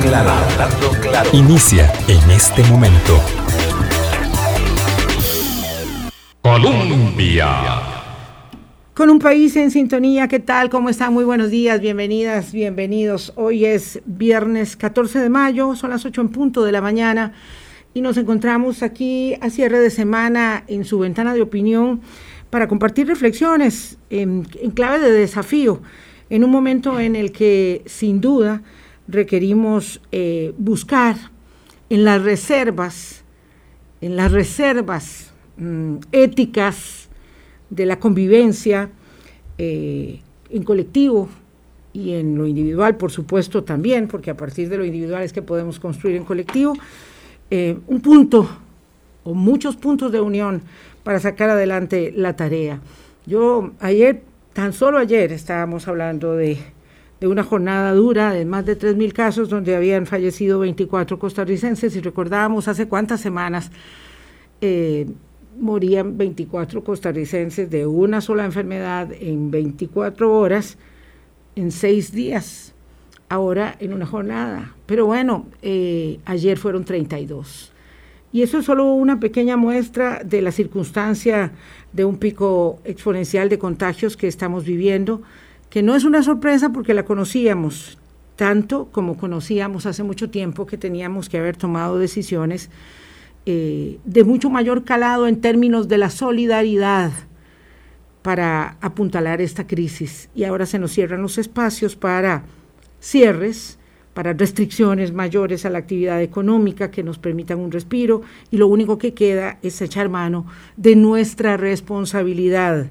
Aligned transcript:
claro, 0.00 0.30
hablando 0.30 0.90
claro. 1.00 1.30
Inicia 1.32 1.92
en 2.08 2.30
este 2.30 2.62
momento. 2.64 3.20
Colombia. 6.42 7.46
Con 8.94 9.10
un 9.10 9.18
país 9.18 9.54
en 9.56 9.70
sintonía, 9.70 10.26
¿qué 10.28 10.40
tal? 10.40 10.70
¿Cómo 10.70 10.88
están? 10.88 11.12
Muy 11.12 11.24
buenos 11.24 11.50
días, 11.50 11.80
bienvenidas, 11.80 12.52
bienvenidos. 12.52 13.32
Hoy 13.36 13.66
es 13.66 14.00
viernes 14.06 14.76
14 14.76 15.18
de 15.18 15.28
mayo, 15.28 15.74
son 15.76 15.90
las 15.90 16.04
8 16.06 16.20
en 16.20 16.28
punto 16.30 16.64
de 16.64 16.72
la 16.72 16.80
mañana 16.80 17.32
y 17.92 18.00
nos 18.00 18.16
encontramos 18.16 18.82
aquí 18.82 19.36
a 19.40 19.50
cierre 19.50 19.80
de 19.80 19.90
semana 19.90 20.64
en 20.66 20.84
su 20.84 20.98
ventana 20.98 21.34
de 21.34 21.42
opinión 21.42 22.00
para 22.50 22.68
compartir 22.68 23.06
reflexiones 23.06 23.98
en, 24.08 24.44
clave 24.74 25.00
de 25.00 25.10
desafío, 25.10 25.82
en 26.30 26.44
un 26.44 26.50
momento 26.50 27.00
en 27.00 27.16
el 27.16 27.32
que 27.32 27.82
sin 27.86 28.20
duda 28.20 28.62
requerimos 29.08 30.00
eh, 30.12 30.52
buscar 30.58 31.16
en 31.90 32.04
las 32.04 32.22
reservas, 32.22 33.22
en 34.00 34.16
las 34.16 34.32
reservas 34.32 35.32
mm, 35.56 35.96
éticas 36.12 37.08
de 37.70 37.86
la 37.86 37.98
convivencia 37.98 38.90
eh, 39.58 40.20
en 40.50 40.62
colectivo 40.62 41.28
y 41.92 42.12
en 42.12 42.36
lo 42.36 42.46
individual, 42.46 42.96
por 42.96 43.10
supuesto, 43.10 43.64
también, 43.64 44.06
porque 44.06 44.30
a 44.30 44.36
partir 44.36 44.68
de 44.68 44.76
lo 44.76 44.84
individual 44.84 45.22
es 45.22 45.32
que 45.32 45.42
podemos 45.42 45.80
construir 45.80 46.16
en 46.16 46.24
colectivo, 46.24 46.74
eh, 47.50 47.78
un 47.86 48.00
punto 48.00 48.46
o 49.24 49.34
muchos 49.34 49.76
puntos 49.76 50.12
de 50.12 50.20
unión 50.20 50.62
para 51.02 51.20
sacar 51.20 51.50
adelante 51.50 52.12
la 52.14 52.36
tarea. 52.36 52.80
Yo 53.24 53.72
ayer, 53.80 54.22
tan 54.52 54.72
solo 54.72 54.98
ayer, 54.98 55.32
estábamos 55.32 55.88
hablando 55.88 56.34
de, 56.34 56.58
una 57.22 57.42
jornada 57.42 57.92
dura 57.92 58.32
de 58.32 58.44
más 58.44 58.66
de 58.66 58.78
3.000 58.78 59.12
casos 59.12 59.48
donde 59.48 59.74
habían 59.74 60.06
fallecido 60.06 60.58
24 60.60 61.18
costarricenses 61.18 61.96
y 61.96 62.00
recordábamos 62.00 62.68
hace 62.68 62.88
cuántas 62.88 63.20
semanas 63.20 63.70
eh, 64.60 65.06
morían 65.58 66.18
24 66.18 66.84
costarricenses 66.84 67.70
de 67.70 67.86
una 67.86 68.20
sola 68.20 68.44
enfermedad 68.44 69.10
en 69.18 69.50
24 69.50 70.32
horas, 70.38 70.76
en 71.54 71.72
seis 71.72 72.12
días, 72.12 72.74
ahora 73.28 73.76
en 73.80 73.94
una 73.94 74.06
jornada. 74.06 74.74
Pero 74.84 75.06
bueno, 75.06 75.46
eh, 75.62 76.20
ayer 76.26 76.58
fueron 76.58 76.84
32. 76.84 77.72
Y 78.32 78.42
eso 78.42 78.58
es 78.58 78.66
solo 78.66 78.92
una 78.92 79.18
pequeña 79.18 79.56
muestra 79.56 80.22
de 80.22 80.42
la 80.42 80.52
circunstancia 80.52 81.52
de 81.92 82.04
un 82.04 82.18
pico 82.18 82.80
exponencial 82.84 83.48
de 83.48 83.58
contagios 83.58 84.16
que 84.16 84.28
estamos 84.28 84.64
viviendo, 84.64 85.22
que 85.76 85.82
no 85.82 85.94
es 85.94 86.04
una 86.04 86.22
sorpresa 86.22 86.70
porque 86.70 86.94
la 86.94 87.04
conocíamos 87.04 87.98
tanto 88.34 88.88
como 88.92 89.18
conocíamos 89.18 89.84
hace 89.84 90.02
mucho 90.02 90.30
tiempo 90.30 90.64
que 90.64 90.78
teníamos 90.78 91.28
que 91.28 91.36
haber 91.36 91.58
tomado 91.58 91.98
decisiones 91.98 92.70
eh, 93.44 93.98
de 94.06 94.24
mucho 94.24 94.48
mayor 94.48 94.84
calado 94.84 95.28
en 95.28 95.42
términos 95.42 95.86
de 95.86 95.98
la 95.98 96.08
solidaridad 96.08 97.12
para 98.22 98.78
apuntalar 98.80 99.42
esta 99.42 99.66
crisis. 99.66 100.30
Y 100.34 100.44
ahora 100.44 100.64
se 100.64 100.78
nos 100.78 100.92
cierran 100.92 101.20
los 101.20 101.36
espacios 101.36 101.94
para 101.94 102.44
cierres, 102.98 103.78
para 104.14 104.32
restricciones 104.32 105.12
mayores 105.12 105.66
a 105.66 105.68
la 105.68 105.76
actividad 105.76 106.22
económica 106.22 106.90
que 106.90 107.02
nos 107.02 107.18
permitan 107.18 107.58
un 107.58 107.70
respiro 107.70 108.22
y 108.50 108.56
lo 108.56 108.66
único 108.66 108.96
que 108.96 109.12
queda 109.12 109.58
es 109.60 109.82
echar 109.82 110.08
mano 110.08 110.46
de 110.78 110.96
nuestra 110.96 111.58
responsabilidad, 111.58 112.86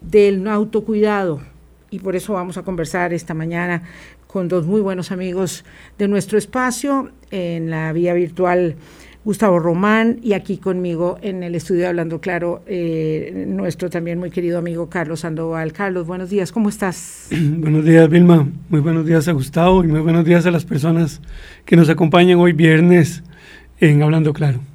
del 0.00 0.48
autocuidado. 0.48 1.53
Y 1.94 2.00
por 2.00 2.16
eso 2.16 2.32
vamos 2.32 2.58
a 2.58 2.64
conversar 2.64 3.12
esta 3.12 3.34
mañana 3.34 3.82
con 4.26 4.48
dos 4.48 4.66
muy 4.66 4.80
buenos 4.80 5.12
amigos 5.12 5.64
de 5.96 6.08
nuestro 6.08 6.38
espacio 6.38 7.12
en 7.30 7.70
la 7.70 7.92
vía 7.92 8.14
virtual 8.14 8.74
Gustavo 9.24 9.60
Román 9.60 10.18
y 10.20 10.32
aquí 10.32 10.56
conmigo 10.56 11.18
en 11.22 11.44
el 11.44 11.54
estudio 11.54 11.86
Hablando 11.86 12.20
Claro, 12.20 12.62
eh, 12.66 13.44
nuestro 13.46 13.90
también 13.90 14.18
muy 14.18 14.32
querido 14.32 14.58
amigo 14.58 14.90
Carlos 14.90 15.20
Sandoval. 15.20 15.72
Carlos, 15.72 16.04
buenos 16.04 16.30
días, 16.30 16.50
¿cómo 16.50 16.68
estás? 16.68 17.28
buenos 17.58 17.84
días, 17.84 18.10
Vilma. 18.10 18.48
Muy 18.68 18.80
buenos 18.80 19.06
días 19.06 19.28
a 19.28 19.32
Gustavo 19.32 19.84
y 19.84 19.86
muy 19.86 20.00
buenos 20.00 20.24
días 20.24 20.44
a 20.46 20.50
las 20.50 20.64
personas 20.64 21.22
que 21.64 21.76
nos 21.76 21.88
acompañan 21.88 22.40
hoy 22.40 22.54
viernes 22.54 23.22
en 23.78 24.02
Hablando 24.02 24.32
Claro 24.32 24.73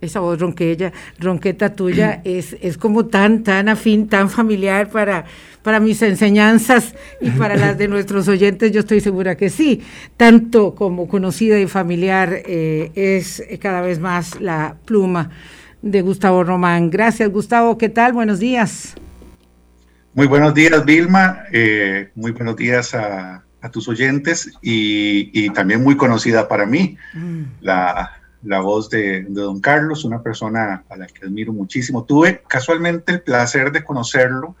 esa 0.00 0.20
voz 0.20 0.38
ronquella, 0.38 0.92
ronqueta 1.18 1.74
tuya 1.74 2.20
es, 2.24 2.56
es 2.60 2.78
como 2.78 3.06
tan, 3.06 3.42
tan 3.42 3.68
afín, 3.68 4.08
tan 4.08 4.30
familiar 4.30 4.90
para, 4.90 5.24
para 5.62 5.80
mis 5.80 6.00
enseñanzas 6.02 6.94
y 7.20 7.30
para 7.30 7.56
las 7.56 7.78
de 7.78 7.88
nuestros 7.94 8.28
oyentes, 8.28 8.72
yo 8.72 8.80
estoy 8.80 9.00
segura 9.00 9.36
que 9.36 9.50
sí. 9.50 9.82
Tanto 10.16 10.74
como 10.74 11.08
conocida 11.08 11.58
y 11.58 11.66
familiar 11.66 12.42
eh, 12.46 12.92
es 12.94 13.42
cada 13.60 13.80
vez 13.80 13.98
más 13.98 14.40
la 14.40 14.76
pluma 14.84 15.30
de 15.82 16.02
Gustavo 16.02 16.44
Román. 16.44 16.90
Gracias, 16.90 17.30
Gustavo. 17.30 17.78
¿Qué 17.78 17.88
tal? 17.88 18.12
Buenos 18.12 18.38
días. 18.38 18.94
Muy 20.14 20.26
buenos 20.26 20.54
días, 20.54 20.84
Vilma. 20.84 21.44
Eh, 21.52 22.10
muy 22.14 22.32
buenos 22.32 22.56
días 22.56 22.94
a, 22.94 23.44
tus 23.72 23.88
oyentes 23.88 24.50
y, 24.62 25.50
también 25.50 25.82
muy 25.82 25.94
conocida 25.94 26.48
para 26.48 26.64
mí, 26.64 26.96
mm. 27.12 27.42
la 27.60 28.19
la 28.42 28.60
voz 28.60 28.88
de, 28.90 29.22
don 29.28 29.60
Carlos, 29.60 30.04
una 30.04 30.22
persona 30.22 30.84
a 30.88 30.96
la 30.96 31.06
que 31.06 31.26
admiro 31.26 31.52
muchísimo. 31.52 32.04
Tuve 32.04 32.42
casualmente 32.48 33.12
el 33.12 33.22
placer 33.22 33.72
de 33.72 33.84
conocerlo 33.84 34.56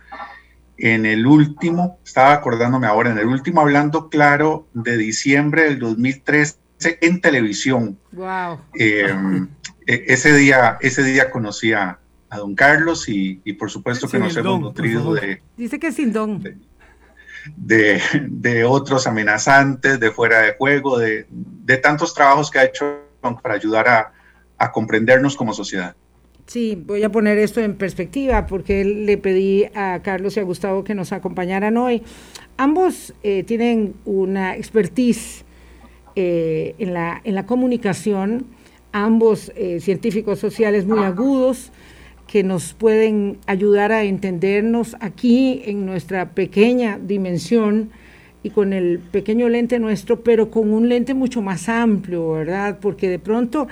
en 0.76 1.06
el 1.06 1.26
último, 1.26 1.98
estaba 2.04 2.32
acordándome 2.32 2.86
ahora, 2.86 3.10
en 3.10 3.18
el 3.18 3.26
último 3.26 3.60
Hablando 3.60 4.08
Claro 4.08 4.66
de 4.72 4.96
diciembre 4.96 5.64
del 5.64 5.78
2013 5.78 6.56
en 7.00 7.20
televisión. 7.20 7.98
Wow. 8.12 8.60
Em, 8.74 9.48
e, 9.86 10.04
ese, 10.08 10.34
día, 10.34 10.78
ese 10.80 11.02
día 11.02 11.30
conocí 11.30 11.72
a, 11.72 11.98
don 12.30 12.54
Carlos 12.54 13.08
y, 13.08 13.34
por 13.58 13.70
supuesto 13.70 14.08
que 14.08 14.18
nos 14.18 14.36
hemos 14.36 14.60
nutrido 14.60 15.14
de... 15.14 15.42
Dice 15.56 15.80
que 15.80 15.90
sin 15.90 16.12
don. 16.12 16.42
De, 17.56 18.00
de, 18.28 18.64
otros 18.64 19.06
amenazantes, 19.06 19.98
de 19.98 20.10
fuera 20.12 20.40
de 20.42 20.54
juego, 20.54 20.98
de, 20.98 21.26
de 21.28 21.76
tantos 21.78 22.14
trabajos 22.14 22.50
que 22.50 22.58
ha 22.60 22.64
hecho 22.64 23.09
para 23.20 23.54
ayudar 23.54 23.88
a, 23.88 24.72
comprendernos 24.72 25.36
como 25.36 25.54
sociedad. 25.54 25.96
Sí, 26.46 26.82
voy 26.86 27.02
a 27.02 27.10
poner 27.10 27.38
esto 27.38 27.60
en 27.60 27.76
perspectiva 27.76 28.46
porque 28.46 28.84
le 28.84 29.16
pedí 29.16 29.64
a 29.74 30.00
Carlos 30.02 30.36
y 30.36 30.40
a 30.40 30.42
Gustavo 30.42 30.84
que 30.84 30.94
nos 30.94 31.12
acompañaran 31.12 31.78
hoy. 31.78 32.02
Ambos 32.58 33.14
eh, 33.22 33.42
tienen 33.44 33.94
una 34.04 34.56
expertise 34.56 35.44
eh, 36.14 36.74
en, 36.78 36.92
la, 36.92 37.22
en 37.24 37.34
la 37.34 37.46
comunicación, 37.46 38.46
ambos 38.92 39.50
eh, 39.56 39.80
científicos 39.80 40.40
sociales 40.40 40.86
muy 40.86 40.98
agudos 40.98 41.72
que 42.26 42.42
nos 42.42 42.74
pueden 42.74 43.38
ayudar 43.46 43.92
a 43.92 44.04
entendernos 44.04 44.96
aquí 45.00 45.62
en 45.64 45.86
nuestra 45.86 46.30
pequeña 46.30 46.98
dimensión 47.00 47.90
y 48.42 48.50
con 48.50 48.72
el 48.72 48.98
pequeño 48.98 49.48
lente 49.48 49.78
nuestro, 49.78 50.22
pero 50.22 50.50
con 50.50 50.72
un 50.72 50.88
lente 50.88 51.14
mucho 51.14 51.42
más 51.42 51.68
amplio, 51.68 52.32
¿verdad? 52.32 52.78
Porque 52.80 53.08
de 53.08 53.18
pronto, 53.18 53.68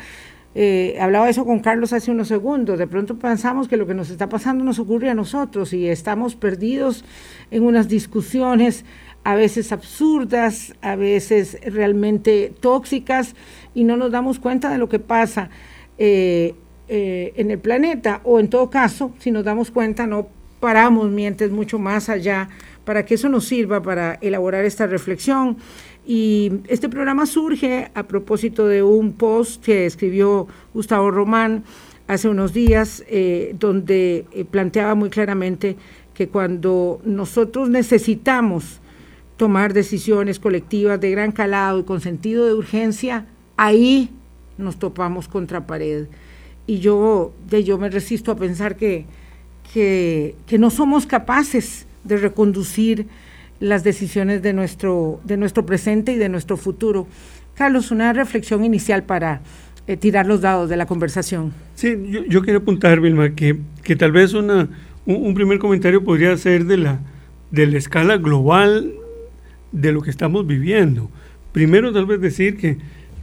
eh, 0.55 0.97
hablaba 1.01 1.29
eso 1.31 1.45
con 1.45 1.61
Carlos 1.61 1.93
hace 1.93 2.11
unos 2.11 2.29
segundos, 2.29 2.79
de 2.79 2.87
pronto 2.87 3.19
pensamos 3.19 3.69
que 3.69 3.77
lo 3.77 3.87
que 3.87 3.95
nos 3.95 4.11
está 4.11 4.29
pasando 4.29 4.65
nos 4.65 4.79
ocurre 4.79 5.11
a 5.11 5.15
nosotros 5.15 5.73
y 5.73 5.89
estamos 5.89 6.35
perdidos 6.35 7.05
en 7.51 7.63
unas 7.63 7.89
discusiones 7.89 8.85
a 9.25 9.35
veces 9.35 9.73
absurdas, 9.73 10.75
a 10.81 10.97
veces 10.97 11.59
realmente 11.63 12.53
tóxicas 12.61 13.35
y 13.75 13.85
no 13.85 13.97
nos 13.97 14.11
damos 14.11 14.39
cuenta 14.39 14.71
de 14.71 14.79
lo 14.79 14.89
que 14.89 14.99
pasa 14.99 15.51
eh, 15.99 16.55
eh, 16.89 17.35
en 17.37 17.51
el 17.51 17.59
planeta 17.59 18.21
o 18.25 18.41
en 18.41 18.49
todo 18.49 18.71
caso, 18.71 19.13
si 19.19 19.31
nos 19.31 19.45
damos 19.45 19.71
cuenta, 19.71 20.07
no 20.07 20.29
paramos 20.61 21.11
mientes 21.11 21.51
mucho 21.51 21.79
más 21.79 22.09
allá 22.09 22.49
para 22.89 23.05
que 23.05 23.17
eso 23.17 23.29
nos 23.29 23.45
sirva 23.45 23.83
para 23.83 24.15
elaborar 24.23 24.65
esta 24.65 24.87
reflexión. 24.87 25.59
Y 26.07 26.51
este 26.69 26.89
programa 26.89 27.27
surge 27.27 27.91
a 27.93 28.05
propósito 28.05 28.67
de 28.67 28.83
un 28.83 29.13
post 29.13 29.63
que 29.63 29.85
escribió 29.85 30.47
Gustavo 30.73 31.11
Román 31.11 31.65
hace 32.07 32.31
unos 32.31 32.55
días, 32.55 33.05
eh, 33.07 33.55
donde 33.59 34.25
eh, 34.33 34.47
planteaba 34.47 34.95
muy 34.95 35.11
claramente 35.11 35.77
que 36.15 36.29
cuando 36.29 37.03
nosotros 37.05 37.69
necesitamos 37.69 38.81
tomar 39.37 39.75
decisiones 39.75 40.39
colectivas 40.39 40.99
de 40.99 41.11
gran 41.11 41.31
calado 41.31 41.81
y 41.81 41.83
con 41.83 42.01
sentido 42.01 42.47
de 42.47 42.55
urgencia, 42.55 43.27
ahí 43.59 44.09
nos 44.57 44.79
topamos 44.79 45.29
contra 45.29 45.67
pared. 45.67 46.07
Y 46.67 46.79
yo, 46.79 47.35
yo 47.51 47.77
me 47.77 47.91
resisto 47.91 48.33
a 48.33 48.37
pensar 48.37 48.77
que, 48.77 49.05
que, 49.75 50.37
que 50.47 50.57
no 50.57 50.71
somos 50.71 51.05
capaces 51.05 51.85
de 52.09 52.17
reconducir 52.17 53.07
las 53.61 53.85
decisiones 53.85 54.43
de 54.43 54.53
nuestro, 54.53 55.21
de 55.25 55.37
nuestro 55.37 55.67
presente 55.67 56.13
y 56.13 56.17
de 56.17 56.29
nuestro 56.29 56.57
futuro. 56.57 57.07
Carlos, 57.55 57.91
una 57.91 58.13
reflexión 58.13 58.65
inicial 58.65 59.03
para 59.03 59.41
eh, 59.87 59.97
tirar 59.97 60.27
los 60.27 60.41
dados 60.41 60.69
de 60.69 60.77
la 60.77 60.87
conversación. 60.87 61.53
Sí, 61.75 61.97
yo, 62.29 62.43
quiero 62.43 62.61
apuntar, 62.61 63.01
Vilma, 63.01 63.31
que, 63.31 63.59
que 63.83 63.97
tal 63.97 64.13
vez 64.13 64.35
una, 64.35 64.69
un, 65.07 65.35
primer 65.35 65.59
comentario 65.59 66.05
podría 66.05 66.37
ser 66.37 66.67
de 66.67 66.77
la, 66.77 67.01
de 67.51 67.67
la 67.67 67.79
escala 67.79 68.17
global 68.17 68.93
de 69.73 69.93
lo 69.93 70.03
que 70.03 70.11
estamos 70.11 70.47
viviendo, 70.47 71.11
primero 71.53 71.93
tal 71.93 72.07
vez 72.07 72.21
decir 72.21 72.57
que, 72.57 72.79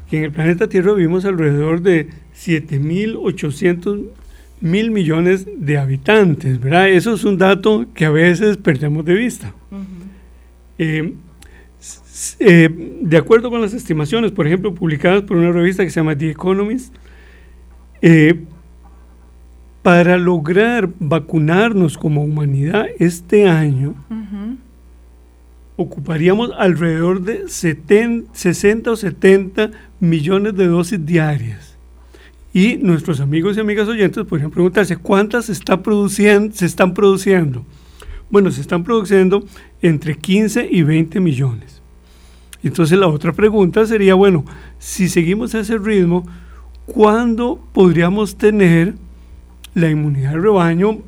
que 0.09 0.17
en 0.17 0.23
el 0.25 0.31
planeta 0.31 0.67
Tierra 0.67 0.93
vivimos 0.93 1.25
alrededor 1.25 1.81
de 1.81 2.09
7.800 2.35 4.05
mil 4.65 4.89
millones 4.89 5.47
de 5.57 5.77
habitantes, 5.77 6.59
¿verdad? 6.59 6.89
Eso 6.89 7.13
es 7.13 7.23
un 7.23 7.38
dato 7.38 7.85
que 7.94 8.06
a 8.06 8.09
veces 8.09 8.57
perdemos 8.57 9.06
de 9.06 9.13
vista. 9.13 9.53
Eh, 10.79 11.13
eh, 12.39 12.97
de 13.00 13.17
acuerdo 13.17 13.51
con 13.51 13.62
las 13.62 13.75
estimaciones, 13.75 14.31
por 14.31 14.47
ejemplo, 14.47 14.73
publicadas 14.73 15.21
por 15.21 15.38
una 15.38 15.51
revista 15.51 15.83
que 15.83 15.91
se 15.91 16.00
llama 16.00 16.17
The 16.17 16.31
Economist, 16.31 16.95
eh, 18.01 18.44
para 19.83 20.17
lograr 20.17 20.89
vacunarnos 20.97 21.95
como 21.95 22.23
humanidad 22.23 22.88
este 22.97 23.47
año, 23.47 23.94
ocuparíamos 25.75 26.50
alrededor 26.57 27.21
de 27.21 27.47
60 27.47 28.91
o 28.91 28.95
70 28.95 29.69
millones 30.00 30.56
de 30.56 30.65
dosis 30.65 31.06
diarias. 31.06 31.75
Y 32.55 32.77
nuestros 32.77 33.19
amigos 33.19 33.57
y 33.57 33.59
amigas 33.59 33.89
oyentes 33.89 34.23
podrían 34.23 34.49
preguntarse, 34.49 34.95
¿cuántas 34.95 35.47
se, 35.47 35.51
está 35.51 35.83
produciendo, 35.83 36.55
se 36.55 36.65
están 36.65 36.93
produciendo? 36.93 37.65
Bueno, 38.29 38.49
se 38.49 38.61
están 38.61 38.85
produciendo 38.85 39.43
entre 39.81 40.15
15 40.15 40.69
y 40.71 40.81
20 40.83 41.19
millones. 41.19 41.81
Entonces 42.63 42.97
la 42.97 43.09
otra 43.09 43.33
pregunta 43.33 43.85
sería, 43.85 44.15
bueno, 44.15 44.45
si 44.79 45.09
seguimos 45.09 45.53
a 45.53 45.59
ese 45.59 45.77
ritmo, 45.77 46.25
¿cuándo 46.85 47.59
podríamos 47.73 48.37
tener 48.37 48.93
la 49.73 49.89
inmunidad 49.89 50.31
de 50.31 50.39
rebaño 50.39 50.99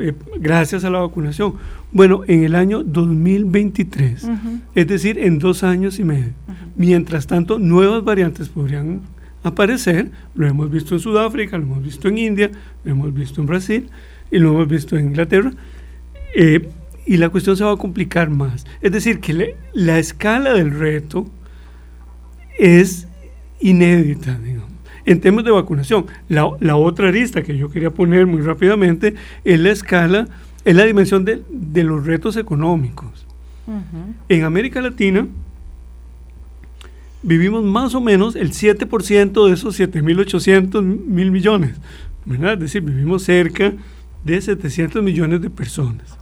eh, 0.00 0.14
gracias 0.40 0.82
a 0.84 0.88
la 0.88 1.00
vacunación? 1.00 1.56
Bueno, 1.92 2.22
en 2.26 2.42
el 2.42 2.54
año 2.54 2.82
2023, 2.82 4.26
es 4.74 4.86
decir, 4.86 5.18
en 5.18 5.40
dos 5.40 5.62
años 5.62 5.98
y 5.98 6.04
medio. 6.04 6.32
Mientras 6.74 7.26
tanto, 7.26 7.58
nuevas 7.58 8.02
variantes 8.02 8.48
podrían 8.48 9.02
aparecer, 9.46 10.10
lo 10.34 10.46
hemos 10.46 10.70
visto 10.70 10.94
en 10.94 11.00
Sudáfrica, 11.00 11.58
lo 11.58 11.64
hemos 11.64 11.82
visto 11.82 12.08
en 12.08 12.18
India, 12.18 12.50
lo 12.84 12.92
hemos 12.92 13.14
visto 13.14 13.40
en 13.40 13.46
Brasil 13.46 13.90
y 14.30 14.38
lo 14.38 14.50
hemos 14.50 14.68
visto 14.68 14.96
en 14.96 15.06
Inglaterra. 15.06 15.52
Eh, 16.34 16.68
y 17.06 17.16
la 17.18 17.28
cuestión 17.28 17.56
se 17.56 17.64
va 17.64 17.72
a 17.72 17.76
complicar 17.76 18.30
más. 18.30 18.66
Es 18.80 18.92
decir, 18.92 19.20
que 19.20 19.54
la 19.72 19.98
escala 19.98 20.52
del 20.52 20.72
reto 20.72 21.26
es 22.58 23.06
inédita, 23.60 24.38
digamos. 24.38 24.70
En 25.04 25.20
temas 25.20 25.44
de 25.44 25.52
vacunación, 25.52 26.06
la, 26.28 26.50
la, 26.58 26.74
otra 26.74 27.08
arista 27.08 27.42
que 27.42 27.56
yo 27.56 27.70
quería 27.70 27.90
poner 27.90 28.26
muy 28.26 28.42
rápidamente 28.42 29.14
es 29.44 29.60
la 29.60 29.70
escala, 29.70 30.26
es 30.64 30.74
la 30.74 30.84
dimensión 30.84 31.24
de, 31.24 31.42
de 31.48 31.84
los 31.84 32.04
retos 32.04 32.36
económicos. 32.36 33.24
En 34.28 34.44
América 34.44 34.80
Latina, 34.80 35.26
vivimos 37.22 37.64
más 37.64 37.94
o 37.94 38.00
menos 38.00 38.36
el 38.36 38.52
7% 38.52 39.46
de 39.46 39.52
esos 39.52 39.78
7.800 39.78 40.82
mil 40.82 41.30
millones, 41.30 41.76
¿verdad? 42.24 42.54
Es 42.54 42.60
decir, 42.60 42.82
vivimos 42.82 43.24
cerca 43.24 43.72
de 44.24 44.40
700 44.40 45.02
millones 45.02 45.40
de 45.40 45.50
personas. 45.50 46.18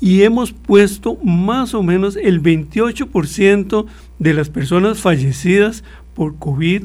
Y 0.00 0.22
hemos 0.22 0.52
puesto 0.52 1.16
más 1.24 1.74
o 1.74 1.82
menos 1.82 2.16
el 2.16 2.40
28% 2.40 3.86
de 4.18 4.34
las 4.34 4.48
personas 4.48 5.00
fallecidas 5.00 5.82
por 6.14 6.38
COVID. 6.38 6.84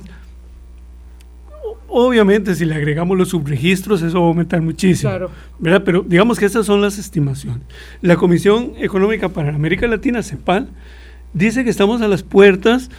Obviamente, 1.87 2.55
si 2.55 2.65
le 2.65 2.73
agregamos 2.73 3.15
los 3.15 3.29
subregistros, 3.29 4.01
eso 4.01 4.19
va 4.19 4.25
a 4.25 4.29
aumentar 4.29 4.61
muchísimo. 4.61 5.11
¿verdad? 5.59 5.83
Pero 5.85 6.01
digamos 6.01 6.39
que 6.39 6.45
estas 6.45 6.65
son 6.65 6.81
las 6.81 6.97
estimaciones. 6.97 7.61
La 8.01 8.15
Comisión 8.15 8.73
Económica 8.77 9.29
para 9.29 9.53
América 9.53 9.85
Latina, 9.85 10.23
CEPAL, 10.23 10.69
dice 11.33 11.63
que 11.63 11.69
estamos 11.69 12.01
a 12.01 12.07
las 12.07 12.23
puertas 12.23 12.89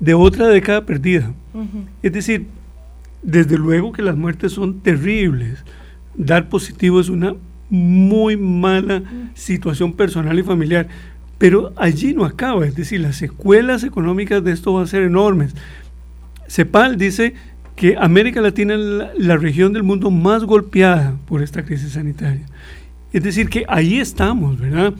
de 0.00 0.14
otra 0.14 0.48
década 0.48 0.84
perdida. 0.84 1.32
Es 2.02 2.12
decir, 2.12 2.46
desde 3.22 3.58
luego 3.58 3.92
que 3.92 4.02
las 4.02 4.16
muertes 4.16 4.52
son 4.52 4.80
terribles. 4.80 5.64
Dar 6.16 6.48
positivo 6.48 7.00
es 7.00 7.08
una 7.08 7.34
muy 7.68 8.36
mala 8.36 9.02
situación 9.34 9.92
personal 9.92 10.38
y 10.38 10.42
familiar. 10.42 10.88
Pero 11.38 11.72
allí 11.76 12.14
no 12.14 12.24
acaba, 12.24 12.66
es 12.66 12.74
decir, 12.74 13.00
las 13.00 13.16
secuelas 13.16 13.84
económicas 13.84 14.42
de 14.42 14.52
esto 14.52 14.72
van 14.72 14.84
a 14.84 14.86
ser 14.86 15.02
enormes. 15.02 15.54
CEPAL 16.48 16.96
dice 16.96 17.34
que 17.74 17.96
América 17.98 18.40
Latina 18.40 18.74
es 18.74 19.18
la, 19.18 19.36
región 19.36 19.74
del 19.74 19.82
mundo 19.82 20.10
más 20.10 20.44
golpeada 20.44 21.16
por 21.26 21.42
esta 21.42 21.64
crisis 21.64 21.92
sanitaria. 21.92 22.46
Es 23.12 23.22
decir, 23.22 23.50
que 23.50 23.64
ahí 23.68 23.98
estamos, 23.98 24.58
¿verdad? 24.58 24.94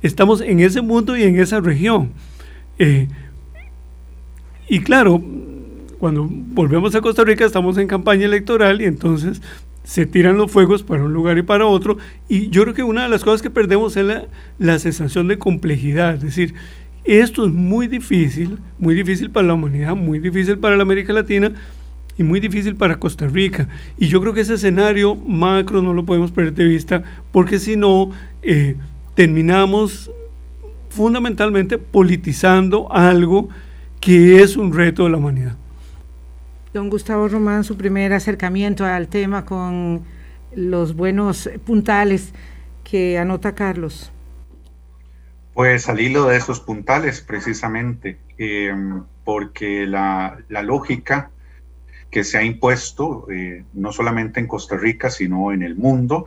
Estamos 0.00 0.40
en 0.40 0.60
ese 0.60 0.80
mundo 0.80 1.16
y 1.16 1.24
en 1.24 1.40
esa 1.40 1.60
región. 1.60 2.12
Eh, 2.78 3.08
y 4.70 4.80
claro, 4.80 5.20
cuando 5.98 6.28
volvemos 6.30 6.94
a 6.94 7.00
Costa 7.00 7.24
Rica 7.24 7.44
estamos 7.44 7.76
en 7.76 7.88
campaña 7.88 8.24
electoral 8.24 8.80
y 8.80 8.84
entonces 8.84 9.42
se 9.82 10.06
tiran 10.06 10.36
los 10.36 10.52
fuegos 10.52 10.84
para 10.84 11.02
un 11.02 11.12
lugar 11.12 11.38
y 11.38 11.42
para 11.42 11.66
otro. 11.66 11.98
Y 12.28 12.50
yo 12.50 12.62
creo 12.62 12.74
que 12.74 12.84
una 12.84 13.02
de 13.02 13.08
las 13.08 13.24
cosas 13.24 13.42
que 13.42 13.50
perdemos 13.50 13.96
es 13.96 14.06
la, 14.58 14.78
sensación 14.78 15.26
de 15.26 15.38
complejidad. 15.38 16.14
Es 16.14 16.22
decir, 16.22 16.54
esto 17.02 17.46
es 17.46 17.52
muy 17.52 17.88
difícil, 17.88 18.58
muy 18.78 18.94
difícil 18.94 19.30
para 19.30 19.48
la 19.48 19.54
humanidad, 19.54 19.96
muy 19.96 20.20
difícil 20.20 20.56
para 20.58 20.76
la 20.76 20.82
América 20.82 21.12
Latina 21.12 21.50
y 22.16 22.22
muy 22.22 22.38
difícil 22.38 22.76
para 22.76 23.00
Costa 23.00 23.26
Rica. 23.26 23.68
Y 23.98 24.06
yo 24.06 24.20
creo 24.20 24.34
que 24.34 24.42
ese 24.42 24.54
escenario 24.54 25.16
macro 25.16 25.82
no 25.82 25.94
lo 25.94 26.04
podemos 26.04 26.30
perder 26.30 26.54
de 26.54 26.64
vista 26.66 27.02
porque 27.32 27.58
si 27.58 27.74
no, 27.74 28.12
eh, 28.42 28.76
terminamos 29.16 30.12
fundamentalmente 30.90 31.76
politizando 31.76 32.92
algo 32.92 33.48
que 34.00 34.42
es 34.42 34.56
un 34.56 34.72
reto 34.72 35.04
de 35.04 35.10
la 35.10 35.18
humanidad. 35.18 35.56
Don 36.72 36.88
Gustavo 36.88 37.28
Román, 37.28 37.64
su 37.64 37.76
primer 37.76 38.12
acercamiento 38.12 38.84
al 38.84 39.08
tema 39.08 39.44
con 39.44 40.02
los 40.54 40.94
buenos 40.94 41.50
puntales 41.64 42.32
que 42.84 43.18
anota 43.18 43.54
Carlos. 43.54 44.12
Pues 45.54 45.88
al 45.88 46.00
hilo 46.00 46.26
de 46.26 46.36
esos 46.36 46.60
puntales, 46.60 47.20
precisamente, 47.20 48.18
eh, 48.38 48.72
porque 49.24 49.86
la, 49.86 50.38
lógica 50.48 51.30
que 52.10 52.24
se 52.24 52.38
ha 52.38 52.42
impuesto, 52.42 53.26
eh, 53.30 53.64
no 53.74 53.92
solamente 53.92 54.40
en 54.40 54.46
Costa 54.46 54.76
Rica, 54.76 55.10
sino 55.10 55.52
en 55.52 55.62
el 55.62 55.76
mundo, 55.76 56.26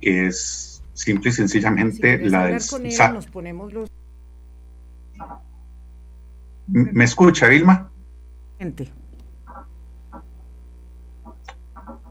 es 0.00 0.82
simple 0.92 1.30
y 1.30 1.32
sencillamente 1.32 2.18
la 2.18 2.46
de... 2.46 2.52
Nos 3.12 3.26
ponemos 3.26 3.72
los... 3.72 3.90
¿Me 6.66 7.04
escucha, 7.04 7.48
Vilma? 7.48 7.90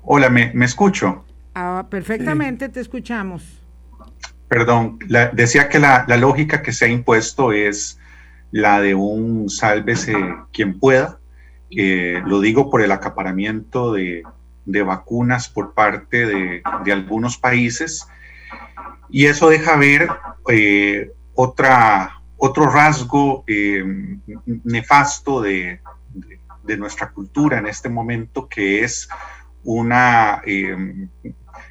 Hola, 0.03 0.29
¿me, 0.29 0.65
escucho? 0.65 1.25
Ah, 1.55 1.87
perfectamente, 1.89 2.69
te 2.69 2.79
escuchamos. 2.79 3.43
Perdón, 4.47 4.99
decía 5.33 5.69
que 5.69 5.79
la, 5.79 6.05
lógica 6.17 6.61
que 6.61 6.71
se 6.71 6.85
ha 6.85 6.87
impuesto 6.89 7.51
es 7.51 7.99
la 8.51 8.81
de 8.81 8.93
un 8.93 9.49
sálvese 9.49 10.13
quien 10.51 10.79
pueda. 10.79 11.19
Eh, 11.71 12.21
lo 12.25 12.39
digo 12.39 12.69
por 12.69 12.81
el 12.81 12.91
acaparamiento 12.91 13.93
de, 13.93 14.23
vacunas 14.65 15.49
por 15.49 15.73
parte 15.73 16.25
de, 16.27 16.61
algunos 16.91 17.37
países. 17.37 18.07
Y 19.09 19.25
eso 19.25 19.49
deja 19.49 19.75
ver 19.77 20.09
eh, 20.49 21.11
otra, 21.33 22.21
otro 22.45 22.69
rasgo 22.69 23.45
eh, 23.47 23.85
nefasto 24.65 25.41
de, 25.41 25.79
nuestra 26.77 27.11
cultura 27.11 27.57
en 27.57 27.67
este 27.67 27.87
momento, 27.87 28.49
que 28.49 28.83
es 28.83 29.07
una 29.63 30.41
eh, 30.45 31.07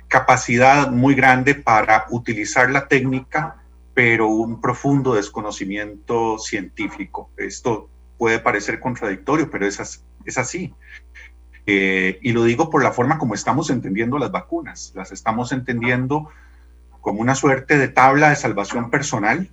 capacidad 0.08 0.90
muy 0.90 1.14
grande 1.14 1.54
para 1.54 2.06
utilizar 2.08 2.70
la 2.70 2.88
técnica, 2.88 3.56
pero 3.92 4.28
un 4.28 4.62
profundo 4.62 5.14
desconocimiento 5.14 6.38
científico. 6.38 7.30
Esto 7.36 7.90
puede 8.16 8.38
parecer 8.38 8.80
contradictorio, 8.80 9.50
pero 9.50 9.66
es, 9.66 10.02
es 10.24 10.38
así. 10.38 10.72
Eh, 11.66 12.18
y 12.22 12.32
lo 12.32 12.44
digo 12.44 12.70
por 12.70 12.82
la 12.82 12.92
forma 12.92 13.18
como 13.18 13.34
estamos 13.34 13.68
entendiendo 13.68 14.18
las 14.18 14.32
vacunas. 14.32 14.92
Las 14.94 15.12
estamos 15.12 15.52
entendiendo 15.52 16.30
como 17.02 17.20
una 17.20 17.34
suerte 17.34 17.76
de 17.76 17.88
tabla 17.88 18.30
de 18.30 18.36
salvación 18.36 18.88
personal 18.88 19.50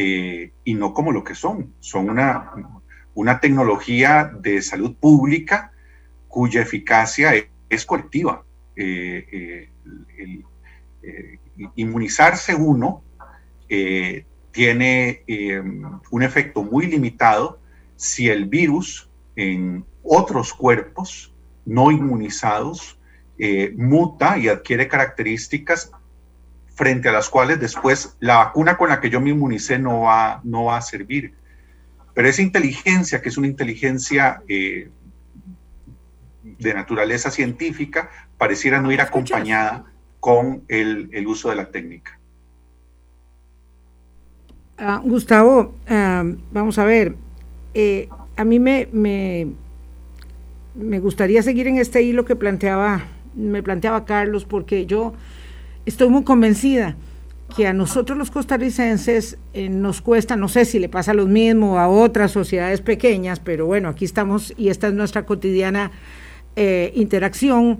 eh, 0.00 0.52
y 0.62 0.74
no 0.74 0.94
como 0.94 1.10
lo 1.10 1.24
que 1.24 1.34
son. 1.34 1.74
Son 1.80 2.08
una, 2.08 2.52
una 3.14 3.40
tecnología 3.40 4.30
de 4.32 4.62
salud 4.62 4.94
pública 4.94 5.72
cuya 6.28 6.62
eficacia 6.62 7.32
es, 7.68 7.84
colectiva. 7.84 8.44
Eh, 8.76 9.68
eh, 10.16 11.38
inmunizarse 11.74 12.54
uno 12.54 13.02
tiene 14.52 15.24
un 16.12 16.22
efecto 16.22 16.62
muy 16.62 16.86
limitado 16.86 17.58
si 17.96 18.28
el 18.28 18.44
virus 18.44 19.10
en 19.34 19.84
otros 20.04 20.54
cuerpos 20.54 21.34
no 21.66 21.90
inmunizados 21.90 23.00
muta 23.76 24.38
y 24.38 24.46
adquiere 24.46 24.86
características 24.86 25.90
frente 26.78 27.08
a 27.08 27.12
las 27.12 27.28
cuales 27.28 27.58
después 27.58 28.16
la 28.20 28.36
vacuna 28.36 28.76
con 28.76 28.88
la 28.88 29.00
que 29.00 29.10
yo 29.10 29.20
me 29.20 29.30
inmunicé 29.30 29.80
no 29.80 30.02
va, 30.02 30.40
no 30.44 30.66
va 30.66 30.76
a 30.76 30.80
servir. 30.80 31.34
Pero 32.14 32.28
esa 32.28 32.40
inteligencia, 32.40 33.20
que 33.20 33.30
es 33.30 33.36
una 33.36 33.48
inteligencia 33.48 34.42
eh, 34.48 34.88
de 36.44 36.74
naturaleza 36.74 37.32
científica, 37.32 38.10
pareciera 38.38 38.80
no 38.80 38.92
ir 38.92 39.00
acompañada 39.00 39.86
con 40.20 40.62
el, 40.68 41.26
uso 41.26 41.50
de 41.50 41.56
la 41.56 41.68
técnica. 41.68 42.16
Ah, 44.78 45.00
Gustavo, 45.02 45.74
ah, 45.88 46.22
vamos 46.52 46.78
a 46.78 46.84
ver, 46.84 47.16
eh, 47.74 48.08
a 48.36 48.44
mí 48.44 48.60
me, 48.60 48.88
me, 48.92 49.48
me, 50.76 51.00
gustaría 51.00 51.42
seguir 51.42 51.66
en 51.66 51.78
este 51.78 52.02
hilo 52.02 52.24
que 52.24 52.36
planteaba, 52.36 53.02
me 53.34 53.64
planteaba 53.64 54.04
Carlos, 54.04 54.44
porque 54.44 54.86
yo 54.86 55.14
estoy 55.88 56.08
muy 56.08 56.22
convencida 56.22 56.96
que 57.56 57.66
a 57.66 57.72
nosotros 57.72 58.18
los 58.18 58.30
costarricenses 58.30 59.38
eh, 59.54 59.70
nos 59.70 60.02
cuesta, 60.02 60.36
no 60.36 60.48
sé 60.48 60.66
si 60.66 60.78
le 60.78 60.88
pasa 60.90 61.14
lo 61.14 61.26
mismo 61.26 61.78
a 61.78 61.88
otras 61.88 62.30
sociedades 62.30 62.82
pequeñas, 62.82 63.40
pero 63.40 63.66
bueno, 63.66 63.88
aquí 63.88 64.04
estamos 64.04 64.52
y 64.58 64.68
esta 64.68 64.88
es 64.88 64.94
nuestra 64.94 65.24
cotidiana 65.24 65.90
eh, 66.56 66.92
interacción, 66.94 67.78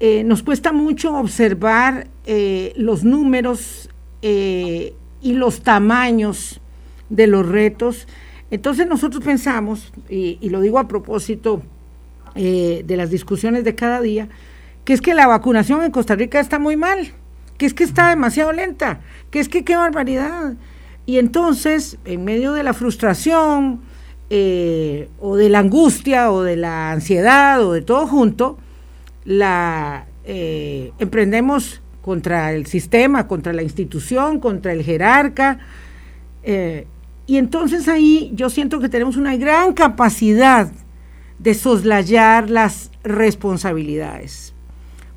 eh, 0.00 0.24
nos 0.24 0.42
cuesta 0.42 0.72
mucho 0.72 1.14
observar 1.16 2.08
los 2.76 3.04
números 3.04 3.90
y 4.22 5.32
los 5.34 5.60
tamaños 5.60 6.60
de 7.10 7.26
los 7.26 7.46
retos. 7.46 8.08
Entonces 8.50 8.86
nosotros 8.86 9.22
pensamos, 9.22 9.92
y, 10.08 10.38
y 10.40 10.48
lo 10.48 10.62
digo 10.62 10.78
a 10.78 10.88
propósito 10.88 11.62
de 12.34 12.94
las 12.96 13.10
discusiones 13.10 13.64
de 13.64 13.74
cada 13.74 14.00
día, 14.00 14.28
que 14.84 14.94
es 14.94 15.02
que 15.02 15.12
la 15.12 15.26
vacunación 15.26 15.82
en 15.82 15.90
Costa 15.90 16.16
Rica 16.16 16.40
está 16.40 16.58
muy 16.58 16.76
mal 16.76 17.12
que 17.64 17.68
es 17.68 17.72
que 17.72 17.84
está 17.84 18.10
demasiado 18.10 18.52
lenta, 18.52 19.00
que 19.30 19.40
es 19.40 19.48
que 19.48 19.64
qué 19.64 19.74
barbaridad. 19.74 20.52
Y 21.06 21.16
entonces, 21.16 21.96
en 22.04 22.22
medio 22.22 22.52
de 22.52 22.62
la 22.62 22.74
frustración, 22.74 23.80
eh, 24.28 25.08
o 25.18 25.36
de 25.36 25.48
la 25.48 25.60
angustia, 25.60 26.30
o 26.30 26.42
de 26.42 26.56
la 26.56 26.92
ansiedad, 26.92 27.64
o 27.64 27.72
de 27.72 27.80
todo 27.80 28.06
junto, 28.06 28.58
la 29.24 30.04
eh, 30.26 30.92
emprendemos 30.98 31.80
contra 32.02 32.52
el 32.52 32.66
sistema, 32.66 33.26
contra 33.28 33.54
la 33.54 33.62
institución, 33.62 34.40
contra 34.40 34.72
el 34.72 34.82
jerarca. 34.82 35.58
Eh, 36.42 36.86
y 37.26 37.38
entonces 37.38 37.88
ahí 37.88 38.30
yo 38.34 38.50
siento 38.50 38.78
que 38.78 38.90
tenemos 38.90 39.16
una 39.16 39.36
gran 39.36 39.72
capacidad 39.72 40.70
de 41.38 41.54
soslayar 41.54 42.50
las 42.50 42.90
responsabilidades 43.04 44.53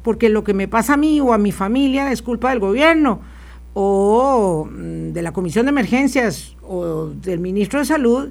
porque 0.08 0.30
lo 0.30 0.46
que 0.46 0.54
me 0.54 0.70
pasa 0.70 0.94
a 0.94 0.98
mí 0.98 1.20
o 1.20 1.34
a 1.34 1.38
mi 1.38 1.52
familia 1.52 2.14
es 2.14 2.22
culpa 2.22 2.52
del 2.52 2.60
gobierno 2.62 3.20
o 3.74 4.66
mm, 4.72 5.12
de 5.12 5.22
la 5.22 5.34
Comisión 5.34 5.66
de 5.66 5.72
Emergencias 5.72 6.56
o 6.66 7.08
del 7.08 7.42
ministro 7.42 7.80
de 7.80 7.86
Salud 7.86 8.30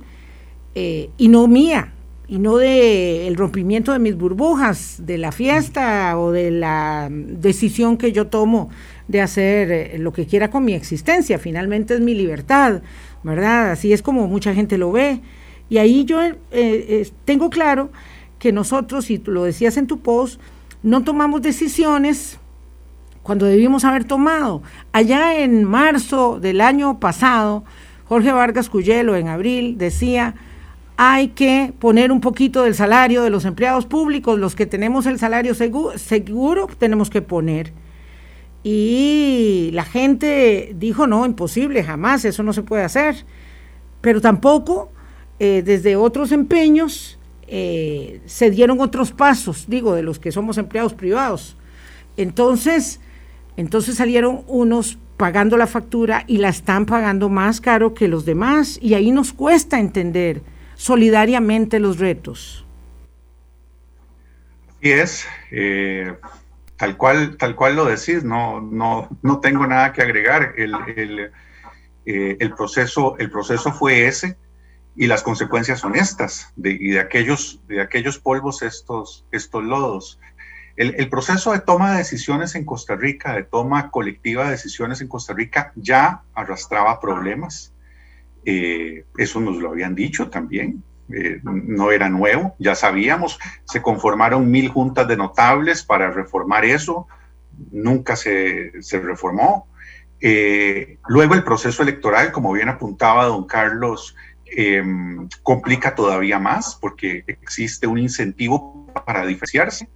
eh, 0.74 1.10
y 1.18 1.28
no 1.28 1.46
mía 1.48 1.92
y 2.28 2.38
no 2.38 2.56
del 2.56 3.26
el 3.26 3.36
rompimiento 3.36 3.92
de 3.92 3.98
mis 3.98 4.16
burbujas, 4.16 5.02
de 5.04 5.18
la 5.18 5.32
fiesta 5.32 6.18
o 6.18 6.32
de 6.32 6.50
la 6.50 7.10
decisión 7.10 7.98
que 7.98 8.10
yo 8.10 8.28
tomo 8.28 8.70
de 9.06 9.20
hacer 9.20 9.70
eh, 9.70 9.98
lo 9.98 10.14
que 10.14 10.24
quiera 10.24 10.48
con 10.48 10.64
mi 10.64 10.72
existencia. 10.72 11.38
Finalmente 11.38 11.92
es 11.92 12.00
mi 12.00 12.14
libertad, 12.14 12.80
¿verdad? 13.22 13.72
Así 13.72 13.92
es 13.92 14.00
como 14.00 14.28
mucha 14.28 14.54
gente 14.54 14.78
lo 14.78 14.92
ve. 14.92 15.20
Y 15.68 15.76
ahí 15.76 16.06
yo 16.06 16.22
eh, 16.52 17.06
tengo 17.26 17.50
claro 17.50 17.90
que 18.38 18.50
nosotros, 18.50 19.10
y 19.10 19.18
lo 19.18 19.44
decías 19.44 19.76
en 19.76 19.86
tu 19.86 19.98
post, 19.98 20.40
no 20.86 21.02
tomamos 21.02 21.42
decisiones 21.42 22.38
cuando 23.24 23.44
debimos 23.44 23.84
haber 23.84 24.04
tomado. 24.04 24.62
Allá 24.92 25.40
en 25.40 25.64
marzo 25.64 26.38
del 26.38 26.60
año 26.60 27.00
pasado, 27.00 27.64
Jorge 28.04 28.30
Vargas 28.30 28.70
Cuyelo 28.70 29.16
en 29.16 29.26
abril 29.26 29.78
decía, 29.78 30.36
hay 30.96 31.28
que 31.30 31.74
poner 31.76 32.12
un 32.12 32.20
poquito 32.20 32.62
del 32.62 32.76
salario 32.76 33.24
de 33.24 33.30
los 33.30 33.44
empleados 33.44 33.84
públicos, 33.84 34.38
los 34.38 34.54
que 34.54 34.64
tenemos 34.64 35.06
el 35.06 35.18
salario 35.18 35.54
seguro, 35.54 36.68
tenemos 36.78 37.10
que 37.10 37.20
poner. 37.20 37.72
Y 38.62 39.70
la 39.72 39.84
gente 39.84 40.72
dijo, 40.78 41.08
no, 41.08 41.26
imposible, 41.26 41.82
jamás, 41.82 42.24
eso 42.24 42.44
no 42.44 42.52
se 42.52 42.62
puede 42.62 42.84
hacer. 42.84 43.26
Pero 44.02 44.20
tampoco 44.20 44.92
eh, 45.40 45.64
desde 45.66 45.96
otros 45.96 46.30
empeños 46.30 47.18
eh, 47.48 48.20
se 48.26 48.50
dieron 48.50 48.80
otros 48.80 49.12
pasos, 49.12 49.66
digo, 49.68 49.94
de 49.94 50.02
los 50.02 50.18
que 50.18 50.32
somos 50.32 50.58
empleados 50.58 50.94
privados. 50.94 51.56
Entonces, 52.16 53.00
entonces 53.56 53.96
salieron 53.96 54.42
unos 54.46 54.98
pagando 55.16 55.56
la 55.56 55.66
factura 55.66 56.24
y 56.26 56.38
la 56.38 56.48
están 56.48 56.86
pagando 56.86 57.28
más 57.28 57.60
caro 57.60 57.94
que 57.94 58.08
los 58.08 58.24
demás 58.24 58.78
y 58.82 58.94
ahí 58.94 59.12
nos 59.12 59.32
cuesta 59.32 59.78
entender 59.78 60.42
solidariamente 60.74 61.80
los 61.80 61.98
retos. 61.98 62.66
Así 64.78 64.92
es, 64.92 65.26
eh, 65.50 66.14
tal, 66.76 66.96
cual, 66.96 67.36
tal 67.38 67.56
cual 67.56 67.76
lo 67.76 67.86
decís, 67.86 68.24
no, 68.24 68.60
no, 68.60 69.08
no 69.22 69.40
tengo 69.40 69.66
nada 69.66 69.92
que 69.92 70.02
agregar. 70.02 70.52
El, 70.56 70.74
el, 70.96 71.30
eh, 72.04 72.36
el, 72.38 72.54
proceso, 72.54 73.16
el 73.18 73.30
proceso 73.30 73.72
fue 73.72 74.06
ese 74.06 74.36
y 74.96 75.06
las 75.06 75.22
consecuencias 75.22 75.80
son 75.80 75.94
estas, 75.94 76.52
de, 76.56 76.70
y 76.70 76.90
de 76.90 77.00
aquellos, 77.00 77.60
de 77.68 77.82
aquellos 77.82 78.18
polvos 78.18 78.62
estos, 78.62 79.26
estos 79.30 79.62
lodos. 79.62 80.18
El, 80.76 81.08
proceso 81.08 81.52
de 81.52 81.60
toma 81.60 81.92
de 81.92 81.98
decisiones 81.98 82.54
en 82.54 82.66
Costa 82.66 82.96
Rica, 82.96 83.34
de 83.34 83.44
toma 83.44 83.90
colectiva 83.90 84.44
de 84.44 84.50
decisiones 84.50 85.00
en 85.00 85.08
Costa 85.08 85.32
Rica, 85.32 85.72
ya 85.74 86.22
arrastraba 86.34 87.00
problemas. 87.00 87.72
Eh, 88.44 89.04
eso 89.16 89.40
nos 89.40 89.56
lo 89.56 89.70
habían 89.70 89.94
dicho 89.94 90.28
también, 90.28 90.82
eh, 91.10 91.40
no 91.42 91.92
era 91.92 92.10
nuevo, 92.10 92.54
ya 92.58 92.74
sabíamos, 92.74 93.38
se 93.64 93.80
conformaron 93.80 94.50
mil 94.50 94.68
juntas 94.68 95.08
de 95.08 95.16
notables 95.16 95.82
para 95.82 96.10
reformar 96.10 96.66
eso, 96.66 97.06
nunca 97.70 98.14
se, 98.14 98.82
se 98.82 99.00
reformó. 99.00 99.68
Eh, 100.20 100.98
luego 101.08 101.34
el 101.34 101.44
proceso 101.44 101.82
electoral, 101.82 102.32
como 102.32 102.52
bien 102.52 102.68
apuntaba 102.68 103.26
don 103.26 103.46
Carlos, 103.46 104.14
Em, 104.48 105.28
complica 105.42 105.94
todavía 105.94 106.38
más 106.38 106.76
porque 106.80 107.24
existe 107.26 107.86
un 107.86 107.98
incentivo 107.98 108.86
para 109.04 109.26
diferenciarse, 109.26 109.88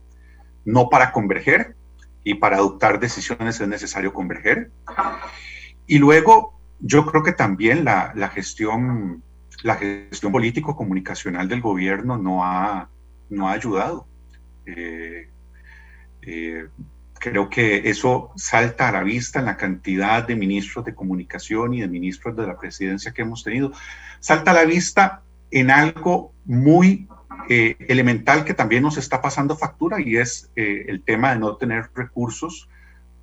no 0.64 0.88
para 0.88 1.12
converger, 1.12 1.76
y 2.25 2.35
para 2.35 2.57
adoptar 2.57 3.00
decisiones 3.00 3.61
es 3.61 3.69
necesario 3.69 4.12
converger. 4.12 4.71
Y 5.87 5.99
luego, 5.99 6.61
yo 6.80 7.07
creo 7.07 7.23
que 7.23 7.33
también 7.33 7.85
la, 7.85 8.12
gestión, 8.33 9.23
la 9.62 9.76
gestión 9.76 10.33
político-comunicacional 10.33 11.49
del 11.49 11.61
gobierno 11.61 12.19
no 12.19 12.45
ha, 12.45 12.88
no 13.28 13.49
ha 13.49 13.52
ayudado. 13.52 14.07
Eh, 14.66 15.30
eh, 16.23 16.69
creo 17.19 17.49
que 17.49 17.88
eso 17.90 18.30
salta 18.37 18.88
a 18.88 18.92
la 18.92 19.02
vista 19.02 19.40
en 19.40 19.47
la 19.47 19.57
cantidad 19.57 20.26
de 20.26 20.37
ministros 20.37 20.85
de 20.85 20.95
comunicación 20.95 21.75
y 21.75 21.80
de 21.80 21.88
ministros 21.88 22.37
de 22.37 22.47
la 22.47 22.59
presidencia 22.59 23.12
que 23.12 23.23
hemos 23.23 23.42
tenido 23.42 23.73
salta 24.21 24.53
a 24.53 24.55
la 24.55 24.65
vista 24.65 25.23
en 25.50 25.71
algo 25.71 26.33
muy 26.45 27.09
eh, 27.49 27.77
elemental 27.89 28.45
que 28.45 28.55
también 28.55 28.83
nos 28.85 28.97
está 28.97 29.21
pasando 29.21 29.57
factura 29.57 30.00
y 30.00 30.17
es 30.17 30.50
eh, 30.55 30.85
el 30.89 31.03
tema 31.03 31.33
de 31.33 31.41
no 31.41 31.57
tener 31.57 31.91
recursos 31.95 32.69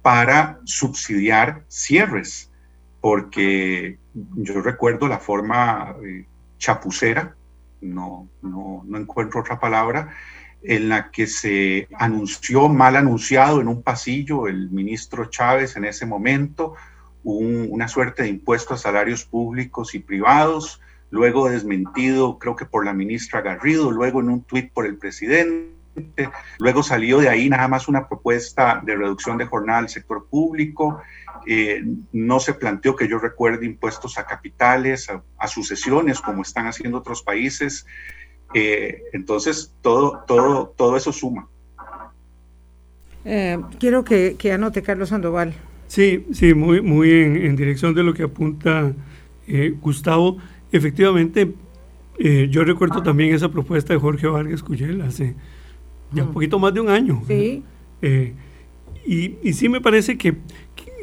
para 0.01 0.60
subsidiar 0.66 1.63
cierres, 1.70 2.51
porque 3.00 3.98
yo 4.13 4.62
recuerdo 4.62 5.08
la 5.08 5.20
forma 5.20 5.96
eh, 6.04 6.25
chapucera, 6.58 7.36
no, 7.82 8.27
no, 8.42 8.84
no 8.86 8.98
encuentro 8.98 9.42
otra 9.42 9.60
palabra, 9.60 10.13
en 10.63 10.89
la 10.89 11.12
que 11.12 11.27
se 11.27 11.88
anunció, 11.98 12.68
mal 12.68 12.96
anunciado 12.96 13.62
en 13.62 13.68
un 13.68 13.84
pasillo, 13.84 14.48
el 14.48 14.70
ministro 14.72 15.25
Chávez 15.25 15.77
en 15.77 15.86
ese 15.86 16.06
momento, 16.06 16.74
una 17.24 17.88
suerte 17.88 18.24
de 18.24 18.30
impuesto 18.30 18.74
a 18.74 18.77
salarios 18.77 19.25
públicos 19.25 19.94
y 19.96 20.00
privados, 20.00 20.82
luego 21.09 21.49
desmentido 21.49 22.37
creo 22.37 22.55
que 22.55 22.65
por 22.65 22.85
la 22.85 22.93
ministra 22.93 23.41
Garrido, 23.41 23.91
luego 23.91 24.19
en 24.21 24.29
un 24.29 24.43
tuit 24.43 24.71
por 24.71 24.85
el 24.85 24.97
presidente, 24.97 25.77
luego 26.59 26.83
salió 26.83 27.19
de 27.19 27.29
ahí 27.29 27.49
nada 27.49 27.67
más 27.67 27.87
una 27.87 28.07
propuesta 28.07 28.81
de 28.85 28.95
reducción 28.95 29.37
de 29.37 29.45
jornada 29.45 29.79
al 29.79 29.89
sector 29.89 30.27
público, 30.29 31.01
eh, 31.45 31.83
no 32.11 32.39
se 32.39 32.53
planteó 32.53 32.95
que 32.95 33.07
yo 33.07 33.19
recuerde 33.19 33.65
impuestos 33.65 34.17
a 34.17 34.25
capitales, 34.25 35.07
a, 35.37 35.47
sucesiones 35.47 36.19
como 36.19 36.41
están 36.41 36.67
haciendo 36.67 36.97
otros 36.97 37.23
países, 37.23 37.85
eh, 38.53 39.03
entonces 39.13 39.73
todo, 39.81 40.23
todo, 40.27 40.73
todo 40.75 40.97
eso 40.97 41.11
suma. 41.11 41.47
Eh, 43.25 43.57
quiero 43.79 44.03
que, 44.03 44.35
que, 44.37 44.53
anote 44.53 44.81
Carlos 44.81 45.09
Sandoval. 45.09 45.53
Sí, 45.87 46.25
sí, 46.33 46.53
muy, 46.53 46.81
muy 46.81 47.11
en, 47.11 47.55
dirección 47.55 47.93
de 47.93 48.03
lo 48.03 48.13
que 48.13 48.23
apunta 48.23 48.93
Gustavo. 49.79 50.37
Efectivamente, 50.71 51.53
eh, 52.19 52.47
yo 52.50 52.63
recuerdo 52.63 53.03
también 53.03 53.33
esa 53.33 53.50
propuesta 53.50 53.93
de 53.93 54.00
Jorge 54.00 54.27
Vargas 54.27 54.63
Cuyel 54.63 55.01
hace 55.01 55.36
ya 56.12 56.24
un 56.24 56.33
poquito 56.33 56.59
más 56.59 56.74
de 56.74 56.81
un 56.81 56.89
año. 56.89 57.21
Sí. 57.27 57.63
Eh, 58.00 58.33
y, 59.07 59.38
y, 59.41 59.53
sí 59.53 59.69
me 59.69 59.81
parece 59.81 60.19
que, 60.19 60.36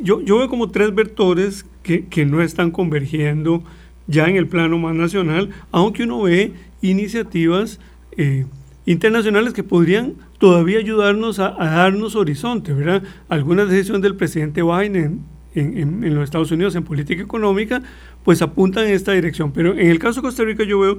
yo, 0.00 0.20
yo, 0.20 0.38
veo 0.38 0.48
como 0.48 0.70
tres 0.70 0.94
vectores 0.94 1.66
que, 1.82 2.06
que, 2.06 2.24
no 2.24 2.40
están 2.40 2.70
convergiendo 2.70 3.64
ya 4.06 4.28
en 4.28 4.36
el 4.36 4.46
plano 4.46 4.78
más 4.78 4.94
nacional, 4.94 5.50
aunque 5.72 6.04
uno 6.04 6.22
ve 6.22 6.52
iniciativas 6.82 7.80
eh, 8.16 8.46
internacionales 8.86 9.52
que 9.54 9.62
podrían 9.62 10.14
todavía 10.38 10.78
ayudarnos 10.78 11.38
a, 11.38 11.50
darnos 11.58 12.14
horizonte, 12.14 12.72
¿verdad? 12.72 13.02
Algunas 13.28 13.68
decisiones 13.68 14.02
del 14.02 14.16
presidente 14.16 14.62
Biden 14.62 15.22
en, 15.54 16.04
en, 16.04 16.14
los 16.14 16.24
Estados 16.24 16.50
Unidos 16.50 16.74
en 16.74 16.84
política 16.84 17.22
económica, 17.22 17.82
pues 18.24 18.42
apuntan 18.42 18.86
en 18.86 18.94
esta 18.94 19.12
dirección. 19.12 19.52
Pero 19.52 19.72
en 19.72 19.90
el 19.90 19.98
caso 19.98 20.20
de 20.20 20.26
Costa 20.26 20.44
Rica 20.44 20.64
yo 20.64 20.80
veo 20.80 20.98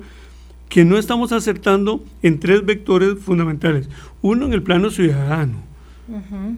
que 0.69 0.85
no 0.85 0.97
estamos 0.97 1.31
acertando 1.31 2.03
en 2.21 2.39
tres 2.39 2.65
vectores 2.65 3.19
fundamentales. 3.19 3.89
Uno 4.21 4.45
en 4.45 4.53
el 4.53 4.63
plano 4.63 4.89
ciudadano, 4.89 5.61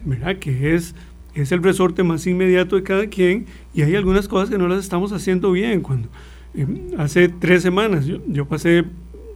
¿verdad? 0.04 0.36
Que 0.36 0.74
es, 0.74 0.94
es 1.34 1.52
el 1.52 1.62
resorte 1.62 2.02
más 2.02 2.26
inmediato 2.26 2.76
de 2.76 2.82
cada 2.82 3.06
quien 3.06 3.46
y 3.74 3.82
hay 3.82 3.94
algunas 3.96 4.28
cosas 4.28 4.50
que 4.50 4.58
no 4.58 4.68
las 4.68 4.80
estamos 4.80 5.12
haciendo 5.12 5.52
bien. 5.52 5.80
Cuando 5.80 6.08
eh, 6.54 6.66
hace 6.98 7.28
tres 7.28 7.62
semanas 7.62 8.06
yo, 8.06 8.18
yo 8.26 8.46
pasé 8.46 8.84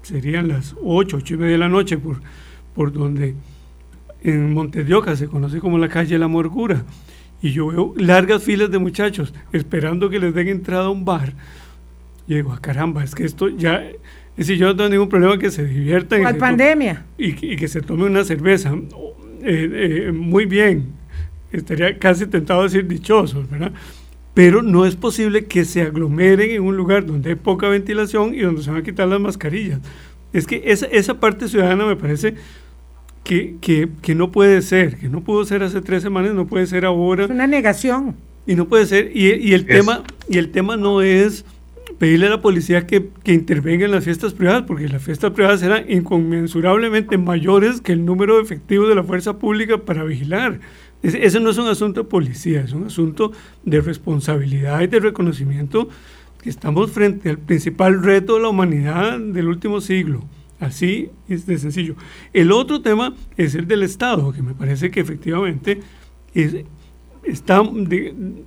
serían 0.02 0.48
las 0.48 0.74
8, 0.82 1.16
8 1.18 1.34
y 1.34 1.36
media 1.36 1.52
de 1.52 1.58
la 1.58 1.68
noche, 1.68 1.96
por, 1.98 2.20
por 2.74 2.92
donde 2.92 3.34
en 4.22 4.52
Montes 4.52 4.86
de 4.86 5.16
se 5.16 5.26
conoce 5.28 5.60
como 5.60 5.78
la 5.78 5.88
calle 5.88 6.18
La 6.18 6.28
Morgura. 6.28 6.84
Y 7.42 7.50
yo 7.50 7.66
veo 7.66 7.94
largas 7.96 8.44
filas 8.44 8.70
de 8.70 8.78
muchachos 8.78 9.34
esperando 9.52 10.08
que 10.08 10.18
les 10.18 10.32
den 10.34 10.48
entrada 10.48 10.86
a 10.86 10.90
un 10.90 11.04
bar. 11.04 11.32
Y 12.28 12.36
digo, 12.36 12.52
ah, 12.52 12.60
caramba, 12.60 13.02
es 13.02 13.14
que 13.14 13.24
esto 13.24 13.48
ya. 13.48 13.82
Es 13.82 14.46
decir, 14.46 14.56
yo 14.56 14.68
no 14.68 14.76
tengo 14.76 14.90
ningún 14.90 15.08
problema 15.08 15.36
que 15.38 15.50
se 15.50 15.64
diviertan. 15.64 16.22
¿Cuál 16.22 16.36
pandemia? 16.36 17.04
Y, 17.18 17.32
que 17.34 17.68
se 17.68 17.80
tome 17.80 18.04
una 18.04 18.24
cerveza. 18.24 18.72
Eh, 19.42 20.06
eh, 20.06 20.12
muy 20.12 20.46
bien. 20.46 20.92
Estaría 21.50 21.98
casi 21.98 22.26
tentado 22.26 22.60
a 22.60 22.64
decir 22.64 22.86
dichosos, 22.86 23.50
¿verdad? 23.50 23.72
pero 24.34 24.62
no 24.62 24.86
es 24.86 24.96
posible 24.96 25.44
que 25.44 25.64
se 25.64 25.82
aglomeren 25.82 26.50
en 26.50 26.62
un 26.62 26.76
lugar 26.76 27.04
donde 27.04 27.30
hay 27.30 27.36
poca 27.36 27.68
ventilación 27.68 28.34
y 28.34 28.40
donde 28.40 28.62
se 28.62 28.70
van 28.70 28.80
a 28.80 28.82
quitar 28.82 29.08
las 29.08 29.20
mascarillas. 29.20 29.80
Es 30.32 30.46
que 30.46 30.62
esa, 30.66 30.86
esa 30.86 31.20
parte 31.20 31.48
ciudadana 31.48 31.84
me 31.84 31.96
parece 31.96 32.34
que, 33.24 33.56
que, 33.60 33.88
que, 34.00 34.14
no 34.14 34.32
puede 34.32 34.62
ser, 34.62 34.98
que 34.98 35.08
no 35.08 35.22
pudo 35.22 35.44
ser 35.44 35.62
hace 35.62 35.80
tres 35.80 36.02
semanas, 36.02 36.34
no 36.34 36.46
puede 36.46 36.66
ser 36.66 36.84
ahora. 36.84 37.24
Es 37.24 37.30
una 37.30 37.46
negación. 37.46 38.16
Y 38.46 38.56
no 38.56 38.66
puede 38.66 38.86
ser, 38.86 39.12
y, 39.14 39.32
y 39.34 39.52
el, 39.52 39.66
tema, 39.66 40.02
y 40.28 40.38
el 40.38 40.50
tema 40.50 40.76
no 40.76 41.00
es 41.00 41.44
pedirle 41.98 42.26
a 42.26 42.30
la 42.30 42.40
policía 42.40 42.86
que, 42.86 43.10
que, 43.22 43.32
intervenga 43.32 43.84
en 43.84 43.92
las 43.92 44.02
fiestas 44.02 44.34
privadas, 44.34 44.64
porque 44.66 44.88
las 44.88 45.02
fiestas 45.02 45.30
privadas 45.30 45.62
eran 45.62 45.88
inconmensurablemente 45.88 47.18
mayores 47.18 47.80
que 47.80 47.92
el 47.92 48.04
número 48.04 48.40
efectivo 48.40 48.88
de 48.88 48.96
la 48.96 49.04
fuerza 49.04 49.38
pública 49.38 49.78
para 49.78 50.02
vigilar. 50.02 50.58
Ese, 51.02 51.40
no 51.40 51.50
es 51.50 51.58
un 51.58 51.66
asunto 51.66 52.04
de 52.04 52.08
policía, 52.08 52.60
es 52.60 52.72
un 52.72 52.86
asunto 52.86 53.32
de 53.64 53.80
responsabilidad 53.80 54.80
y 54.82 54.86
de 54.86 55.00
reconocimiento 55.00 55.88
que 56.40 56.48
estamos 56.48 56.92
frente 56.92 57.28
al 57.28 57.38
principal 57.38 58.02
reto 58.02 58.36
de 58.36 58.42
la 58.42 58.48
humanidad 58.48 59.18
del 59.18 59.48
último 59.48 59.80
siglo. 59.80 60.22
Así 60.62 61.10
es 61.28 61.44
de 61.44 61.58
sencillo. 61.58 61.96
El 62.32 62.52
otro 62.52 62.80
tema 62.80 63.16
es 63.36 63.56
el 63.56 63.66
del 63.66 63.82
Estado, 63.82 64.32
que 64.32 64.42
me 64.42 64.54
parece 64.54 64.92
que 64.92 65.00
efectivamente 65.00 65.80
es, 66.34 66.54
está, 67.24 67.64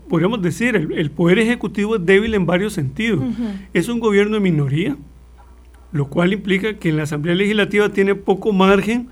podríamos 0.07 0.41
decir, 0.41 0.77
el, 0.77 1.11
poder 1.11 1.39
ejecutivo 1.39 1.97
es 1.97 2.05
débil 2.05 2.33
en 2.33 2.45
varios 2.45 2.71
sentidos. 2.71 3.21
Es 3.73 3.89
un 3.89 3.99
gobierno 3.99 4.35
de 4.35 4.39
minoría, 4.39 4.95
lo 5.91 6.07
cual 6.07 6.31
implica 6.31 6.75
que 6.75 6.87
en 6.87 6.95
la 6.95 7.03
Asamblea 7.03 7.35
Legislativa 7.35 7.89
tiene 7.89 8.15
poco 8.15 8.53
margen 8.53 9.09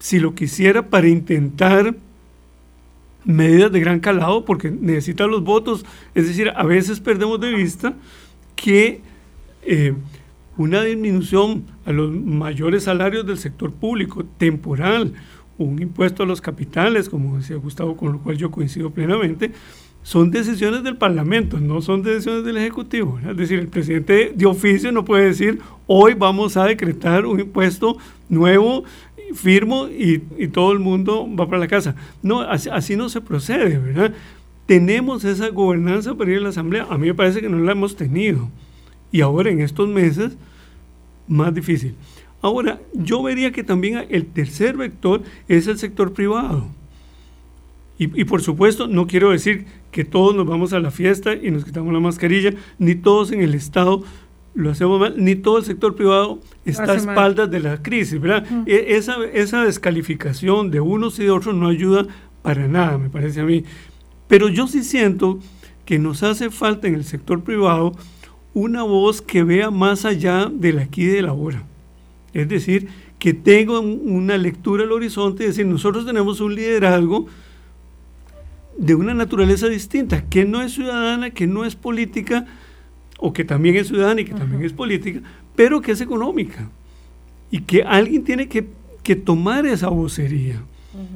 si 0.00 0.18
lo 0.18 0.34
quisiera 0.34 0.90
para 0.90 1.06
intentar 1.06 1.94
medidas 3.24 3.70
de 3.70 3.78
gran 3.78 4.00
calado 4.00 4.44
porque 4.44 4.72
necesita 4.72 5.28
los 5.28 5.44
votos. 5.44 5.86
Es 6.12 6.26
decir, 6.26 6.50
a 6.56 6.64
veces 6.64 6.98
perdemos 6.98 7.38
de 7.38 7.54
vista 7.54 7.94
que 8.56 9.00
eh, 9.62 9.94
una 10.56 10.82
disminución 10.82 11.64
a 11.84 11.92
los 11.92 12.10
mayores 12.10 12.84
salarios 12.84 13.26
del 13.26 13.38
sector 13.38 13.72
público 13.72 14.24
temporal, 14.24 15.12
un 15.58 15.80
impuesto 15.80 16.22
a 16.22 16.26
los 16.26 16.40
capitales, 16.40 17.08
como 17.08 17.36
decía 17.36 17.56
Gustavo, 17.56 17.96
con 17.96 18.12
lo 18.12 18.18
cual 18.18 18.36
yo 18.36 18.50
coincido 18.50 18.90
plenamente, 18.90 19.52
son 20.02 20.30
decisiones 20.30 20.84
del 20.84 20.96
Parlamento, 20.96 21.58
no 21.58 21.82
son 21.82 22.02
decisiones 22.02 22.44
del 22.44 22.58
Ejecutivo. 22.58 23.18
Es 23.28 23.36
decir, 23.36 23.58
el 23.58 23.66
presidente 23.66 24.32
de 24.36 24.46
oficio 24.46 24.92
no 24.92 25.04
puede 25.04 25.24
decir, 25.24 25.58
hoy 25.88 26.14
vamos 26.14 26.56
a 26.56 26.64
decretar 26.64 27.26
un 27.26 27.40
impuesto 27.40 27.96
nuevo 28.28 28.84
firmo 29.34 29.88
y, 29.88 30.18
todo 30.48 30.72
el 30.72 30.78
mundo 30.78 31.26
va 31.28 31.46
para 31.46 31.58
la 31.58 31.66
casa. 31.66 31.96
No, 32.22 32.40
así, 32.40 32.94
no 32.94 33.08
se 33.08 33.20
procede, 33.20 33.78
¿verdad? 33.78 34.14
Tenemos 34.66 35.24
esa 35.24 35.48
gobernanza 35.48 36.14
para 36.14 36.30
ir 36.30 36.38
a 36.38 36.42
la 36.42 36.48
Asamblea. 36.50 36.86
A 36.88 36.98
mí 36.98 37.08
me 37.08 37.14
parece 37.14 37.40
que 37.40 37.48
no 37.48 37.58
la 37.58 37.72
hemos 37.72 37.96
tenido. 37.96 38.48
Y 39.16 39.22
ahora 39.22 39.48
en 39.48 39.62
estos 39.62 39.88
meses, 39.88 40.36
más 41.26 41.54
difícil. 41.54 41.94
Ahora, 42.42 42.82
yo 42.92 43.22
vería 43.22 43.50
que 43.50 43.64
también 43.64 44.04
el 44.10 44.26
tercer 44.26 44.76
vector 44.76 45.22
es 45.48 45.66
el 45.68 45.78
sector 45.78 46.12
privado. 46.12 46.66
Y, 47.98 48.20
y, 48.20 48.24
por 48.26 48.42
supuesto, 48.42 48.88
no 48.88 49.06
quiero 49.06 49.30
decir 49.30 49.64
que 49.90 50.04
todos 50.04 50.36
nos 50.36 50.46
vamos 50.46 50.74
a 50.74 50.80
la 50.80 50.90
fiesta 50.90 51.34
y 51.34 51.50
nos 51.50 51.64
quitamos 51.64 51.94
la 51.94 52.00
mascarilla, 52.00 52.52
ni 52.78 52.94
todos 52.94 53.32
en 53.32 53.40
el 53.40 53.54
Estado 53.54 54.04
lo 54.52 54.70
hacemos 54.70 55.00
mal, 55.00 55.14
ni 55.16 55.34
todo 55.34 55.56
el 55.56 55.64
sector 55.64 55.94
privado 55.94 56.40
está 56.66 56.92
a 56.92 56.96
espaldas 56.96 57.50
de 57.50 57.60
la 57.60 57.82
crisis, 57.82 58.20
¿verdad? 58.20 58.44
E, 58.66 58.96
esa, 58.96 59.16
esa 59.32 59.64
descalificación 59.64 60.70
de 60.70 60.80
unos 60.80 61.18
y 61.18 61.24
de 61.24 61.30
otros 61.30 61.54
no 61.54 61.68
ayuda 61.68 62.06
para 62.42 62.68
nada, 62.68 62.98
me 62.98 63.08
parece 63.08 63.40
a 63.40 63.44
mí. 63.44 63.64
Pero 64.28 64.50
yo 64.50 64.66
sí 64.66 64.84
siento 64.84 65.38
que 65.86 65.98
nos 65.98 66.22
hace 66.22 66.50
falta 66.50 66.86
en 66.86 66.96
el 66.96 67.04
sector 67.04 67.42
privado 67.42 67.94
una 68.56 68.84
voz 68.84 69.20
que 69.20 69.44
vea 69.44 69.70
más 69.70 70.06
allá 70.06 70.50
del 70.50 70.78
aquí 70.78 71.02
y 71.02 71.08
del 71.08 71.26
ahora. 71.26 71.62
Es 72.32 72.48
decir, 72.48 72.88
que 73.18 73.34
tenga 73.34 73.80
una 73.80 74.38
lectura 74.38 74.84
al 74.84 74.92
horizonte 74.92 75.44
y 75.44 75.48
decir, 75.48 75.66
nosotros 75.66 76.06
tenemos 76.06 76.40
un 76.40 76.54
liderazgo 76.54 77.26
de 78.78 78.94
una 78.94 79.12
naturaleza 79.12 79.68
distinta, 79.68 80.24
que 80.30 80.46
no 80.46 80.62
es 80.62 80.72
ciudadana, 80.72 81.28
que 81.28 81.46
no 81.46 81.66
es 81.66 81.76
política, 81.76 82.46
o 83.18 83.34
que 83.34 83.44
también 83.44 83.76
es 83.76 83.88
ciudadana 83.88 84.22
y 84.22 84.24
que 84.24 84.32
también 84.32 84.64
es 84.64 84.72
política, 84.72 85.20
pero 85.54 85.82
que 85.82 85.92
es 85.92 86.00
económica. 86.00 86.70
Y 87.50 87.60
que 87.60 87.82
alguien 87.82 88.24
tiene 88.24 88.48
que, 88.48 88.66
tomar 89.16 89.66
esa 89.66 89.88
vocería. 89.88 90.62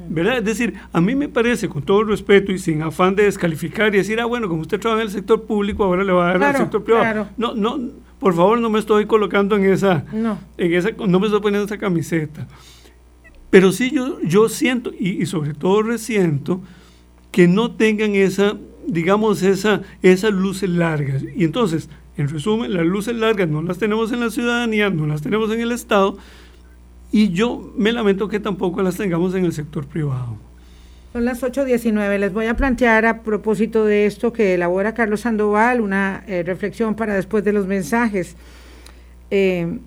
¿Verdad? 0.09 0.37
Es 0.39 0.45
decir, 0.45 0.73
a 0.91 1.01
mí 1.01 1.15
me 1.15 1.27
parece, 1.29 1.69
con 1.69 1.83
todo 1.83 2.01
el 2.01 2.07
respeto 2.07 2.51
y 2.51 2.59
sin 2.59 2.81
afán 2.81 3.15
de 3.15 3.23
descalificar 3.23 3.93
y 3.93 3.97
decir, 3.97 4.19
ah, 4.19 4.25
bueno, 4.25 4.47
como 4.47 4.61
usted 4.61 4.79
trabaja 4.79 5.01
en 5.01 5.07
el 5.07 5.13
sector 5.13 5.43
público, 5.43 5.83
ahora 5.83 6.03
le 6.03 6.11
va 6.11 6.29
a 6.29 6.37
dar 6.37 6.43
al 6.43 6.57
sector 6.57 6.83
privado. 6.83 7.27
No, 7.37 7.53
no, 7.55 7.79
por 8.19 8.33
favor, 8.33 8.59
no 8.59 8.69
me 8.69 8.79
estoy 8.79 9.05
colocando 9.05 9.55
en 9.55 9.65
esa, 9.65 10.05
no, 10.13 10.39
en 10.57 10.73
esa, 10.73 10.89
no 10.91 11.19
me 11.19 11.27
estoy 11.27 11.41
poniendo 11.41 11.65
esa 11.65 11.77
camiseta. 11.77 12.47
Pero 13.49 13.71
sí 13.71 13.91
yo, 13.91 14.21
yo 14.21 14.47
siento, 14.49 14.91
y, 14.97 15.21
y 15.21 15.25
sobre 15.25 15.53
todo 15.53 15.83
resiento, 15.83 16.61
que 17.31 17.47
no 17.47 17.71
tengan 17.71 18.15
esa 18.15 18.55
digamos, 18.87 19.41
esa, 19.43 19.81
esas 20.01 20.33
luces 20.33 20.69
largas. 20.69 21.23
Y 21.35 21.43
entonces, 21.43 21.89
en 22.17 22.27
resumen, 22.27 22.73
las 22.73 22.85
luces 22.85 23.15
largas 23.15 23.47
no 23.47 23.61
las 23.61 23.77
tenemos 23.77 24.11
en 24.11 24.19
la 24.19 24.29
ciudadanía, 24.29 24.89
no 24.89 25.07
las 25.07 25.21
tenemos 25.21 25.51
en 25.51 25.61
el 25.61 25.71
Estado, 25.71 26.17
y 27.11 27.31
yo 27.31 27.73
me 27.75 27.91
lamento 27.91 28.27
que 28.27 28.39
tampoco 28.39 28.81
las 28.81 28.95
tengamos 28.95 29.35
en 29.35 29.45
el 29.45 29.53
sector 29.53 29.85
privado. 29.85 30.37
Son 31.13 31.25
las 31.25 31.43
8.19. 31.43 32.19
Les 32.19 32.31
voy 32.31 32.45
a 32.45 32.55
plantear 32.55 33.05
a 33.05 33.21
propósito 33.21 33.83
de 33.83 34.05
esto 34.05 34.31
que 34.31 34.53
elabora 34.53 34.93
Carlos 34.93 35.21
Sandoval 35.21 35.81
una 35.81 36.23
eh, 36.25 36.43
reflexión 36.43 36.95
para 36.95 37.15
después 37.15 37.43
de 37.43 37.51
los 37.51 37.67
mensajes. 37.67 38.37
Eh, 39.29 39.79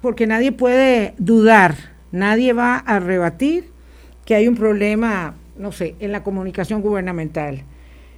porque 0.00 0.26
nadie 0.26 0.52
puede 0.52 1.14
dudar, 1.18 1.74
nadie 2.12 2.52
va 2.52 2.76
a 2.76 3.00
rebatir 3.00 3.64
que 4.24 4.34
hay 4.34 4.46
un 4.46 4.54
problema, 4.54 5.34
no 5.58 5.72
sé, 5.72 5.96
en 5.98 6.12
la 6.12 6.22
comunicación 6.22 6.82
gubernamental. 6.82 7.62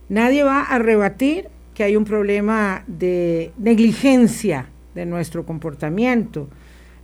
Nadie 0.09 0.43
va 0.43 0.63
a 0.63 0.79
rebatir 0.79 1.49
que 1.75 1.85
hay 1.85 1.97
un 1.97 2.05
problema 2.05 2.85
de 2.87 3.53
negligencia 3.57 4.67
de 4.95 5.07
nuestro 5.07 5.47
comportamiento. 5.47 6.49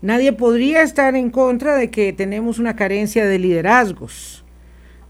Nadie 0.02 0.32
podría 0.32 0.82
estar 0.82 1.14
en 1.14 1.30
contra 1.30 1.76
de 1.76 1.90
que 1.90 2.12
tenemos 2.12 2.58
una 2.58 2.76
carencia 2.76 3.24
de 3.24 3.38
liderazgos. 3.38 4.44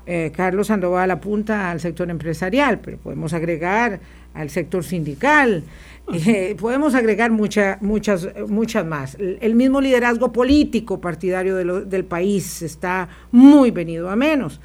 Eh, 0.04 0.32
Carlos 0.34 0.66
Sandoval 0.66 1.10
apunta 1.10 1.70
al 1.70 1.80
sector 1.80 2.10
empresarial, 2.10 2.80
pero 2.80 2.98
podemos 2.98 3.32
agregar 3.32 4.00
al 4.34 4.50
sector 4.50 4.84
sindical, 4.84 5.64
eh, 6.12 6.56
podemos 6.58 6.94
agregar 6.94 7.30
muchas, 7.30 7.78
muchas 7.80 8.84
más. 8.84 9.16
El, 9.18 9.54
mismo 9.54 9.80
liderazgo 9.80 10.32
político 10.32 11.00
partidario 11.00 11.56
del 11.84 12.04
país 12.04 12.62
está 12.62 13.08
muy 13.30 13.70
venido 13.70 14.10
a 14.10 14.16
menos. 14.16 14.60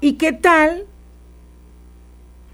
¿Y 0.00 0.14
qué 0.14 0.32
tal 0.32 0.84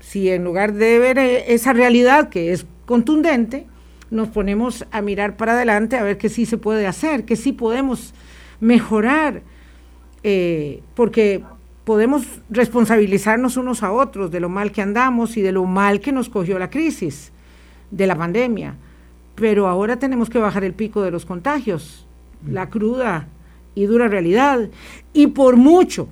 si 0.00 0.30
en 0.30 0.44
lugar 0.44 0.72
de 0.74 0.98
ver 0.98 1.18
eh, 1.18 1.52
esa 1.54 1.72
realidad 1.72 2.28
que 2.28 2.52
es 2.52 2.66
contundente, 2.86 3.66
nos 4.14 4.29
ponemos 4.29 4.87
a 4.90 5.03
mirar 5.03 5.37
para 5.37 5.53
adelante 5.53 5.96
a 5.96 6.03
ver 6.03 6.16
qué 6.16 6.29
sí 6.29 6.46
se 6.46 6.57
puede 6.57 6.87
hacer, 6.87 7.24
qué 7.24 7.37
sí 7.37 7.53
podemos 7.53 8.14
mejorar, 8.61 9.42
eh, 10.22 10.83
porque 10.94 11.42
podemos 11.85 12.24
responsabilizarnos 12.48 13.57
unos 13.57 13.83
a 13.83 13.92
otros 13.92 14.31
de 14.31 14.40
lo 14.40 14.48
mal 14.48 14.72
que 14.72 14.83
andamos 14.83 15.37
y 15.37 15.42
de 15.42 15.53
lo 15.53 15.64
mal 15.64 16.00
que 16.00 16.12
nos 16.12 16.29
cogió 16.29 16.59
la 16.59 16.70
crisis. 16.70 17.31
de 17.90 18.09
la 18.09 18.16
pandemia, 18.16 18.74
pero 19.37 19.68
ahora 19.68 20.00
tenemos 20.00 20.29
que 20.29 20.40
bajar 20.40 20.64
el 20.64 20.72
pico 20.72 21.03
de 21.03 21.12
los 21.12 21.24
contagios, 21.24 22.09
la 22.48 22.68
cruda 22.68 23.29
y 23.77 23.85
dura 23.85 24.09
realidad. 24.09 24.68
Y 25.12 25.29
por 25.29 25.57
mucho 25.57 26.09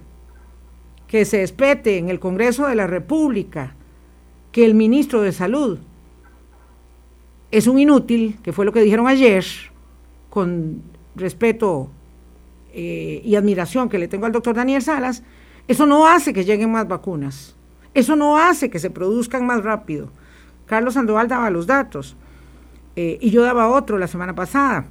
que 1.09 1.25
se 1.25 1.43
espete 1.43 1.99
en 1.99 2.09
el 2.09 2.21
Congreso 2.21 2.69
de 2.69 2.77
la 2.77 2.87
República 2.87 3.75
que 4.53 4.65
el 4.65 4.75
ministro 4.75 5.23
de 5.23 5.33
Salud 5.33 5.81
es 7.53 7.67
un 7.67 7.79
inútil, 7.79 8.39
que 8.43 8.53
fue 8.53 8.65
lo 8.65 8.73
que 8.73 8.81
dijeron 8.81 9.07
ayer, 9.07 9.45
con 10.31 10.83
respeto 11.15 11.91
eh, 12.73 13.21
y 13.23 13.37
admiración 13.37 13.91
que 13.91 13.99
le 13.99 14.09
tengo 14.09 14.25
al 14.25 14.33
doctor 14.33 14.57
Daniel 14.57 14.81
Salas, 14.81 15.23
eso 15.69 15.87
no 15.87 16.09
hace 16.09 16.33
que 16.33 16.45
lleguen 16.45 16.73
más 16.73 16.89
vacunas, 16.89 17.55
eso 17.93 18.17
no 18.17 18.39
hace 18.39 18.71
que 18.71 18.79
se 18.79 18.89
produzcan 18.89 19.47
más 19.47 19.63
rápido. 19.63 20.09
Carlos 20.65 20.95
Sandoval 20.95 21.29
daba 21.29 21.51
los 21.51 21.67
datos 21.67 22.17
eh, 22.97 23.19
y 23.21 23.31
yo 23.31 23.43
daba 23.43 23.69
otro 23.69 23.99
la 23.99 24.09
semana 24.09 24.35
pasada. 24.35 24.87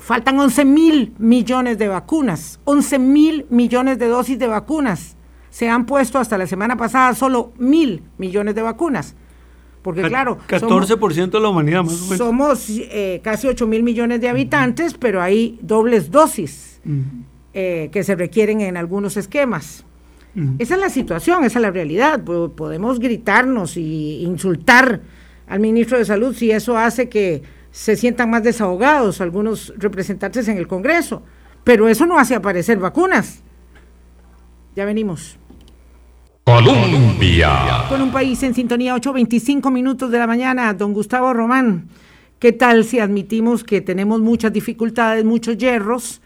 Faltan 0.00 0.36
11 0.36 0.64
mil 0.64 1.14
millones 1.18 1.78
de 1.78 1.86
vacunas, 1.86 2.58
11 2.64 2.98
mil 2.98 3.46
millones 3.50 4.00
de 4.00 4.08
dosis 4.08 4.36
de 4.36 4.48
vacunas. 4.48 5.16
Se 5.50 5.68
han 5.68 5.86
puesto 5.86 6.18
hasta 6.18 6.36
la 6.36 6.48
semana 6.48 6.76
pasada 6.76 7.14
solo 7.14 7.52
mil 7.56 8.02
millones 8.18 8.56
de 8.56 8.62
vacunas. 8.62 9.14
Porque 9.84 10.00
claro... 10.00 10.38
14% 10.48 11.30
de 11.30 11.40
la 11.40 11.48
humanidad 11.50 11.84
más 11.84 12.00
o 12.00 12.04
menos. 12.04 12.16
Somos 12.16 12.70
eh, 12.70 13.20
casi 13.22 13.48
8 13.48 13.66
mil 13.66 13.82
millones 13.82 14.18
de 14.22 14.30
habitantes, 14.30 14.94
pero 14.94 15.20
hay 15.20 15.58
dobles 15.60 16.10
dosis 16.10 16.80
eh, 17.52 17.90
que 17.92 18.02
se 18.02 18.14
requieren 18.14 18.62
en 18.62 18.78
algunos 18.78 19.18
esquemas. 19.18 19.84
Esa 20.58 20.74
es 20.74 20.80
la 20.80 20.88
situación, 20.88 21.44
esa 21.44 21.58
es 21.58 21.62
la 21.62 21.70
realidad. 21.70 22.24
Podemos 22.24 22.98
gritarnos 22.98 23.76
y 23.76 24.22
insultar 24.22 25.02
al 25.46 25.60
ministro 25.60 25.98
de 25.98 26.06
Salud 26.06 26.34
si 26.34 26.50
eso 26.50 26.78
hace 26.78 27.10
que 27.10 27.42
se 27.70 27.94
sientan 27.94 28.30
más 28.30 28.42
desahogados 28.42 29.20
algunos 29.20 29.74
representantes 29.76 30.48
en 30.48 30.56
el 30.56 30.66
Congreso, 30.66 31.22
pero 31.62 31.88
eso 31.88 32.06
no 32.06 32.18
hace 32.18 32.34
aparecer 32.34 32.78
vacunas. 32.78 33.42
Ya 34.74 34.86
venimos. 34.86 35.38
Colombia. 36.44 37.86
Con 37.88 38.02
un 38.02 38.12
país 38.12 38.42
en 38.42 38.54
sintonía, 38.54 38.94
8.25 38.94 39.72
minutos 39.72 40.10
de 40.10 40.18
la 40.18 40.26
mañana, 40.26 40.74
don 40.74 40.92
Gustavo 40.92 41.32
Román. 41.32 41.88
¿Qué 42.38 42.52
tal 42.52 42.84
si 42.84 42.98
admitimos 42.98 43.64
que 43.64 43.80
tenemos 43.80 44.20
muchas 44.20 44.52
dificultades, 44.52 45.24
muchos 45.24 45.56
hierros, 45.56 46.20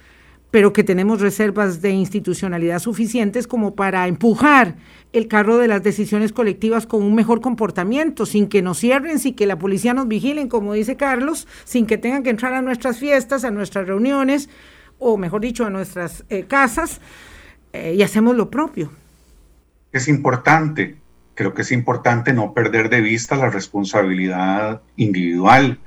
pero 0.51 0.73
que 0.73 0.83
tenemos 0.83 1.21
reservas 1.21 1.83
de 1.83 1.91
institucionalidad 1.91 2.81
suficientes 2.81 3.47
como 3.47 3.77
para 3.77 4.09
empujar 4.09 4.75
el 5.13 5.29
carro 5.29 5.57
de 5.57 5.69
las 5.69 5.85
decisiones 5.85 6.33
colectivas 6.33 6.85
con 6.85 7.05
un 7.05 7.15
mejor 7.15 7.41
comportamiento, 7.41 8.27
sin 8.27 8.49
que 8.49 8.61
nos 8.61 8.79
cierren, 8.79 9.21
sin 9.21 9.37
que 9.37 9.47
la 9.47 9.57
policía 9.61 9.95
nos 9.95 10.09
vigilen, 10.09 10.49
como 10.49 10.73
dice 10.73 10.97
Carlos, 10.97 11.47
sin 11.65 11.87
que 11.87 11.97
tengan 11.97 12.25
que 12.25 12.31
entrar 12.31 12.55
a 12.55 12.63
nuestras 12.63 12.99
fiestas, 12.99 13.45
a 13.45 13.53
nuestras 13.53 13.87
reuniones, 13.87 14.49
o 14.99 15.17
mejor 15.17 15.43
dicho, 15.43 15.65
a 15.65 15.71
nuestras 15.71 16.25
eh, 16.29 16.43
casas, 16.43 17.01
eh, 17.73 17.95
y 17.97 18.03
hacemos 18.03 18.35
lo 18.35 18.51
propio 18.51 18.91
es 19.99 20.09
importante, 20.09 20.97
creo 21.35 21.55
que 21.55 21.63
es 21.63 21.73
importante 21.73 22.33
no 22.33 22.55
perder 22.55 22.89
de 22.89 23.01
vista 23.01 23.37
la 23.37 23.51
responsabilidad 23.51 24.83
individual 24.97 25.79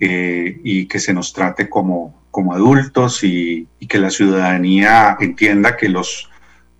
eh, 0.00 0.60
y 0.64 0.86
que 0.86 0.98
se 0.98 1.14
nos 1.14 1.32
trate 1.32 1.68
como, 1.68 2.22
como 2.30 2.52
adultos 2.52 3.22
y, 3.22 3.68
que 3.88 3.98
la 3.98 4.10
ciudadanía 4.10 5.16
entienda 5.20 5.76
que 5.76 5.88
los, 5.88 6.28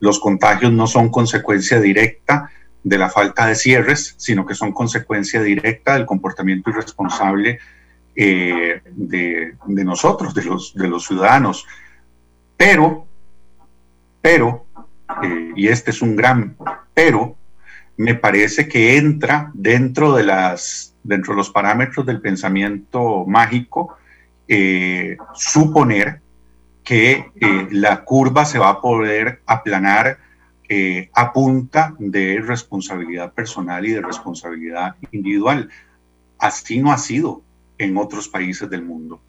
los 0.01 0.19
contagios 0.19 0.73
no 0.73 0.89
son 0.89 1.09
consecuencia 1.09 1.81
directa 1.81 2.51
de 2.83 2.99
la 2.99 3.09
falta 3.09 3.47
de 3.47 3.55
cierres, 3.55 4.15
sino 4.19 4.45
que 4.45 4.55
son 4.55 4.73
consecuencia 4.73 5.41
directa 5.41 5.95
del 5.95 6.05
comportamiento 6.05 6.71
irresponsable 6.71 7.61
eh, 8.17 8.83
de, 8.85 9.55
nosotros, 9.85 10.35
de 10.35 10.45
los, 10.45 10.75
de 10.75 10.89
los 10.89 11.07
ciudadanos. 11.07 11.65
Pero, 12.57 13.07
pero 14.21 14.67
eh, 15.23 15.53
y 15.55 15.69
este 15.69 15.91
es 15.91 16.03
un 16.03 16.17
gran 16.17 16.57
pero, 16.95 17.37
me 17.99 18.15
parece 18.15 18.69
que 18.69 18.97
entra 18.97 19.51
dentro 19.55 20.15
de, 20.15 20.25
las, 20.25 20.95
dentro 21.03 21.33
de 21.33 21.39
los 21.39 21.51
parámetros 21.51 22.05
del 22.05 22.21
pensamiento 22.21 23.25
mágico 23.27 23.97
eh, 24.49 25.17
suponer 25.35 26.21
que 26.85 27.31
eh, 27.41 27.69
la 27.71 28.05
curva 28.05 28.45
se 28.45 28.59
va 28.59 28.69
a 28.69 28.81
poder 28.81 29.43
aplanar 29.47 30.19
a 31.15 31.33
punta 31.33 31.95
de 31.97 32.41
responsabilidad 32.41 33.33
personal 33.33 33.87
y 33.87 33.93
de 33.93 34.03
responsabilidad 34.03 34.97
individual. 35.13 35.69
Así 36.39 36.81
no 36.81 36.91
ha 36.91 36.99
sido 36.99 37.43
en 37.79 37.97
otros 37.97 38.29
países 38.29 38.69
del 38.69 38.83
mundo. 38.83 39.21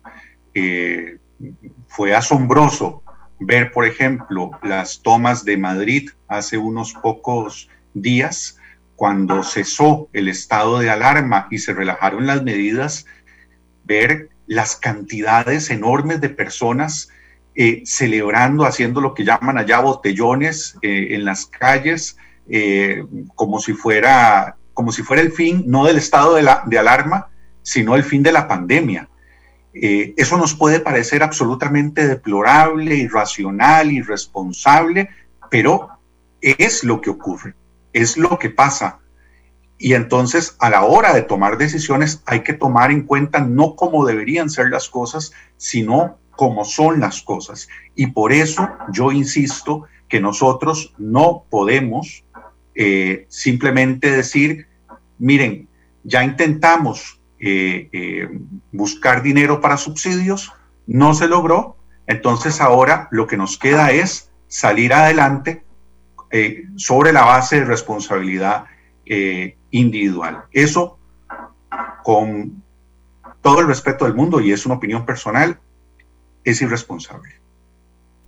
fue 1.87 2.15
asombroso 2.15 3.03
ver, 3.39 3.71
por 3.71 3.86
ejemplo, 3.86 4.52
las 4.63 5.02
tomas 5.02 5.45
de 5.45 5.58
Madrid 5.58 6.10
hace 6.28 6.58
unos 6.58 6.93
pocos 6.93 7.69
días, 7.93 8.58
cuando 8.95 9.43
cesó 9.43 10.10
el 10.13 10.28
estado 10.28 10.80
de 10.80 10.89
alarma 10.89 11.47
y 11.52 11.60
se 11.60 11.73
relajaron 11.73 12.26
las 12.26 12.43
medidas, 12.43 13.06
ver 13.84 14.30
las 14.47 14.76
cantidades 14.76 15.69
enormes 15.69 16.19
de 16.19 16.30
personas 16.30 17.10
eh, 17.54 17.84
celebrando, 17.86 18.65
haciendo 18.65 19.02
lo 19.02 19.13
que 19.13 19.23
llaman 19.23 19.58
allá 19.58 19.80
botellones 19.80 20.78
eh, 20.82 21.10
en 21.12 21.26
las 21.26 21.45
calles, 21.45 22.17
eh, 22.50 23.04
como, 23.36 23.60
si 23.60 23.73
fuera, 23.73 24.56
como 24.73 24.91
si 24.91 25.04
fuera 25.04 25.21
el 25.21 25.32
fin, 25.32 25.63
no 25.67 25.86
del 25.86 25.97
estado 25.97 26.36
de, 26.36 26.43
la, 26.43 26.63
de 26.65 26.80
alarma, 26.80 27.30
sino 27.62 27.95
el 27.95 28.04
fin 28.04 28.23
de 28.23 28.32
la 28.32 28.47
pandemia. 28.47 29.10
Eh, 29.81 30.13
eso 30.17 30.37
nos 30.37 30.53
puede 30.53 30.79
parecer 30.79 31.23
absolutamente 31.23 32.07
deplorable, 32.07 32.95
irracional, 32.95 33.91
irresponsable, 33.91 35.09
pero 35.49 35.89
es 36.41 36.83
lo 36.83 37.01
que 37.01 37.09
ocurre, 37.09 37.53
es 37.93 38.17
lo 38.17 38.39
que 38.39 38.49
pasa. 38.49 38.99
Y 39.77 39.93
entonces 39.93 40.55
a 40.59 40.69
la 40.69 40.83
hora 40.83 41.13
de 41.13 41.21
tomar 41.21 41.57
decisiones 41.57 42.23
hay 42.25 42.41
que 42.41 42.53
tomar 42.53 42.91
en 42.91 43.03
cuenta 43.03 43.41
no 43.41 43.75
cómo 43.75 44.05
deberían 44.05 44.49
ser 44.49 44.69
las 44.69 44.89
cosas, 44.89 45.31
sino 45.57 46.17
cómo 46.31 46.65
son 46.65 46.99
las 46.99 47.21
cosas. 47.21 47.67
Y 47.95 48.07
por 48.07 48.33
eso 48.33 48.69
yo 48.91 49.11
insisto 49.11 49.83
que 50.07 50.19
nosotros 50.19 50.93
no 50.97 51.43
podemos 51.49 52.23
eh, 52.73 53.25
simplemente 53.29 54.11
decir, 54.11 54.67
miren, 55.19 55.67
ya 56.03 56.23
intentamos 56.23 57.16
eh, 57.39 57.89
eh, 57.91 58.30
buscar 58.71 59.21
dinero 59.21 59.62
para 59.62 59.78
subsidios, 59.78 60.52
no 60.88 61.13
se 61.13 61.28
logró, 61.28 61.78
entonces 62.08 62.62
ahora 62.62 63.08
lo 63.12 63.28
que 63.28 63.38
nos 63.38 63.58
queda 63.58 63.91
es 63.91 64.32
salir 64.47 64.93
adelante 64.93 65.63
eh, 66.32 66.65
sobre 66.78 67.13
la 67.13 67.26
base 67.26 67.60
de 67.60 67.65
responsabilidad 67.65 68.65
individual. 69.71 70.43
Eso, 70.52 71.00
con 72.04 72.62
todo 73.41 73.62
el 73.62 73.67
respeto 73.67 74.04
del 74.04 74.15
mundo, 74.15 74.41
y 74.41 74.52
es 74.52 74.65
una 74.65 74.76
opinión 74.76 75.06
personal, 75.06 75.60
es 76.43 76.62
irresponsable. 76.62 77.30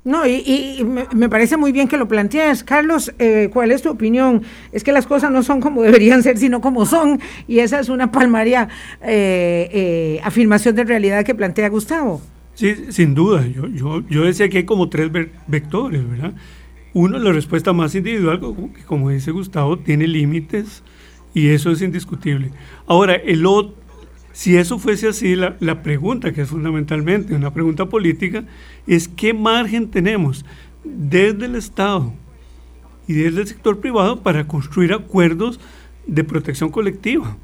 No, 0.09 0.25
y, 0.25 0.83
me, 1.13 1.29
parece 1.29 1.55
muy 1.55 1.71
bien 1.71 1.87
que 1.87 1.95
lo 1.95 2.07
plantees. 2.07 2.63
Carlos, 2.63 3.13
eh, 3.19 3.51
¿cuál 3.53 3.69
es 3.69 3.83
tu 3.83 3.91
opinión? 3.91 4.41
Es 4.71 4.83
que 4.83 4.91
las 4.91 5.05
cosas 5.05 5.29
no 5.29 5.43
son 5.43 5.61
como 5.61 5.83
deberían 5.83 6.23
ser, 6.23 6.39
sino 6.39 6.61
como 6.61 6.87
son. 6.87 7.19
Y 7.47 7.59
esa 7.59 7.79
es 7.79 7.89
una 7.89 8.11
palmaria 8.11 8.69
eh, 9.03 9.69
eh, 9.71 10.19
afirmación 10.23 10.73
de 10.73 10.83
realidad 10.83 11.23
que 11.23 11.35
plantea 11.35 11.69
Gustavo. 11.69 12.23
Sí, 12.55 12.75
sin 12.89 13.13
duda. 13.13 13.45
Yo, 13.45 13.67
yo, 13.67 14.01
yo 14.09 14.23
decía 14.23 14.49
que 14.49 14.57
hay 14.57 14.63
como 14.63 14.89
tres 14.89 15.11
vectores, 15.45 16.09
¿verdad? 16.09 16.33
Uno, 16.93 17.19
la 17.19 17.31
respuesta 17.31 17.71
más 17.71 17.93
individual, 17.93 18.39
que 18.75 18.83
como 18.85 19.11
dice 19.11 19.29
Gustavo, 19.29 19.77
tiene 19.77 20.07
límites 20.07 20.81
y 21.35 21.49
eso 21.49 21.69
es 21.69 21.83
indiscutible. 21.83 22.49
Ahora, 22.87 23.13
el 23.13 23.45
otro, 23.45 23.75
si 24.31 24.57
eso 24.57 24.79
fuese 24.79 25.09
así, 25.09 25.35
la, 25.35 25.55
la 25.59 25.81
pregunta, 25.83 26.31
que 26.31 26.41
es 26.41 26.49
fundamentalmente 26.49 27.35
una 27.35 27.53
pregunta 27.53 27.87
política, 27.87 28.45
es 28.89 29.07
qué 29.07 29.35
margen 29.35 29.89
tenemos 29.91 30.43
desde 30.83 31.45
el 31.45 31.55
Estado 31.55 32.11
y 33.07 33.13
desde 33.13 33.41
el 33.41 33.47
sector 33.47 33.79
privado 33.79 34.21
para 34.21 34.47
construir 34.47 34.93
acuerdos 34.93 35.59
de 36.07 36.23
protección 36.23 36.71
colectiva. 36.71 37.37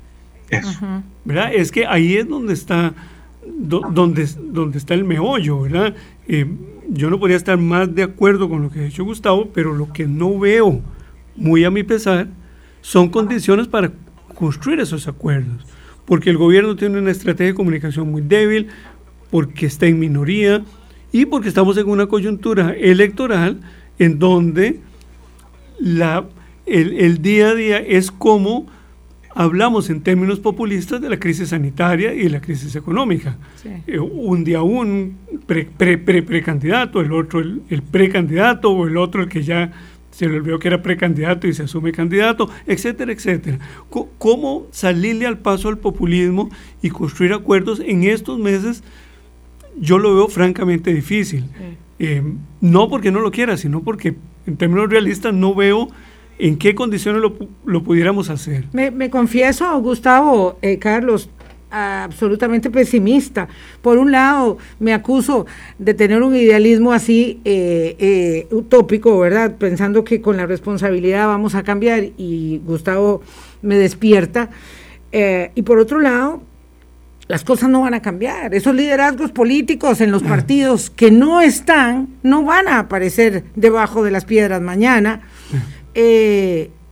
¿Verdad? 1.23 1.53
Es 1.53 1.71
que 1.71 1.85
ahí 1.85 2.15
es 2.15 2.27
donde 2.27 2.53
está, 2.53 2.93
donde, 3.45 4.27
donde 4.39 4.77
está 4.79 4.95
el 4.95 5.03
meollo, 5.03 5.61
¿verdad? 5.61 5.95
Eh, 6.27 6.47
yo 6.89 7.11
no 7.11 7.19
podría 7.19 7.37
estar 7.37 7.57
más 7.59 7.93
de 7.93 8.03
acuerdo 8.03 8.49
con 8.49 8.63
lo 8.63 8.71
que 8.71 8.79
ha 8.79 8.83
dicho 8.83 9.03
Gustavo, 9.03 9.49
pero 9.53 9.73
lo 9.73 9.93
que 9.93 10.07
no 10.07 10.39
veo, 10.39 10.81
muy 11.35 11.63
a 11.63 11.69
mi 11.69 11.83
pesar, 11.83 12.27
son 12.81 13.09
condiciones 13.09 13.67
para 13.67 13.91
construir 14.33 14.79
esos 14.79 15.07
acuerdos. 15.07 15.63
Porque 16.05 16.31
el 16.31 16.37
gobierno 16.37 16.75
tiene 16.75 16.99
una 16.99 17.11
estrategia 17.11 17.51
de 17.51 17.55
comunicación 17.55 18.09
muy 18.09 18.21
débil, 18.21 18.67
porque 19.29 19.67
está 19.67 19.85
en 19.85 19.99
minoría, 19.99 20.63
y 21.11 21.25
porque 21.25 21.47
estamos 21.47 21.77
en 21.77 21.89
una 21.89 22.07
coyuntura 22.07 22.73
electoral 22.73 23.59
en 23.99 24.19
donde 24.19 24.79
la, 25.79 26.25
el, 26.65 27.21
día 27.21 27.49
a 27.49 27.55
día 27.55 27.77
es 27.79 28.11
como 28.11 28.67
hablamos 29.33 29.89
en 29.89 30.01
términos 30.01 30.39
populistas 30.39 31.01
de 31.01 31.09
la 31.09 31.17
crisis 31.17 31.49
sanitaria 31.49 32.13
y 32.13 32.23
de 32.23 32.29
la 32.29 32.41
crisis 32.41 32.75
económica. 32.75 33.37
Eh, 33.85 33.99
un 33.99 34.43
día 34.43 34.61
un 34.61 35.17
precandidato, 35.45 36.03
pre, 36.05 36.21
pre, 36.21 37.05
el 37.05 37.11
otro 37.13 37.39
el, 37.41 37.61
el 37.69 37.81
precandidato 37.81 38.71
o 38.71 38.87
el 38.87 38.95
otro 38.97 39.21
el 39.21 39.29
que 39.29 39.43
ya 39.43 39.71
se 40.15 40.29
le 40.29 40.37
olvidó 40.37 40.59
que 40.59 40.69
era 40.69 40.81
precandidato 40.81 41.45
y 41.45 41.53
se 41.53 41.63
asume 41.63 41.91
candidato, 41.91 42.49
etcétera, 42.65 43.11
etcétera. 43.11 43.59
¿Cómo 43.89 44.67
salirle 44.71 45.25
al 45.25 45.39
paso 45.39 45.67
al 45.67 45.77
populismo 45.77 46.49
y 46.81 46.89
construir 46.89 47.33
acuerdos 47.33 47.81
en 47.85 48.03
estos 48.03 48.39
meses? 48.39 48.81
Yo 49.79 49.99
lo 49.99 50.15
veo 50.15 50.27
francamente 50.27 50.93
difícil. 50.93 51.45
Eh, 51.99 52.21
no 52.61 52.89
porque 52.89 53.11
no 53.11 53.19
lo 53.19 53.31
quiera, 53.31 53.57
sino 53.57 53.81
porque 53.81 54.15
en 54.47 54.57
términos 54.57 54.89
realistas 54.89 55.33
no 55.33 55.55
veo 55.55 55.87
en 56.37 56.57
qué 56.57 56.75
condiciones 56.75 57.21
lo, 57.65 57.83
pudiéramos 57.83 58.29
hacer. 58.29 58.65
Me, 58.73 59.09
confieso, 59.09 59.79
Gustavo, 59.79 60.57
eh, 60.61 60.77
Carlos, 60.77 61.29
absolutamente 61.75 62.69
pesimista. 62.69 63.47
Por 63.81 63.97
un 63.97 64.11
lado, 64.11 64.57
me 64.79 64.93
acuso 64.93 65.45
de 65.77 65.93
tener 65.93 66.23
un 66.23 66.35
idealismo 66.35 66.93
así 66.93 67.41
eh, 67.43 67.95
eh, 67.99 68.47
utópico, 68.51 69.19
¿verdad? 69.19 69.55
Pensando 69.57 70.03
que 70.03 70.21
con 70.21 70.37
la 70.37 70.45
responsabilidad 70.45 71.27
vamos 71.27 71.55
a 71.55 71.63
cambiar 71.63 72.03
y 72.17 72.61
Gustavo 72.65 73.21
me 73.61 73.75
despierta. 73.75 74.49
Eh, 75.11 75.51
y 75.55 75.61
por 75.63 75.79
otro 75.79 75.99
lado, 75.99 76.41
las 77.27 77.43
cosas 77.43 77.69
no 77.69 77.81
van 77.81 77.93
a 77.93 78.01
cambiar. 78.01 78.53
Esos 78.53 78.75
liderazgos 78.75 79.31
políticos 79.31 80.01
en 80.01 80.11
los 80.11 80.23
partidos 80.23 80.89
que 80.89 81.11
no 81.11 81.41
están, 81.41 82.09
no 82.23 82.43
van 82.43 82.67
a 82.67 82.79
aparecer 82.79 83.45
debajo 83.55 84.03
de 84.03 84.11
las 84.11 84.25
piedras 84.25 84.61
mañana 84.61 85.21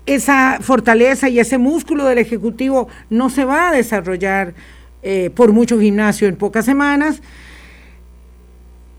esa 0.06 0.58
fortaleza 0.62 1.30
y 1.30 1.40
ese 1.40 1.58
músculo 1.58 2.06
del 2.06 2.18
Ejecutivo 2.18 2.88
no 3.10 3.30
se 3.30 3.46
va 3.46 3.70
a 3.70 3.72
desarrollar 3.72 4.54
eh, 5.02 5.30
por 5.34 5.54
mucho 5.54 5.80
gimnasio 5.80 6.28
en 6.28 6.36
pocas 6.36 6.66
semanas. 6.66 7.22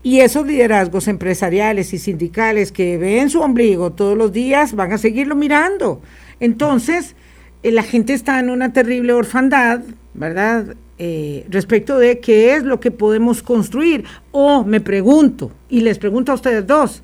Y 0.01 0.19
esos 0.19 0.45
liderazgos 0.45 1.07
empresariales 1.07 1.93
y 1.93 1.97
sindicales 1.97 2.71
que 2.71 2.97
ven 2.97 3.29
su 3.29 3.41
ombligo 3.41 3.91
todos 3.91 4.17
los 4.17 4.31
días 4.31 4.73
van 4.73 4.93
a 4.93 4.97
seguirlo 4.97 5.35
mirando. 5.35 6.01
Entonces, 6.39 7.15
eh, 7.63 7.71
la 7.71 7.83
gente 7.83 8.13
está 8.13 8.39
en 8.39 8.49
una 8.49 8.71
terrible 8.71 9.13
orfandad, 9.13 9.81
¿verdad? 10.13 10.75
Eh, 10.97 11.45
respecto 11.49 11.97
de 11.97 12.19
qué 12.21 12.55
es 12.55 12.63
lo 12.63 12.79
que 12.79 12.91
podemos 12.91 13.43
construir. 13.43 14.05
O 14.31 14.63
me 14.63 14.79
pregunto, 14.79 15.51
y 15.69 15.81
les 15.81 15.99
pregunto 15.99 16.31
a 16.31 16.35
ustedes 16.35 16.65
dos, 16.65 17.03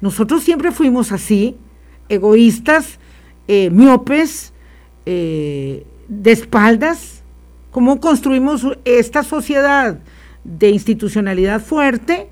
nosotros 0.00 0.44
siempre 0.44 0.72
fuimos 0.72 1.10
así, 1.10 1.56
egoístas, 2.08 2.98
eh, 3.48 3.70
miopes, 3.70 4.52
eh, 5.06 5.86
de 6.08 6.32
espaldas, 6.32 7.22
cómo 7.70 8.00
construimos 8.00 8.66
esta 8.84 9.22
sociedad 9.22 9.98
de 10.44 10.70
institucionalidad 10.70 11.60
fuerte 11.60 12.28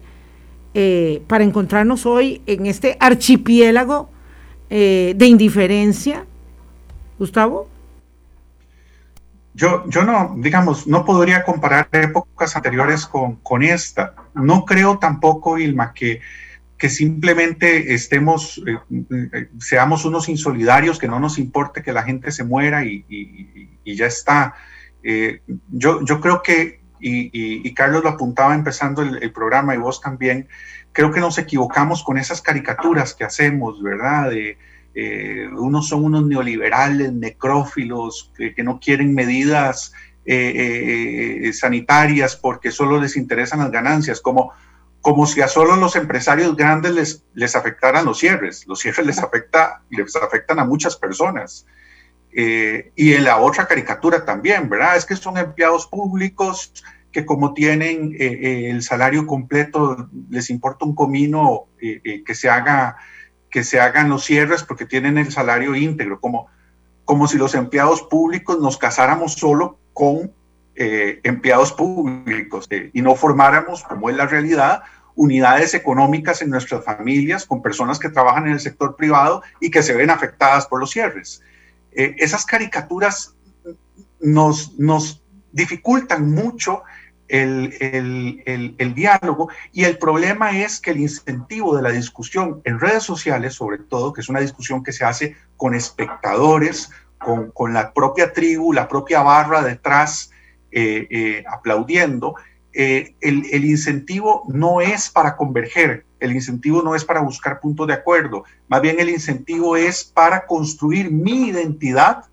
eh, 0.75 1.23
para 1.27 1.45
encontrarnos 1.45 2.07
hoy 2.07 2.43
en 2.47 2.67
este 2.67 2.97
archipiélago 3.01 4.11
de 4.71 5.27
indiferencia. 5.29 6.27
Gustavo. 7.17 7.74
Yo, 9.55 9.89
yo 9.89 10.05
no, 10.05 10.35
digamos, 10.39 10.87
no 10.87 11.05
podría 11.05 11.45
comparar 11.45 11.89
épocas 11.93 12.57
anteriores 12.57 13.07
con, 13.07 13.37
con 13.37 13.63
esta. 13.63 14.15
No 14.35 14.65
creo 14.65 14.99
tampoco, 14.99 15.59
Ilma, 15.59 15.93
que 15.95 16.21
que 16.85 16.91
simplemente 16.91 17.95
estemos, 17.95 18.63
eh, 18.67 18.79
eh, 19.33 19.49
seamos 19.59 20.05
unos 20.05 20.29
insolidarios, 20.29 20.99
que 20.99 21.09
no 21.09 21.21
nos 21.21 21.39
importe 21.39 21.83
que 21.83 21.93
la 21.93 22.03
gente 22.03 22.31
se 22.33 22.45
muera 22.45 22.85
y, 22.85 23.07
ya 23.87 24.07
está. 24.07 24.55
Eh, 25.03 25.41
yo, 25.71 26.05
yo 26.05 26.21
creo 26.21 26.43
que, 26.43 26.83
y, 27.01 27.73
Carlos 27.75 28.03
lo 28.03 28.11
apuntaba 28.11 28.55
empezando 28.55 29.03
el, 29.03 29.33
programa 29.33 29.75
y 29.75 29.79
vos 29.79 30.01
también, 30.01 30.49
creo 30.93 31.11
que 31.11 31.21
nos 31.21 31.39
equivocamos 31.39 32.03
con 32.03 32.19
esas 32.19 32.43
caricaturas 32.43 33.15
que 33.15 33.25
hacemos, 33.25 33.83
¿verdad? 33.83 34.31
De, 34.31 34.59
unos 34.95 35.89
son 35.89 36.05
unos 36.05 36.25
neoliberales, 36.27 37.13
necrófilos, 37.13 38.31
que, 38.37 38.55
que 38.55 38.63
no 38.63 38.79
quieren 38.79 39.15
medidas 39.15 39.93
sanitarias 41.53 42.37
porque 42.37 42.71
solo 42.71 43.01
les 43.01 43.17
interesan 43.17 43.59
las 43.59 43.71
ganancias, 43.71 44.21
como 44.21 44.53
como 45.05 45.27
si 45.27 45.43
a 45.43 45.49
solo 45.49 45.77
los 45.77 45.97
empresarios 45.97 46.57
grandes 46.57 46.93
les, 46.93 47.25
les 47.35 47.55
afectaran 47.55 48.07
los 48.07 48.21
cierres. 48.21 48.67
Los 48.67 48.81
cierres 48.81 49.05
les, 49.05 49.19
afecta, 49.19 49.83
les 49.91 50.17
afectan 50.17 50.59
a 50.59 50.65
muchas 50.65 50.97
personas. 50.97 51.67
Eh, 52.33 52.91
y 52.97 53.13
en 53.13 53.25
la 53.25 53.37
otra 53.37 53.67
caricatura 53.67 54.25
también, 54.25 54.71
¿verdad? 54.71 54.97
Es 54.97 55.05
que 55.05 55.15
son 55.15 55.37
empleados 55.37 55.87
públicos 55.89 56.73
que 57.13 57.27
como 57.27 57.53
tienen 57.53 58.15
eh, 58.19 58.25
eh, 58.25 58.71
el 58.71 58.83
salario 58.83 59.27
completo, 59.27 60.09
les 60.31 60.49
importa 60.49 60.87
un 60.87 60.95
comino 60.95 61.67
que, 61.79 62.35
se 62.35 62.49
haga, 62.49 62.97
que 63.55 63.63
se 63.63 63.79
hagan 63.79 64.09
los 64.09 64.25
cierres 64.25 64.65
porque 64.65 64.85
tienen 64.85 65.17
el 65.17 65.31
salario 65.31 65.77
íntegro, 65.77 66.19
como, 66.19 66.49
como 67.05 67.29
si 67.29 67.39
los 67.39 67.55
empleados 67.55 68.03
públicos 68.03 68.59
nos 68.59 68.79
casáramos 68.79 69.35
solo 69.35 69.79
con 69.93 70.33
eh, 70.75 71.21
empleados 71.23 71.73
públicos 71.73 72.67
eh, 72.71 72.91
y 72.93 73.01
no 73.01 73.15
formáramos, 73.15 73.85
como 73.85 74.11
es 74.11 74.17
la 74.17 74.27
realidad, 74.27 74.83
unidades 75.15 75.73
económicas 75.75 76.43
en 76.43 76.51
nuestras 76.51 76.85
familias 76.85 77.47
con 77.47 77.63
personas 77.63 78.01
que 78.01 78.09
trabajan 78.09 78.49
en 78.49 78.55
el 78.55 78.61
sector 78.61 78.97
privado 78.97 79.45
y 79.61 79.71
que 79.71 79.85
se 79.85 79.95
ven 79.95 80.11
afectadas 80.11 80.67
por 80.67 80.81
los 80.81 80.91
cierres. 80.91 81.41
Eh, 81.93 82.17
esas 82.19 82.45
caricaturas 82.45 83.37
nos, 84.19 84.77
nos 84.81 85.23
dificultan 85.53 86.29
mucho 86.29 86.83
el, 87.29 87.75
el, 87.81 88.75
el, 88.79 88.95
diálogo 88.95 89.49
y 89.73 89.85
el 89.85 89.99
problema 89.99 90.59
es 90.59 90.81
que 90.81 90.91
el 90.91 91.01
incentivo 91.01 91.77
de 91.77 91.83
la 91.83 91.91
discusión 91.91 92.61
en 92.65 92.79
redes 92.79 93.03
sociales, 93.03 93.55
sobre 93.55 93.79
todo, 93.79 94.13
que 94.13 94.21
es 94.21 94.29
una 94.29 94.41
discusión 94.41 94.83
que 94.83 94.93
se 94.93 95.05
hace 95.05 95.37
con 95.57 95.75
espectadores, 95.75 96.91
con, 97.19 97.51
con 97.51 97.73
la 97.73 97.93
propia 97.93 98.33
tribu, 98.33 98.73
la 98.73 98.89
propia 98.89 99.23
barra 99.23 99.63
detrás 99.63 100.31
eh, 100.71 101.07
eh, 101.11 101.45
aplaudiendo, 101.51 102.35
eh, 102.73 103.15
el, 103.21 103.47
el, 103.53 103.65
incentivo 103.65 104.43
no 104.49 104.81
es 104.81 105.09
para 105.09 105.37
converger, 105.37 106.05
el 106.19 106.33
incentivo 106.33 106.83
no 106.83 106.95
es 106.97 107.05
para 107.05 107.21
buscar 107.21 107.61
puntos 107.61 107.87
de 107.87 107.95
acuerdo, 107.95 108.45
más 108.67 108.83
bien 108.83 108.99
el 108.99 109.09
incentivo 109.09 109.77
es 109.77 110.03
para 110.05 110.47
construir 110.47 111.13
mi 111.13 111.49
identidad, 111.49 112.25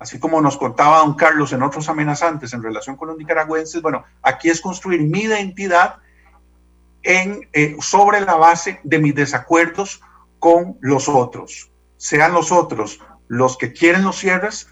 así 0.00 0.18
como 0.18 0.40
nos 0.40 0.56
contaba 0.56 0.98
don 0.98 1.14
Carlos 1.14 1.52
en 1.52 1.62
otros 1.62 1.88
amenazantes 1.88 2.52
en 2.52 2.62
relación 2.62 2.96
con 2.96 3.08
los 3.08 3.18
nicaragüenses, 3.18 3.80
bueno, 3.82 4.04
aquí 4.22 4.48
es 4.48 4.60
construir 4.60 5.02
mi 5.02 5.20
identidad 5.20 5.96
en, 7.02 7.48
sobre 7.80 8.20
la 8.22 8.34
base 8.34 8.80
de 8.82 8.98
mis 8.98 9.14
desacuerdos 9.14 10.00
con 10.38 10.78
los 10.80 11.08
otros, 11.08 11.70
sean 11.98 12.32
los 12.32 12.50
otros 12.50 13.00
los 13.28 13.56
que 13.56 13.72
quieren 13.72 14.02
los 14.02 14.16
cierres 14.18 14.68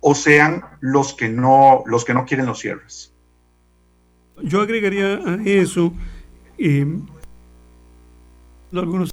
o 0.00 0.14
sean 0.14 0.64
los 0.78 1.12
que 1.12 1.28
no, 1.28 1.82
los 1.86 2.04
que 2.04 2.14
no 2.14 2.24
quieren 2.24 2.46
los 2.46 2.60
cierres. 2.60 3.12
Yo 4.42 4.60
agregaría 4.60 5.14
a 5.14 5.42
eso 5.44 5.92
eh, 6.56 6.86
algunos 8.72 9.12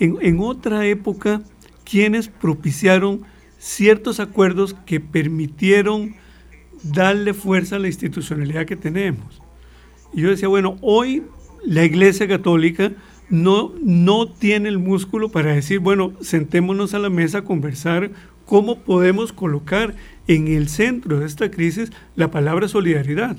en, 0.00 0.40
otra 0.40 0.86
época 0.86 1.42
quienes 1.84 2.28
propiciaron 2.28 3.22
ciertos 3.58 4.20
acuerdos 4.20 4.74
que 4.86 5.00
permitieron 5.00 6.14
darle 6.82 7.34
fuerza 7.34 7.76
a 7.76 7.78
la 7.78 7.88
institucionalidad 7.88 8.66
que 8.66 8.76
tenemos. 8.76 9.40
Y 10.12 10.22
yo 10.22 10.30
decía, 10.30 10.48
bueno, 10.48 10.76
hoy 10.82 11.22
la 11.64 11.84
Iglesia 11.84 12.28
Católica 12.28 12.92
no, 13.28 13.72
no 13.82 14.28
tiene 14.28 14.68
el 14.68 14.78
músculo 14.78 15.30
para 15.30 15.54
decir, 15.54 15.80
bueno, 15.80 16.12
sentémonos 16.20 16.94
a 16.94 16.98
la 16.98 17.10
mesa 17.10 17.38
a 17.38 17.44
conversar 17.44 18.10
cómo 18.44 18.78
podemos 18.78 19.32
colocar 19.32 19.94
en 20.28 20.48
el 20.48 20.68
centro 20.68 21.20
de 21.20 21.26
esta 21.26 21.50
crisis 21.50 21.92
la 22.14 22.30
palabra 22.30 22.68
solidaridad, 22.68 23.36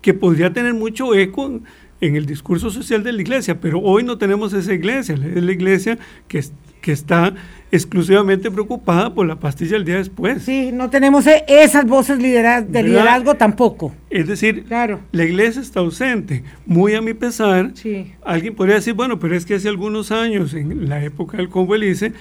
que 0.00 0.14
podría 0.14 0.52
tener 0.52 0.74
mucho 0.74 1.14
eco 1.14 1.60
el 2.02 2.26
discurso 2.26 2.70
social 2.70 3.02
de 3.02 3.12
la 3.12 3.22
iglesia, 3.22 3.60
pero 3.60 3.78
hoy 3.80 4.02
no 4.02 4.18
tenemos 4.18 4.52
esa 4.52 4.74
iglesia, 4.74 5.14
es 5.14 5.42
la 5.42 5.52
iglesia 5.52 5.98
que, 6.26 6.44
que 6.80 6.92
está 6.92 7.32
exclusivamente 7.70 8.50
preocupada 8.50 9.14
por 9.14 9.26
la 9.26 9.36
pastilla 9.36 9.76
el 9.76 9.84
día 9.84 9.96
después. 9.96 10.42
Sí, 10.42 10.70
no 10.72 10.90
tenemos 10.90 11.26
e, 11.26 11.44
esas 11.46 11.86
voces 11.86 12.18
de 12.18 12.82
liderazgo 12.82 13.34
tampoco. 13.36 13.94
Es 14.10 14.26
decir, 14.26 14.64
claro. 14.64 15.00
la 15.12 15.24
iglesia 15.24 15.62
está 15.62 15.80
ausente. 15.80 16.42
Muy 16.66 16.94
a 16.94 17.00
mi 17.00 17.14
pesar, 17.14 17.70
sí. 17.74 18.12
alguien 18.24 18.54
podría 18.54 18.74
decir, 18.74 18.94
bueno, 18.94 19.18
pero 19.18 19.36
es 19.36 19.46
que 19.46 19.54
hace 19.54 19.68
algunos 19.68 20.10
años, 20.10 20.52
en 20.54 20.88
la 20.88 21.02
época 21.02 21.38
del 21.38 21.48
Congo 21.48 21.74
Elice, 21.74 22.12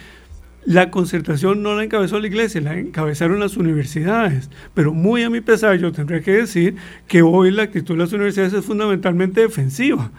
la 0.65 0.91
concertación 0.91 1.63
no 1.63 1.75
la 1.75 1.83
encabezó 1.83 2.19
la 2.19 2.27
iglesia, 2.27 2.61
la 2.61 2.77
encabezaron 2.77 3.39
las 3.39 3.57
universidades. 3.57 4.49
Pero 4.73 4.93
muy 4.93 5.23
a 5.23 5.29
mi 5.29 5.41
pesar, 5.41 5.77
yo 5.77 5.91
tendría 5.91 6.21
que 6.21 6.31
decir 6.31 6.75
que 7.07 7.21
hoy 7.21 7.51
la 7.51 7.63
actitud 7.63 7.95
de 7.95 8.03
las 8.03 8.13
universidades 8.13 8.53
es 8.53 8.65
fundamentalmente 8.65 9.41
defensiva. 9.41 10.11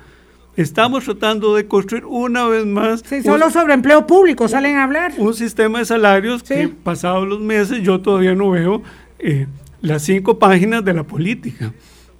estamos 0.55 1.05
tratando 1.05 1.55
de 1.55 1.67
construir 1.67 2.05
una 2.05 2.47
vez 2.47 2.67
más. 2.67 3.03
Sí, 3.07 3.23
solo 3.23 3.51
sobre 3.51 3.73
empleo 3.75 4.07
público 4.07 4.49
salen 4.49 4.77
a 4.77 4.85
hablar. 4.85 5.13
Un 5.17 5.35
sistema 5.35 5.79
de 5.79 5.87
salarios 5.87 6.43
que 6.43 6.69
pasados 6.69 7.27
los 7.27 7.41
meses 7.41 7.83
yo 7.83 8.01
todavía 8.01 8.35
no 8.35 8.51
veo 8.51 8.83
eh, 9.19 9.47
las 9.81 10.03
cinco 10.03 10.39
páginas 10.39 10.85
de 10.85 10.93
la 10.93 11.05
política. 11.05 11.73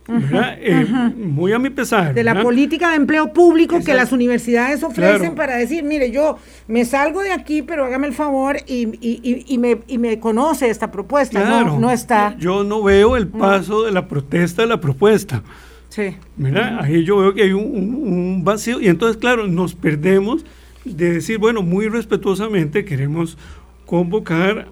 Eh, 0.09 0.85
muy 1.17 1.53
a 1.53 1.59
mi 1.59 1.71
pesar. 1.71 2.13
De 2.13 2.25
la 2.25 2.43
política 2.43 2.91
de 2.91 2.97
empleo 2.97 3.33
público 3.33 3.79
que 3.85 3.95
las 3.95 4.13
universidades 4.13 4.83
ofrecen 4.83 5.35
para 5.35 5.57
decir, 5.57 5.85
mire, 5.85 6.11
yo 6.11 6.39
me 6.67 6.85
salgo 6.85 7.23
de 7.23 7.31
aquí, 7.31 7.63
pero 7.63 7.85
hágame 7.85 8.09
el 8.09 8.13
favor 8.13 8.57
y, 8.67 9.59
me, 9.99 10.19
conoce 10.19 10.71
esta 10.71 10.91
propuesta. 10.91 11.45
No, 11.45 11.79
no, 11.79 11.91
está. 11.91 12.37
Yo 12.39 12.65
no 12.65 12.83
veo 12.83 13.17
el 13.17 13.29
paso 13.29 13.85
de 13.85 13.93
la 13.93 14.09
protesta 14.09 14.65
a 14.65 14.67
la 14.67 14.81
propuesta. 14.81 15.43
Sí. 15.89 16.17
Mira, 16.37 16.83
ahí 16.83 17.05
yo 17.05 17.19
veo 17.19 17.35
que 17.35 17.43
hay 17.43 17.53
un, 17.53 18.43
vacío 18.45 18.81
y 18.81 18.89
entonces, 18.89 19.19
claro, 19.19 19.47
nos 19.47 19.75
perdemos 19.75 20.45
de 20.85 21.13
decir, 21.13 21.39
bueno, 21.39 21.63
muy 21.63 21.89
respetuosamente 21.89 22.85
queremos 22.85 23.39
convocar 23.87 24.69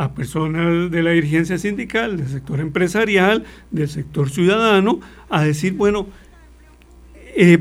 a 0.00 0.14
personas 0.14 0.90
de 0.90 1.02
la 1.02 1.10
dirigencia 1.10 1.58
sindical, 1.58 2.16
del 2.16 2.28
sector 2.28 2.58
empresarial, 2.58 3.44
del 3.70 3.86
sector 3.86 4.30
ciudadano, 4.30 4.98
a 5.28 5.44
decir, 5.44 5.74
bueno, 5.74 6.06
eh, 7.36 7.58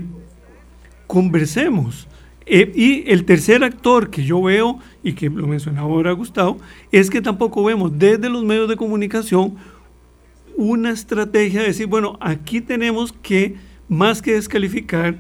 conversemos. 1.06 2.08
Eh, 2.46 2.72
y 2.74 3.12
el 3.12 3.26
tercer 3.26 3.62
actor 3.66 4.10
que 4.10 4.24
yo 4.24 4.42
veo, 4.42 4.80
y 5.04 5.14
que 5.14 5.30
lo 5.30 5.48
mencionaba 5.48 5.90
ahora 5.90 6.14
Gustavo, 6.14 6.60
es 6.94 7.10
que 7.10 7.20
tampoco 7.22 7.62
vemos 7.62 8.00
desde 8.00 8.30
los 8.30 8.46
medios 8.46 8.70
de 8.70 8.78
comunicación 8.78 9.56
una 10.56 10.92
estrategia 10.92 11.60
de 11.60 11.68
decir, 11.68 11.88
bueno, 11.88 12.18
aquí 12.22 12.62
tenemos 12.62 13.12
que, 13.12 13.56
más 13.90 14.22
que 14.22 14.36
descalificar, 14.36 15.18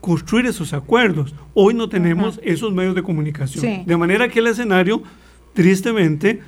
construir 0.00 0.46
esos 0.46 0.72
acuerdos. 0.72 1.32
Hoy 1.54 1.74
no 1.74 1.88
tenemos 1.88 2.40
esos 2.42 2.74
medios 2.74 2.96
de 2.96 3.04
comunicación. 3.04 3.86
De 3.86 3.96
manera 3.96 4.28
que 4.28 4.40
el 4.40 4.48
escenario, 4.48 5.04
tristemente, 5.54 6.40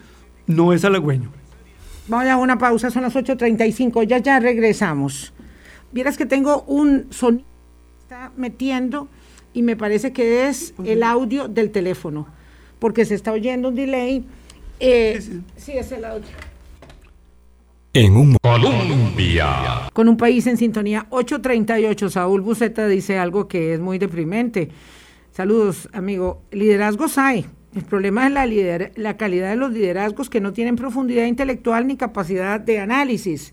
no 0.46 0.72
es 0.72 0.84
halagüeño. 0.84 1.30
Vamos 2.08 2.28
a 2.28 2.36
una 2.36 2.58
pausa, 2.58 2.90
son 2.90 3.02
las 3.02 3.16
8.35, 3.16 4.06
ya 4.06 4.18
ya 4.18 4.38
regresamos. 4.38 5.32
Vieras 5.92 6.16
que 6.16 6.26
tengo 6.26 6.62
un 6.62 7.06
sonido 7.10 7.44
que 7.44 8.02
está 8.02 8.32
metiendo 8.36 9.08
y 9.54 9.62
me 9.62 9.76
parece 9.76 10.12
que 10.12 10.48
es 10.48 10.74
el 10.84 11.02
audio 11.02 11.48
del 11.48 11.70
teléfono, 11.70 12.28
porque 12.78 13.04
se 13.04 13.14
está 13.14 13.32
oyendo 13.32 13.70
un 13.70 13.74
delay. 13.74 14.24
Eh, 14.78 15.40
sí, 15.56 15.72
es 15.72 15.90
el 15.92 16.04
audio 16.04 16.28
en 17.96 18.14
un 18.14 18.36
Colombia. 18.42 19.88
Con 19.94 20.10
un 20.10 20.18
país 20.18 20.46
en 20.46 20.58
sintonía 20.58 21.06
838, 21.08 22.10
Saúl 22.10 22.42
Buceta 22.42 22.86
dice 22.86 23.18
algo 23.18 23.48
que 23.48 23.72
es 23.72 23.80
muy 23.80 23.98
deprimente. 23.98 24.68
Saludos, 25.32 25.88
amigo. 25.94 26.42
Liderazgos 26.50 27.16
hay. 27.16 27.46
El 27.76 27.84
problema 27.84 28.26
es 28.26 28.32
la, 28.96 29.16
calidad 29.18 29.50
de 29.50 29.56
los 29.56 29.70
liderazgos 29.70 30.30
que 30.30 30.40
no 30.40 30.54
tienen 30.54 30.76
profundidad 30.76 31.26
intelectual 31.26 31.86
ni 31.86 31.98
capacidad 31.98 32.58
de 32.58 32.78
análisis. 32.78 33.52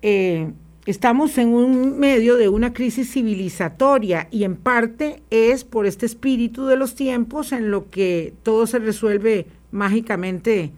Eh, 0.00 0.50
estamos 0.86 1.36
en 1.36 1.48
un 1.48 1.98
medio 1.98 2.36
de 2.36 2.48
una 2.48 2.72
crisis 2.72 3.12
civilizatoria 3.12 4.28
y 4.30 4.44
en 4.44 4.56
parte 4.56 5.22
es 5.28 5.62
por 5.62 5.84
este 5.84 6.06
espíritu 6.06 6.64
de 6.64 6.78
los 6.78 6.94
tiempos 6.94 7.52
en 7.52 7.70
lo 7.70 7.90
que 7.90 8.32
todo 8.42 8.66
se 8.66 8.78
resuelve 8.78 9.46
mágicamente, 9.72 10.72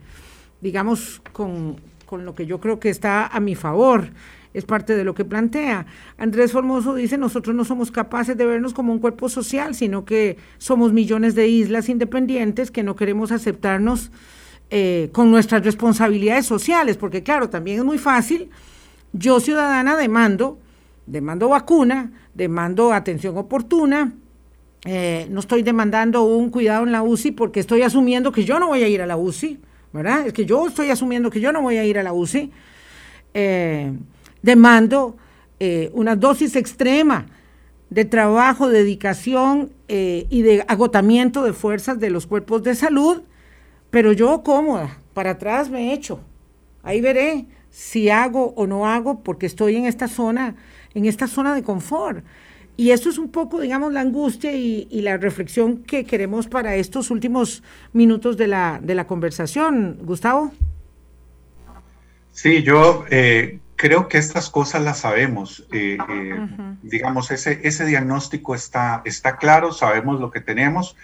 digamos, 0.59 1.21
con 1.31 1.79
lo 2.11 2.35
que 2.35 2.45
yo 2.45 2.59
creo 2.59 2.81
que 2.81 2.89
está 2.89 3.27
a 3.27 3.39
mi 3.39 3.55
favor. 3.55 4.09
Es 4.55 4.65
parte 4.65 4.95
de 4.95 5.03
lo 5.03 5.13
que 5.13 5.25
plantea. 5.25 5.85
Andrés 6.17 6.51
Formoso 6.51 6.95
dice, 6.95 7.17
nosotros 7.17 7.55
no 7.55 7.65
somos 7.65 7.91
capaces 7.91 8.37
de 8.37 8.45
vernos 8.45 8.73
como 8.73 8.93
un 8.93 8.99
cuerpo 8.99 9.29
social, 9.29 9.75
sino 9.75 10.05
que 10.05 10.37
somos 10.57 10.93
millones 10.93 11.35
de 11.35 11.47
islas 11.47 11.89
independientes 11.89 12.71
que 12.71 12.83
no 12.83 12.95
queremos 12.95 13.31
aceptarnos 13.31 14.11
eh, 14.69 15.09
con 15.11 15.29
nuestras 15.29 15.63
responsabilidades 15.63 16.45
sociales, 16.45 16.97
porque 16.97 17.21
claro, 17.21 17.49
también 17.49 17.79
es 17.79 17.85
muy 17.85 17.97
fácil. 17.97 18.49
Yo 19.13 19.39
ciudadana 19.39 19.97
demando, 19.97 20.57
demando 21.05 21.49
vacuna, 21.49 22.11
demando 22.33 22.93
atención 22.93 23.37
oportuna, 23.37 24.13
eh, 24.85 25.27
no 25.29 25.39
estoy 25.39 25.63
demandando 25.63 26.23
un 26.23 26.49
cuidado 26.49 26.83
en 26.85 26.91
la 26.91 27.03
UCI 27.03 27.31
porque 27.31 27.59
estoy 27.59 27.81
asumiendo 27.81 28.31
que 28.31 28.45
yo 28.45 28.59
no 28.59 28.67
voy 28.67 28.83
a 28.83 28.87
ir 28.87 29.01
a 29.01 29.05
la 29.05 29.17
UCI. 29.17 29.59
¿verdad? 29.95 30.27
Es 30.27 30.33
que 30.33 30.45
yo 30.45 30.67
estoy 30.67 30.89
asumiendo 30.89 31.29
que 31.29 31.39
yo 31.39 31.53
no 31.53 31.61
voy 31.61 31.77
a 31.77 31.85
ir 31.85 31.97
a 31.97 32.03
la 32.03 32.11
UCI. 32.11 32.51
Eh, 33.33 33.93
demando 34.45 35.17
eh, 35.59 35.89
una 35.93 36.15
dosis 36.15 36.55
extrema 36.55 37.25
de 37.89 38.05
trabajo, 38.05 38.69
dedicación 38.69 39.71
eh, 39.87 40.27
y 40.29 40.43
de 40.43 40.63
agotamiento 40.67 41.43
de 41.43 41.51
fuerzas 41.51 41.99
de 41.99 42.11
los 42.11 42.27
cuerpos 42.27 42.61
de 42.61 42.75
salud, 42.75 43.23
pero 43.89 44.11
yo 44.11 44.43
cómoda, 44.43 44.99
para 45.15 45.31
atrás 45.31 45.71
me 45.71 45.93
echo. 45.93 46.19
Ahí 46.83 47.01
veré 47.01 47.47
si 47.71 48.09
hago 48.09 48.53
o 48.55 48.67
no 48.67 48.87
hago 48.87 49.23
porque 49.23 49.47
estoy 49.47 49.77
en 49.77 49.85
esta 49.85 50.07
zona, 50.07 50.55
en 50.93 51.05
esta 51.05 51.27
zona 51.27 51.55
de 51.55 51.63
confort. 51.63 52.23
Y 52.77 52.91
esto 52.91 53.09
es 53.09 53.17
un 53.17 53.29
poco, 53.29 53.59
digamos, 53.59 53.93
la 53.93 54.01
angustia 54.01 54.51
y, 54.53 54.87
la 55.01 55.17
reflexión 55.17 55.77
que 55.77 56.03
queremos 56.03 56.47
para 56.47 56.75
estos 56.75 57.09
últimos 57.09 57.63
minutos 57.93 58.37
de 58.37 58.47
la, 58.47 58.79
de 58.83 58.93
la 58.93 59.07
conversación. 59.07 59.97
Gustavo. 60.03 60.51
Sí, 62.31 62.63
yo 62.63 63.05
eh, 63.09 63.59
creo 63.75 64.07
que 64.07 64.17
estas 64.17 64.49
cosas 64.49 64.81
las 64.81 64.99
sabemos. 64.99 65.67
Eh, 65.71 65.97
eh, 66.09 66.47
digamos, 66.81 67.31
ese, 67.31 67.61
ese 67.63 67.85
diagnóstico 67.85 68.55
está, 68.55 69.01
está 69.05 69.37
claro, 69.37 69.71
sabemos 69.71 70.19
lo 70.19 70.31
que 70.31 70.41
tenemos. 70.41 70.95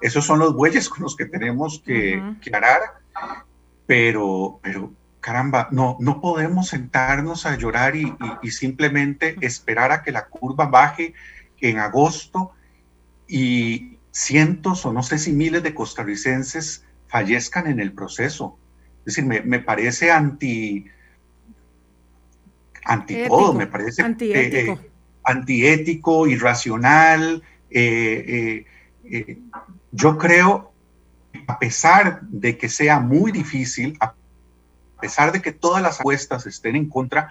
Esos 0.00 0.24
son 0.24 0.38
los 0.38 0.54
bueyes 0.54 0.88
con 0.88 1.02
los 1.02 1.16
que 1.16 1.26
tenemos 1.26 1.82
que, 1.84 2.22
arar. 2.52 2.80
Pero, 3.86 4.60
pero 4.62 4.92
caramba, 5.20 5.68
no, 5.70 5.96
no 6.00 6.20
podemos 6.20 6.68
sentarnos 6.68 7.46
a 7.46 7.56
llorar 7.56 7.94
y, 7.96 8.14
simplemente 8.50 9.36
esperar 9.40 9.92
a 9.92 10.02
que 10.02 10.12
la 10.12 10.26
curva 10.26 10.66
baje 10.66 11.14
en 11.60 11.78
agosto 11.78 12.52
y 13.28 13.98
cientos 14.10 14.84
o 14.84 14.92
no 14.92 15.02
sé 15.02 15.18
si 15.18 15.32
miles 15.32 15.62
de 15.62 15.74
costarricenses 15.74 16.84
fallezcan 17.06 17.68
en 17.68 17.78
el 17.78 17.92
proceso. 17.92 18.58
Es 19.06 19.16
decir, 19.16 19.24
me, 19.24 19.58
parece 19.60 20.10
anti, 20.10 20.86
anti 22.84 23.26
todo, 23.28 23.54
me 23.54 23.66
parece 23.66 24.02
antiético, 24.02 24.72
eh, 24.72 24.90
antiético 25.24 26.26
irracional. 26.26 27.42
Eh, 27.70 28.64
eh, 29.04 29.38
yo 29.90 30.18
creo, 30.18 30.72
a 31.46 31.58
pesar 31.58 32.20
de 32.22 32.56
que 32.56 32.68
sea 32.68 33.00
muy 33.00 33.32
difícil, 33.32 33.96
a 34.00 34.14
pesar 35.00 35.32
de 35.32 35.42
que 35.42 35.52
todas 35.52 35.82
las 35.82 36.00
apuestas 36.00 36.46
estén 36.46 36.76
en 36.76 36.88
contra, 36.88 37.28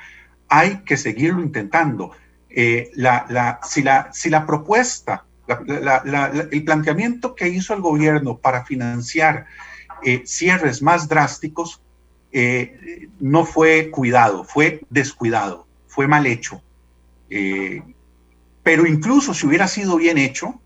hay 0.48 0.80
que 0.80 0.98
seguirlo 0.98 1.42
intentando. 1.42 2.12
Eh, 2.50 2.92
la, 2.96 3.60
si, 3.64 3.82
la, 3.82 4.10
si 4.12 4.30
la 4.30 4.46
propuesta, 4.46 5.24
el 5.48 6.64
planteamiento 6.66 7.34
que 7.34 7.48
hizo 7.48 7.74
el 7.74 7.82
gobierno 7.82 8.38
para 8.38 8.66
financiar 8.66 9.46
eh, 10.04 10.24
cierres 10.26 10.82
más 10.82 11.08
drásticos 11.08 11.82
eh, 12.32 13.10
no 13.20 13.46
fue 13.46 13.90
cuidado, 13.92 14.44
fue 14.44 14.82
descuidado, 14.90 15.68
fue 15.88 16.08
mal 16.08 16.26
hecho. 16.26 16.62
pero 18.64 18.86
incluso 18.86 19.34
si 19.34 19.48
hubiera 19.48 19.68
sido 19.68 19.98
bien 19.98 20.18
hecho 20.18 20.60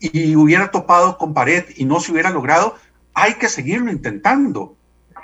y 0.00 0.36
hubiera 0.36 0.70
topado 0.70 1.16
con 1.16 1.32
pared 1.32 1.64
y 1.76 1.84
no 1.84 2.00
se 2.00 2.12
hubiera 2.12 2.30
logrado, 2.30 2.76
hay 3.14 3.34
que 3.34 3.48
seguirlo 3.48 3.90
intentando. 3.90 4.76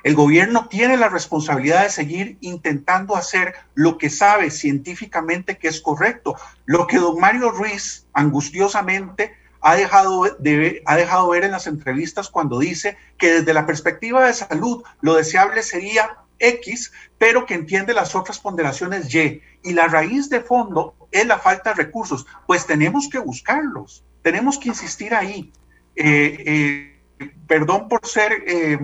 El 0.02 0.14
gobierno 0.14 0.66
tiene 0.68 0.96
la 0.96 1.08
responsabilidad 1.08 1.84
de 1.84 1.90
seguir 1.90 2.38
intentando 2.40 3.14
hacer 3.14 3.54
lo 3.74 3.98
que 3.98 4.10
sabe 4.10 4.50
científicamente 4.50 5.58
que 5.58 5.68
es 5.68 5.80
correcto. 5.80 6.34
Lo 6.64 6.86
que 6.86 6.98
don 6.98 7.20
Mario 7.20 7.50
Ruiz 7.50 8.06
angustiosamente 8.12 9.32
ha 9.62 9.76
dejado, 9.76 10.24
de, 10.38 10.82
ha 10.84 10.96
dejado 10.96 11.28
ver 11.28 11.44
en 11.44 11.52
las 11.52 11.66
entrevistas 11.66 12.28
cuando 12.28 12.58
dice 12.58 12.96
que 13.16 13.32
desde 13.32 13.54
la 13.54 13.64
perspectiva 13.64 14.26
de 14.26 14.34
salud 14.34 14.82
lo 15.00 15.14
deseable 15.14 15.62
sería 15.62 16.18
X, 16.38 16.92
pero 17.18 17.46
que 17.46 17.54
entiende 17.54 17.94
las 17.94 18.14
otras 18.14 18.40
ponderaciones 18.40 19.14
Y. 19.14 19.40
Y 19.62 19.72
la 19.72 19.86
raíz 19.86 20.28
de 20.28 20.40
fondo 20.40 20.94
es 21.12 21.26
la 21.26 21.38
falta 21.38 21.70
de 21.70 21.84
recursos. 21.84 22.26
Pues 22.46 22.66
tenemos 22.66 23.08
que 23.08 23.18
buscarlos, 23.18 24.04
tenemos 24.22 24.58
que 24.58 24.68
insistir 24.68 25.14
ahí. 25.14 25.52
Eh, 25.96 26.98
eh, 27.18 27.30
perdón 27.46 27.88
por 27.88 28.06
ser... 28.06 28.44
Eh, 28.46 28.78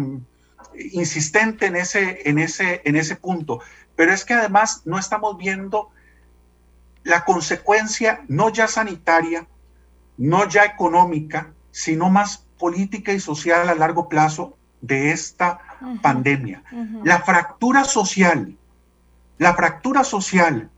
insistente 0.92 1.66
en 1.66 1.76
ese, 1.76 2.28
en, 2.28 2.38
ese, 2.38 2.82
en 2.84 2.96
ese 2.96 3.16
punto, 3.16 3.60
pero 3.96 4.12
es 4.12 4.24
que 4.24 4.34
además 4.34 4.82
no 4.84 4.98
estamos 4.98 5.36
viendo 5.36 5.90
la 7.02 7.24
consecuencia 7.24 8.24
no 8.28 8.50
ya 8.50 8.68
sanitaria, 8.68 9.46
no 10.18 10.46
ya 10.48 10.64
económica, 10.64 11.52
sino 11.70 12.10
más 12.10 12.44
política 12.58 13.12
y 13.12 13.20
social 13.20 13.68
a 13.68 13.74
largo 13.74 14.08
plazo 14.08 14.56
de 14.80 15.12
esta 15.12 15.60
pandemia. 16.02 16.62
La 17.04 17.20
fractura 17.20 17.84
social, 17.84 18.56
la 19.38 19.54
fractura 19.54 20.04
social 20.04 20.68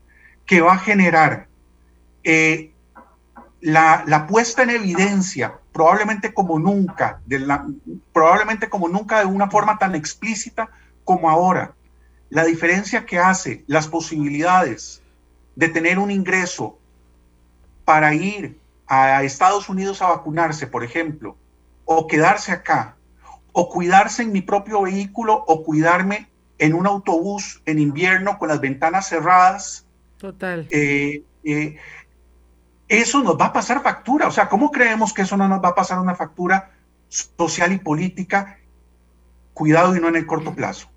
que 0.45 0.61
va 0.61 0.73
a 0.73 0.79
generar 0.79 1.47
eh, 2.23 2.71
la, 3.61 4.03
la, 4.07 4.27
puesta 4.27 4.63
en 4.63 4.71
evidencia, 4.71 5.53
probablemente 5.71 6.33
como 6.33 6.59
nunca, 6.59 7.19
de 7.25 7.39
la, 7.39 7.65
probablemente 8.13 8.69
como 8.69 8.87
nunca 8.87 9.19
de 9.19 9.25
una 9.25 9.49
forma 9.49 9.77
tan 9.77 9.95
explícita 9.95 10.69
como 11.03 11.29
ahora, 11.29 11.73
la 12.29 12.43
diferencia 12.43 13.05
que 13.05 13.19
hace 13.19 13.63
las 13.67 13.87
posibilidades 13.87 15.01
de 15.55 15.67
tener 15.67 15.99
un 15.99 16.11
ingreso 16.11 16.77
para 17.85 18.13
ir 18.13 18.60
a 18.93 19.23
Estados 19.23 19.69
Unidos 19.69 20.01
a 20.01 20.09
vacunarse, 20.09 20.67
por 20.67 20.83
ejemplo, 20.83 21.37
o 21.85 22.07
quedarse 22.07 22.51
acá, 22.51 22.97
o 23.53 23.69
cuidarse 23.69 24.23
en 24.23 24.33
mi 24.33 24.41
propio 24.41 24.81
vehículo, 24.81 25.45
o 25.47 25.63
cuidarme 25.63 26.29
en 26.57 26.73
un 26.73 26.85
autobús 26.85 27.61
en 27.65 27.79
invierno 27.79 28.37
con 28.37 28.49
las 28.49 28.59
ventanas 28.59 29.07
cerradas. 29.07 29.85
Total. 30.17 30.67
Eh, 30.71 31.23
eh, 31.45 31.77
eso 32.89 33.23
nos 33.23 33.39
va 33.39 33.45
a 33.45 33.53
pasar 33.53 33.81
factura. 33.81 34.27
O 34.27 34.31
sea, 34.31 34.49
¿cómo 34.49 34.71
creemos 34.71 35.13
que 35.13 35.21
eso 35.21 35.37
no 35.37 35.47
nos 35.47 35.63
va 35.63 35.69
a 35.69 35.75
pasar 35.75 35.97
una 35.97 36.15
factura 36.15 36.71
social 37.07 37.71
y 37.71 37.77
política? 37.77 38.59
Cuidado 39.53 39.95
y 39.95 40.01
no 40.01 40.09
en 40.09 40.17
el 40.17 40.25
corto 40.25 40.53
plazo. 40.53 40.90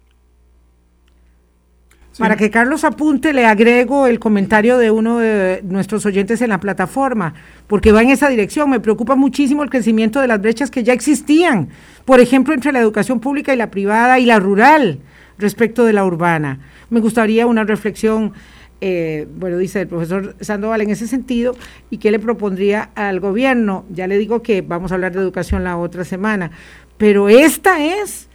Para 2.18 2.36
que 2.36 2.50
Carlos 2.50 2.84
apunte, 2.84 3.32
le 3.32 3.44
agrego 3.44 4.06
el 4.06 4.20
comentario 4.20 4.78
de 4.78 4.90
uno 4.90 5.18
de 5.18 5.62
nuestros 5.64 6.06
oyentes 6.06 6.40
en 6.42 6.50
la 6.50 6.60
plataforma, 6.60 7.34
porque 7.66 7.90
va 7.90 8.02
en 8.02 8.10
esa 8.10 8.28
dirección. 8.28 8.70
Me 8.70 8.78
preocupa 8.78 9.16
muchísimo 9.16 9.62
el 9.64 9.70
crecimiento 9.70 10.20
de 10.20 10.28
las 10.28 10.40
brechas 10.40 10.70
que 10.70 10.84
ya 10.84 10.92
existían, 10.92 11.70
por 12.04 12.20
ejemplo, 12.20 12.54
entre 12.54 12.72
la 12.72 12.78
educación 12.78 13.18
pública 13.18 13.52
y 13.52 13.56
la 13.56 13.70
privada 13.70 14.18
y 14.20 14.26
la 14.26 14.38
rural 14.38 15.00
respecto 15.38 15.84
de 15.84 15.92
la 15.92 16.04
urbana. 16.04 16.60
Me 16.90 17.00
gustaría 17.00 17.46
una 17.46 17.64
reflexión, 17.64 18.32
eh, 18.80 19.26
bueno, 19.36 19.58
dice 19.58 19.80
el 19.80 19.88
profesor 19.88 20.36
Sandoval 20.40 20.82
en 20.82 20.90
ese 20.90 21.08
sentido, 21.08 21.56
y 21.90 21.98
qué 21.98 22.12
le 22.12 22.20
propondría 22.20 22.90
al 22.94 23.18
gobierno. 23.18 23.86
Ya 23.90 24.06
le 24.06 24.18
digo 24.18 24.40
que 24.40 24.62
vamos 24.62 24.92
a 24.92 24.94
hablar 24.94 25.12
de 25.12 25.20
educación 25.20 25.64
la 25.64 25.76
otra 25.76 26.04
semana, 26.04 26.52
pero 26.96 27.28
esta 27.28 27.84
es 27.84 28.28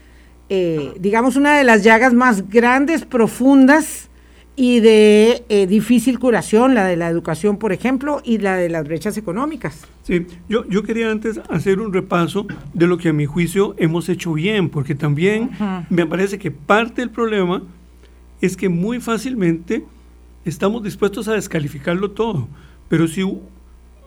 eh, 0.50 0.94
digamos, 1.00 1.36
una 1.36 1.58
de 1.58 1.64
las 1.64 1.84
llagas 1.84 2.14
más 2.14 2.50
grandes, 2.50 3.06
profundas 3.06 4.10
y 4.56 4.82
de 4.82 5.46
eh, 5.48 5.68
difícil 5.68 6.20
curación, 6.20 6.76
la 6.76 6.86
de 6.86 6.98
la 6.98 7.08
educación, 7.08 7.58
por 7.58 7.72
ejemplo, 7.72 8.22
y 8.26 8.40
la 8.40 8.58
de 8.58 8.68
las 8.68 8.86
brechas 8.86 9.16
económicas. 9.18 9.86
Sí, 10.04 10.26
yo, 10.50 10.68
yo 10.68 10.84
quería 10.84 11.12
antes 11.12 11.40
hacer 11.50 11.80
un 11.80 11.94
repaso 11.94 12.46
de 12.74 12.88
lo 12.88 12.98
que 12.98 13.10
a 13.10 13.14
mi 13.14 13.26
juicio 13.26 13.74
hemos 13.78 14.10
hecho 14.10 14.34
bien, 14.34 14.70
porque 14.70 14.96
también 14.96 15.52
me 15.90 16.06
parece 16.06 16.40
que 16.40 16.52
parte 16.52 17.02
del 17.02 17.10
problema 17.10 17.64
es 18.42 18.58
que 18.58 18.68
muy 18.68 19.00
fácilmente 19.00 19.86
estamos 20.44 20.84
dispuestos 20.84 21.30
a 21.30 21.34
descalificarlo 21.34 22.12
todo, 22.12 22.50
pero 22.90 23.08
si 23.08 23.24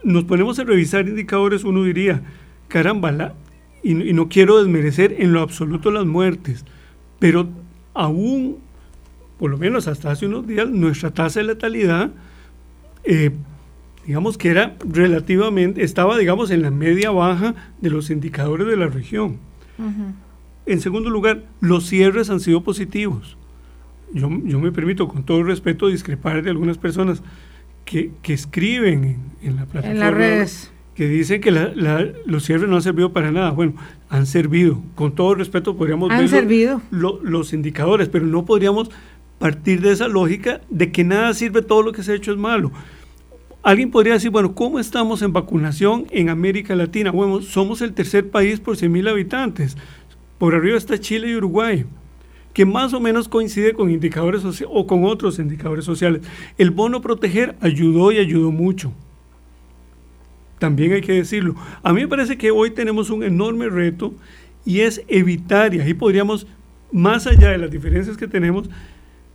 nos 0.04 0.24
ponemos 0.24 0.58
a 0.58 0.64
revisar 0.64 1.08
indicadores, 1.08 1.64
uno 1.64 1.84
diría, 1.84 2.22
caramba, 2.68 3.10
la, 3.12 3.34
y, 3.82 3.94
no 3.94 4.28
quiero 4.28 4.58
desmerecer 4.58 5.16
en 5.18 5.32
lo 5.32 5.40
absoluto 5.40 5.90
las 5.90 6.06
muertes, 6.06 6.64
pero 7.18 7.48
aún, 7.94 8.58
por 9.38 9.50
lo 9.50 9.58
menos 9.58 9.88
hasta 9.88 10.10
hace 10.10 10.26
unos 10.26 10.46
días, 10.46 10.68
nuestra 10.68 11.10
tasa 11.10 11.40
de 11.40 11.46
letalidad, 11.46 12.10
eh, 13.04 13.30
digamos 14.06 14.38
que 14.38 14.48
era 14.50 14.76
relativamente, 14.88 15.82
estaba, 15.82 16.16
digamos, 16.16 16.50
en 16.50 16.62
la 16.62 16.70
media 16.70 17.10
baja 17.10 17.54
de 17.80 17.90
los 17.90 18.10
indicadores 18.10 18.66
de 18.66 18.76
la 18.76 18.86
región. 18.86 19.38
En 20.64 20.80
segundo 20.80 21.10
lugar, 21.10 21.42
los 21.60 21.86
cierres 21.88 22.30
han 22.30 22.38
sido 22.38 22.62
positivos. 22.62 23.36
Yo, 24.12 24.30
yo, 24.44 24.60
me 24.60 24.70
permito, 24.70 25.08
con 25.08 25.24
todo 25.24 25.42
respeto, 25.42 25.88
discrepar 25.88 26.42
de 26.42 26.50
algunas 26.50 26.78
personas 26.78 27.22
que, 27.84 28.12
que 28.22 28.32
escriben 28.32 29.04
en, 29.04 29.20
en, 29.42 29.56
la 29.56 29.64
plataforma. 29.64 29.90
En 29.90 29.98
las 29.98 30.14
redes 30.14 30.71
que 30.94 31.08
dicen 31.08 31.40
que 31.40 31.50
los 31.50 32.44
cierres 32.44 32.68
no 32.68 32.76
han 32.76 32.82
servido 32.82 33.12
para 33.12 33.30
nada. 33.30 33.50
Bueno, 33.50 33.74
han 34.08 34.26
servido. 34.26 34.82
Con 34.94 35.14
todo 35.14 35.34
respeto 35.34 35.76
podríamos 35.76 36.10
ver 36.10 36.28
servido? 36.28 36.82
los 36.90 37.52
indicadores, 37.52 38.08
pero 38.08 38.26
no 38.26 38.44
podríamos 38.44 38.90
partir 39.38 39.80
de 39.80 39.92
esa 39.92 40.06
lógica 40.06 40.60
de 40.68 40.92
que 40.92 41.02
nada 41.02 41.32
sirve, 41.34 41.62
todo 41.62 41.82
lo 41.82 41.92
que 41.92 42.02
se 42.02 42.12
ha 42.12 42.14
hecho 42.14 42.32
es 42.32 42.38
malo. 42.38 42.70
Alguien 43.62 43.90
podría 43.90 44.14
decir, 44.14 44.30
bueno, 44.30 44.54
¿cómo 44.54 44.78
estamos 44.78 45.22
en 45.22 45.32
vacunación 45.32 46.06
en 46.10 46.28
América 46.28 46.74
Latina? 46.74 47.10
Bueno, 47.10 47.40
somos 47.42 47.80
el 47.80 47.94
tercer 47.94 48.28
país 48.28 48.60
por 48.60 48.76
100.000 48.76 49.08
habitantes. 49.08 49.76
Por 50.38 50.54
arriba 50.54 50.76
está 50.76 50.98
Chile 50.98 51.28
y 51.28 51.36
Uruguay, 51.36 51.86
que 52.52 52.66
más 52.66 52.92
o 52.92 53.00
menos 53.00 53.28
coincide 53.28 53.72
con 53.72 53.90
indicadores 53.90 54.42
o 54.68 54.86
con 54.86 55.04
otros 55.04 55.38
indicadores 55.38 55.84
sociales. 55.84 56.22
El 56.58 56.70
bono 56.70 57.00
proteger 57.00 57.54
ayudó 57.60 58.12
y 58.12 58.18
ayudó 58.18 58.50
mucho 58.50 58.92
también 60.62 60.92
hay 60.92 61.00
que 61.00 61.14
decirlo. 61.14 61.56
A 61.82 61.92
mí 61.92 62.02
me 62.02 62.06
parece 62.06 62.38
que 62.38 62.52
hoy 62.52 62.70
tenemos 62.70 63.10
un 63.10 63.24
enorme 63.24 63.68
reto 63.68 64.14
y 64.64 64.82
es 64.82 65.02
evitar, 65.08 65.74
y 65.74 65.80
ahí 65.80 65.92
podríamos, 65.92 66.46
más 66.92 67.26
allá 67.26 67.50
de 67.50 67.58
las 67.58 67.68
diferencias 67.68 68.16
que 68.16 68.28
tenemos, 68.28 68.70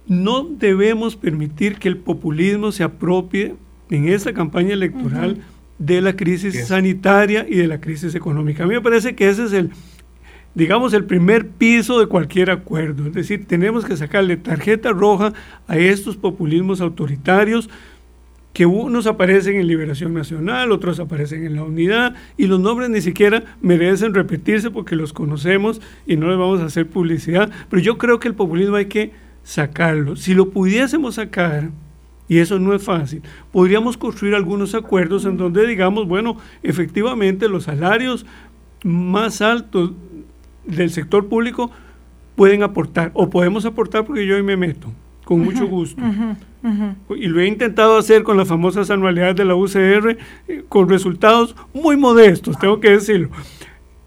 no 0.08 0.46
debemos 0.46 1.18
permitir 1.18 1.80
que 1.80 1.90
el 1.90 1.98
populismo 1.98 2.72
se 2.72 2.86
apropie 2.86 3.56
en 3.90 4.08
esta 4.08 4.34
campaña 4.34 4.72
electoral 4.72 5.40
de 5.78 6.00
la 6.00 6.16
crisis 6.16 6.66
sanitaria 6.66 7.46
y 7.46 7.56
de 7.56 7.68
la 7.68 7.82
crisis 7.82 8.16
económica. 8.16 8.64
A 8.64 8.68
mí 8.68 8.76
me 8.76 8.82
parece 8.82 9.14
que 9.14 9.28
ese 9.28 9.44
es 9.44 9.52
el, 9.52 9.72
digamos, 10.56 10.94
el 10.94 11.04
primer 11.04 11.46
piso 11.46 12.00
de 12.00 12.08
cualquier 12.08 12.52
acuerdo. 12.52 13.06
Es 13.06 13.14
decir, 13.14 13.48
tenemos 13.48 13.84
que 13.84 13.98
sacarle 13.98 14.38
tarjeta 14.38 14.94
roja 14.94 15.34
a 15.68 15.78
estos 15.78 16.16
populismos 16.16 16.80
autoritarios, 16.80 17.70
que 18.58 18.66
unos 18.66 19.06
aparecen 19.06 19.58
en 19.58 19.68
Liberación 19.68 20.16
Nacional, 20.16 20.72
otros 20.72 21.00
aparecen 21.00 21.46
en 21.46 21.56
la 21.56 21.64
Unidad, 21.64 22.16
y 22.38 22.48
los 22.48 22.60
nombres 22.60 22.90
ni 22.90 23.02
siquiera 23.02 23.44
merecen 23.62 24.16
repetirse 24.16 24.72
porque 24.72 24.96
los 24.96 25.14
conocemos 25.14 25.80
y 26.08 26.16
no 26.16 26.28
les 26.28 26.40
vamos 26.40 26.60
a 26.62 26.66
hacer 26.66 26.90
publicidad. 26.90 27.52
Pero 27.70 27.84
yo 27.84 28.00
creo 28.00 28.20
que 28.20 28.28
el 28.28 28.34
populismo 28.34 28.78
hay 28.78 28.88
que 28.88 29.12
sacarlo. 29.44 30.16
Si 30.16 30.34
lo 30.34 30.50
pudiésemos 30.50 31.14
sacar, 31.14 31.70
y 32.28 32.40
eso 32.40 32.58
no 32.58 32.74
es 32.74 32.82
fácil, 32.82 33.22
podríamos 33.52 33.96
construir 33.96 34.34
algunos 34.34 34.74
acuerdos 34.74 35.26
en 35.26 35.38
donde 35.38 35.68
digamos, 35.68 36.08
bueno, 36.08 36.38
efectivamente 36.64 37.48
los 37.50 37.66
salarios 37.66 38.26
más 38.84 39.40
altos 39.44 39.92
del 40.66 40.90
sector 40.90 41.28
público 41.28 41.70
pueden 42.36 42.64
aportar, 42.64 43.12
o 43.14 43.30
podemos 43.30 43.66
aportar 43.66 44.04
porque 44.04 44.26
yo 44.26 44.36
ahí 44.36 44.42
me 44.42 44.58
meto, 44.58 44.92
con 45.28 45.42
mucho 45.42 45.68
gusto. 45.68 46.02
Y 47.10 47.28
lo 47.28 47.42
he 47.42 47.48
intentado 47.48 47.98
hacer 47.98 48.24
con 48.24 48.38
las 48.38 48.48
famosas 48.48 48.90
anualidades 48.90 49.36
de 49.36 49.44
la 49.44 49.56
UCR, 49.56 50.18
eh, 50.48 50.64
con 50.70 50.88
resultados 50.88 51.54
muy 51.74 51.98
modestos, 51.98 52.58
tengo 52.58 52.80
que 52.80 52.92
decirlo. 52.92 53.30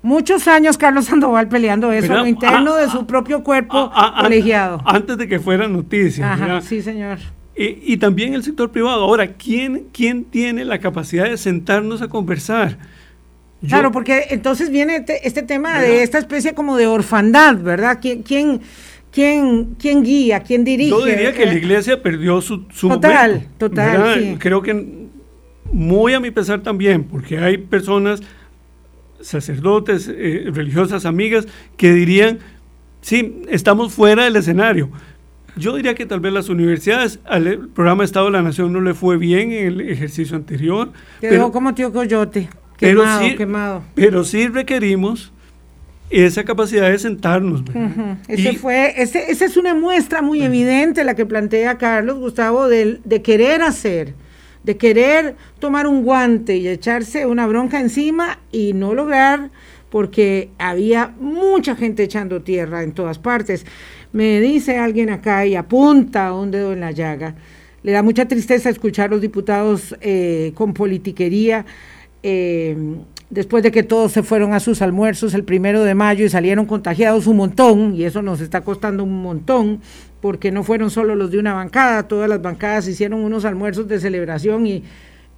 Muchos 0.02 0.48
años 0.48 0.78
Carlos 0.78 1.04
Sandoval 1.04 1.46
peleando 1.48 1.92
eso, 1.92 2.14
lo 2.14 2.26
interno 2.26 2.74
de 2.74 2.88
su 2.88 3.06
propio 3.06 3.44
cuerpo 3.44 3.92
colegiado. 4.18 4.80
Antes 4.86 5.18
de 5.18 5.28
que 5.28 5.38
fuera 5.38 5.68
noticia. 5.68 6.62
sí, 6.62 6.80
señor. 6.80 7.18
Y, 7.54 7.98
también 7.98 8.32
el 8.32 8.42
sector 8.42 8.70
privado. 8.70 9.02
Ahora, 9.02 9.34
¿quién, 9.34 9.88
¿quién 9.92 10.24
tiene 10.24 10.64
la 10.64 10.78
capacidad 10.78 11.24
de 11.24 11.36
sentarnos 11.36 12.00
a 12.00 12.08
conversar? 12.08 12.78
claro, 13.68 13.92
porque 13.92 14.28
entonces 14.30 14.70
viene 14.70 14.96
este, 14.96 15.28
este 15.28 15.42
tema 15.42 15.78
de 15.80 16.02
esta 16.02 16.16
especie 16.16 16.54
como 16.54 16.78
de 16.78 16.86
orfandad, 16.86 17.58
¿verdad? 17.58 17.98
¿Quién, 18.00 18.22
quién 18.22 18.62
¿Quién, 19.12 19.74
quién 19.78 20.04
guía? 20.04 20.40
¿Quién 20.40 20.64
dirige? 20.64 20.90
Yo 20.90 21.04
diría 21.04 21.32
que 21.32 21.44
la 21.44 21.54
iglesia 21.54 22.00
perdió 22.00 22.40
su, 22.40 22.66
su 22.72 22.88
Total, 22.88 23.48
total. 23.58 24.36
Creo 24.38 24.62
que 24.62 25.08
muy 25.72 26.14
a 26.14 26.20
mi 26.20 26.30
pesar 26.30 26.60
también, 26.60 27.04
porque 27.04 27.38
hay 27.38 27.58
personas, 27.58 28.22
sacerdotes, 29.20 30.08
eh, 30.12 30.46
religiosas, 30.52 31.06
amigas, 31.06 31.46
que 31.76 31.92
dirían, 31.92 32.38
sí, 33.00 33.42
estamos 33.48 33.92
fuera 33.92 34.24
del 34.24 34.36
escenario. 34.36 34.90
Yo 35.56 35.74
diría 35.74 35.94
que 35.94 36.06
tal 36.06 36.20
vez 36.20 36.32
las 36.32 36.48
universidades, 36.48 37.18
al 37.24 37.68
programa 37.74 38.04
Estado 38.04 38.26
de 38.26 38.32
la 38.32 38.42
Nación 38.42 38.72
no 38.72 38.80
le 38.80 38.94
fue 38.94 39.16
bien 39.16 39.52
en 39.52 39.66
el 39.66 39.80
ejercicio 39.80 40.36
anterior. 40.36 40.92
pero, 41.20 41.50
como 41.50 41.74
tío 41.74 41.92
Coyote, 41.92 42.48
quemado, 42.76 43.20
pero 43.20 43.36
quemado. 43.36 43.82
Pero 43.94 44.24
sí 44.24 44.46
requerimos 44.46 45.32
esa 46.10 46.44
capacidad 46.44 46.90
de 46.90 46.98
sentarnos. 46.98 47.62
ese 48.28 48.54
fue, 48.54 49.00
ese, 49.00 49.30
esa 49.30 49.44
es 49.44 49.56
una 49.56 49.74
muestra 49.74 50.22
muy 50.22 50.42
evidente 50.42 51.04
la 51.04 51.14
que 51.14 51.26
plantea 51.26 51.78
Carlos 51.78 52.18
Gustavo 52.18 52.68
de, 52.68 53.00
de, 53.04 53.22
querer 53.22 53.62
hacer, 53.62 54.14
de 54.64 54.76
querer 54.76 55.36
tomar 55.58 55.86
un 55.86 56.02
guante 56.02 56.56
y 56.56 56.68
echarse 56.68 57.26
una 57.26 57.46
bronca 57.46 57.80
encima 57.80 58.40
y 58.50 58.72
no 58.72 58.94
lograr 58.94 59.50
porque 59.90 60.50
había 60.58 61.14
mucha 61.18 61.76
gente 61.76 62.04
echando 62.04 62.42
tierra 62.42 62.82
en 62.82 62.92
todas 62.92 63.18
partes. 63.18 63.66
Me 64.12 64.40
dice 64.40 64.78
alguien 64.78 65.10
acá 65.10 65.46
y 65.46 65.54
apunta 65.54 66.32
un 66.32 66.50
dedo 66.50 66.72
en 66.72 66.80
la 66.80 66.92
llaga. 66.92 67.34
Le 67.82 67.92
da 67.92 68.02
mucha 68.02 68.26
tristeza 68.26 68.70
escuchar 68.70 69.08
a 69.08 69.12
los 69.12 69.20
diputados 69.20 69.96
eh, 70.00 70.52
con 70.54 70.74
politiquería. 70.74 71.64
Eh, 72.22 72.76
después 73.30 73.62
de 73.62 73.70
que 73.70 73.82
todos 73.82 74.12
se 74.12 74.22
fueron 74.22 74.52
a 74.52 74.60
sus 74.60 74.82
almuerzos 74.82 75.34
el 75.34 75.44
primero 75.44 75.82
de 75.84 75.94
mayo 75.94 76.24
y 76.24 76.28
salieron 76.28 76.66
contagiados 76.66 77.26
un 77.26 77.36
montón, 77.36 77.94
y 77.94 78.04
eso 78.04 78.22
nos 78.22 78.40
está 78.40 78.60
costando 78.60 79.04
un 79.04 79.22
montón, 79.22 79.80
porque 80.20 80.50
no 80.50 80.64
fueron 80.64 80.90
solo 80.90 81.14
los 81.14 81.30
de 81.30 81.38
una 81.38 81.54
bancada, 81.54 82.08
todas 82.08 82.28
las 82.28 82.42
bancadas 82.42 82.88
hicieron 82.88 83.20
unos 83.20 83.44
almuerzos 83.44 83.88
de 83.88 84.00
celebración 84.00 84.66
y, 84.66 84.84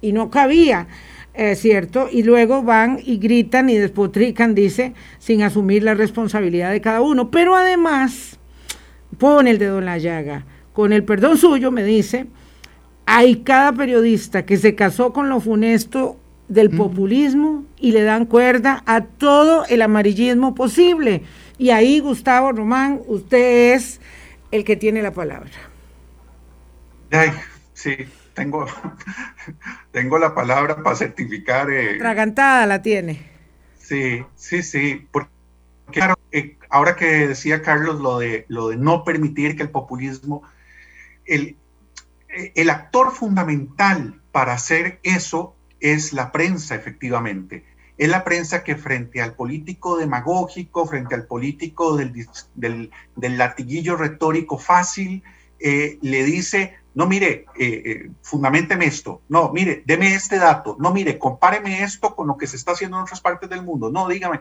y 0.01 0.11
no 0.11 0.29
cabía. 0.29 0.87
es 1.33 1.59
¿cierto? 1.59 2.09
Y 2.11 2.23
luego 2.23 2.63
van 2.63 2.99
y 3.03 3.17
gritan 3.17 3.69
y 3.69 3.77
despotrican, 3.77 4.55
dice, 4.55 4.93
sin 5.19 5.43
asumir 5.43 5.83
la 5.83 5.93
responsabilidad 5.93 6.71
de 6.71 6.81
cada 6.81 7.01
uno. 7.01 7.31
Pero 7.31 7.55
además, 7.55 8.39
pone 9.17 9.51
el 9.51 9.57
dedo 9.57 9.79
en 9.79 9.85
la 9.85 9.97
llaga. 9.97 10.45
Con 10.73 10.91
el 10.91 11.03
perdón 11.03 11.37
suyo, 11.37 11.71
me 11.71 11.83
dice, 11.83 12.25
hay 13.05 13.37
cada 13.37 13.71
periodista 13.71 14.45
que 14.45 14.57
se 14.57 14.75
casó 14.75 15.13
con 15.13 15.29
lo 15.29 15.39
funesto 15.39 16.17
del 16.47 16.69
populismo 16.69 17.65
y 17.77 17.91
le 17.91 18.03
dan 18.03 18.25
cuerda 18.25 18.83
a 18.85 19.01
todo 19.01 19.65
el 19.65 19.81
amarillismo 19.81 20.55
posible. 20.55 21.23
Y 21.57 21.69
ahí, 21.69 21.99
Gustavo 21.99 22.51
Román, 22.51 23.01
usted 23.07 23.73
es 23.73 24.01
el 24.51 24.63
que 24.63 24.75
tiene 24.75 25.01
la 25.01 25.11
palabra. 25.11 25.49
Ay, 27.11 27.31
sí, 27.73 27.95
tengo, 28.33 28.65
tengo 29.91 30.17
la 30.19 30.35
palabra 30.35 30.83
para 30.83 30.95
certificar. 30.95 31.69
Eh, 31.71 31.97
Tragantada 31.97 32.65
la 32.65 32.81
tiene. 32.81 33.21
Sí, 33.79 34.23
sí, 34.35 34.63
sí. 34.63 35.07
Porque 35.11 35.31
claro, 35.91 36.15
eh, 36.31 36.57
ahora 36.69 36.95
que 36.95 37.27
decía 37.27 37.61
Carlos 37.61 38.01
lo 38.01 38.19
de, 38.19 38.45
lo 38.47 38.69
de 38.69 38.77
no 38.77 39.03
permitir 39.03 39.55
que 39.55 39.63
el 39.63 39.69
populismo, 39.69 40.43
el, 41.25 41.55
el 42.27 42.69
actor 42.69 43.11
fundamental 43.11 44.21
para 44.31 44.53
hacer 44.53 44.99
eso 45.03 45.55
es 45.83 46.13
la 46.13 46.31
prensa, 46.31 46.75
efectivamente. 46.75 47.65
Es 47.97 48.07
la 48.07 48.23
prensa 48.23 48.63
que 48.63 48.77
frente 48.77 49.21
al 49.21 49.35
político 49.35 49.97
demagógico, 49.97 50.87
frente 50.87 51.13
al 51.13 51.27
político 51.27 51.97
del, 51.97 52.25
del, 52.55 53.37
latiguillo 53.37 53.97
retórico 53.97 54.57
fácil, 54.57 55.21
eh, 55.59 55.99
le 56.01 56.23
dice, 56.23 56.77
no, 56.95 57.05
mire, 57.05 57.45
eh, 57.59 57.81
eh, 57.85 58.11
fundamenteme 58.21 58.85
esto, 58.85 59.21
no, 59.27 59.51
mire, 59.51 59.83
deme 59.85 60.15
este 60.15 60.37
dato, 60.37 60.77
no, 60.79 60.93
mire, 60.93 61.19
compáreme 61.19 61.83
esto 61.83 62.15
con 62.15 62.27
lo 62.27 62.37
que 62.37 62.47
se 62.47 62.55
está 62.55 62.71
haciendo 62.71 62.97
en 62.97 63.03
otras 63.03 63.19
partes 63.19 63.49
del 63.49 63.63
mundo, 63.63 63.91
no, 63.91 64.07
dígame. 64.07 64.39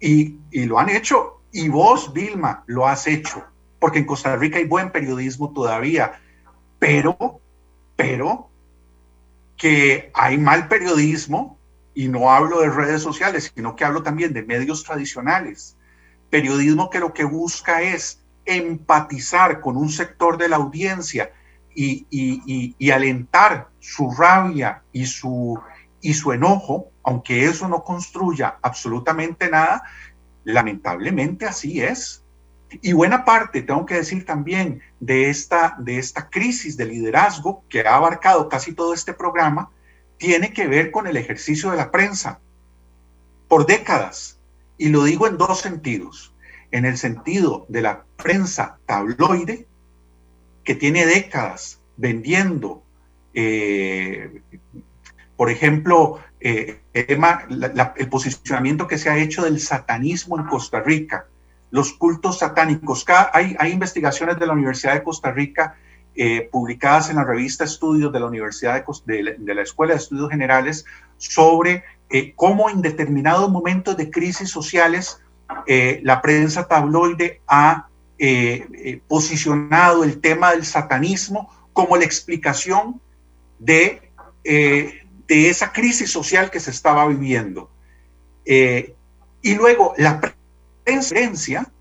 Y, 0.00 0.38
y 0.50 0.64
lo 0.64 0.78
han 0.78 0.88
hecho, 0.88 1.42
y 1.52 1.68
vos, 1.68 2.14
Vilma, 2.14 2.64
lo 2.66 2.88
has 2.88 3.06
hecho, 3.06 3.44
porque 3.78 3.98
en 3.98 4.06
Costa 4.06 4.36
Rica 4.36 4.56
hay 4.56 4.64
buen 4.64 4.90
periodismo 4.90 5.52
todavía, 5.52 6.18
pero, 6.78 7.40
pero, 7.94 8.48
que 9.62 10.10
hay 10.12 10.38
mal 10.38 10.66
periodismo, 10.66 11.56
y 11.94 12.08
no 12.08 12.32
hablo 12.32 12.62
de 12.62 12.68
redes 12.68 13.00
sociales, 13.00 13.52
sino 13.54 13.76
que 13.76 13.84
hablo 13.84 14.02
también 14.02 14.32
de 14.32 14.42
medios 14.42 14.82
tradicionales. 14.82 15.76
Periodismo 16.30 16.90
que 16.90 16.98
lo 16.98 17.14
que 17.14 17.22
busca 17.22 17.80
es 17.80 18.24
empatizar 18.44 19.60
con 19.60 19.76
un 19.76 19.88
sector 19.88 20.36
de 20.36 20.48
la 20.48 20.56
audiencia 20.56 21.30
y, 21.76 22.90
alentar 22.90 23.68
su 23.78 24.10
rabia 24.10 24.82
y 24.92 25.06
su, 25.06 25.62
enojo, 26.02 26.90
aunque 27.04 27.44
eso 27.44 27.68
no 27.68 27.84
construya 27.84 28.58
absolutamente 28.62 29.48
nada, 29.48 29.84
lamentablemente 30.42 31.46
así 31.46 31.80
es. 31.80 32.21
Y 32.80 32.92
buena 32.92 33.24
parte, 33.24 33.62
tengo 33.62 33.84
que 33.84 33.96
decir 33.96 34.24
también, 34.24 34.80
de 35.00 35.28
esta, 35.28 35.76
de 35.78 35.98
esta 35.98 36.30
crisis 36.30 36.76
de 36.76 36.86
liderazgo 36.86 37.64
que 37.68 37.80
ha 37.80 37.96
abarcado 37.96 38.48
casi 38.48 38.72
todo 38.72 38.94
este 38.94 39.12
programa, 39.12 39.70
tiene 40.16 40.52
que 40.52 40.66
ver 40.66 40.90
con 40.90 41.06
el 41.06 41.16
ejercicio 41.16 41.70
de 41.70 41.76
la 41.76 41.90
prensa 41.90 42.40
por 43.48 43.66
décadas. 43.66 44.38
Y 44.78 44.88
lo 44.88 45.04
digo 45.04 45.26
en 45.26 45.36
dos 45.36 45.60
sentidos. 45.60 46.34
En 46.70 46.86
el 46.86 46.96
sentido 46.96 47.66
de 47.68 47.82
la 47.82 48.04
prensa 48.16 48.78
tabloide, 48.86 49.66
que 50.64 50.74
tiene 50.74 51.04
décadas 51.04 51.80
vendiendo, 51.96 52.82
eh, 53.34 54.42
por 55.36 55.50
ejemplo, 55.50 56.20
eh, 56.40 56.80
el 56.94 58.08
posicionamiento 58.08 58.86
que 58.86 58.98
se 58.98 59.10
ha 59.10 59.18
hecho 59.18 59.44
del 59.44 59.60
satanismo 59.60 60.38
en 60.38 60.46
Costa 60.46 60.80
Rica, 60.80 61.26
los 61.72 61.92
cultos 61.94 62.38
satánicos. 62.38 63.04
hay, 63.32 63.72
investigaciones 63.72 64.38
de 64.38 64.46
la 64.46 64.52
Universidad 64.52 64.94
de 64.94 65.02
Costa 65.02 65.32
Rica 65.32 65.74
eh, 66.14 66.48
publicadas 66.52 67.10
en 67.10 67.16
la 67.16 67.24
revista 67.24 67.64
Estudios 67.64 68.12
de 68.12 68.20
la 68.20 68.26
Universidad 68.26 68.84
de, 69.06 69.54
la 69.54 69.62
Escuela 69.62 69.94
de 69.94 69.98
Estudios 69.98 70.30
Generales 70.30 70.84
sobre 71.16 71.82
cómo 72.36 72.68
en 72.68 72.82
determinados 72.82 73.50
momentos 73.50 73.96
de 73.96 74.10
crisis 74.10 74.50
sociales 74.50 75.20
la 75.66 76.20
prensa 76.20 76.68
tabloide 76.68 77.40
ha 77.48 77.88
eh, 78.24 78.68
eh, 78.74 79.00
posicionado 79.08 80.04
el 80.04 80.20
tema 80.20 80.52
del 80.52 80.64
satanismo 80.64 81.50
como 81.72 81.96
la 81.96 82.04
explicación 82.04 83.00
de, 83.58 84.12
eh, 84.44 85.00
de 85.26 85.48
esa 85.48 85.72
crisis 85.72 86.08
social 86.12 86.48
que 86.48 86.60
se 86.60 86.70
estaba 86.70 87.04
viviendo. 87.08 87.68
y 88.44 89.54
luego 89.56 89.94
la 89.98 90.20
prensa, 90.20 90.38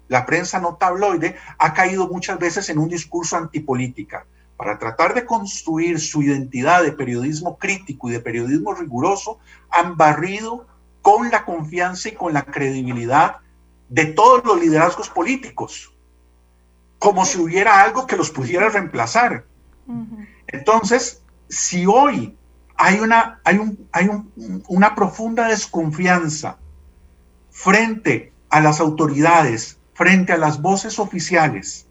la 0.07 0.25
prensa 0.25 0.59
no 0.59 0.75
tabloide, 0.75 1.35
ha 1.57 1.73
caído 1.73 2.07
muchas 2.07 2.37
veces 2.37 2.69
en 2.69 2.77
un 2.77 2.89
discurso 2.89 3.37
antipolítica 3.37 4.25
para 4.57 4.77
tratar 4.77 5.13
de 5.15 5.25
construir 5.25 5.99
su 5.99 6.21
identidad 6.21 6.83
de 6.83 6.91
periodismo 6.91 7.57
crítico 7.57 8.09
y 8.09 8.11
de 8.11 8.19
periodismo 8.19 8.75
riguroso, 8.75 9.39
han 9.71 9.97
barrido 9.97 10.67
con 11.01 11.31
la 11.31 11.45
confianza 11.45 12.09
y 12.09 12.11
con 12.11 12.33
la 12.33 12.43
credibilidad 12.43 13.37
de 13.89 14.05
todos 14.05 14.45
los 14.45 14.59
liderazgos 14.59 15.09
políticos 15.09 15.91
como 17.01 17.25
si 17.25 17.39
hubiera 17.39 17.81
algo 17.81 18.05
que 18.05 18.15
los 18.15 18.29
pudiera 18.29 18.69
reemplazar. 18.69 19.45
Entonces, 20.45 21.23
si 21.49 21.87
hoy 21.87 22.37
hay 22.75 22.99
una, 22.99 23.41
hay, 23.43 23.57
un, 23.57 23.89
hay 23.91 24.07
una 24.67 24.93
profunda 24.93 25.47
desconfianza 25.47 26.59
frente 27.49 28.30
a 28.51 28.61
las 28.61 28.79
autoridades, 28.79 29.79
frente 29.93 30.33
a 30.33 30.37
las 30.37 30.61
voces 30.61 30.99
oficiales, 30.99 31.87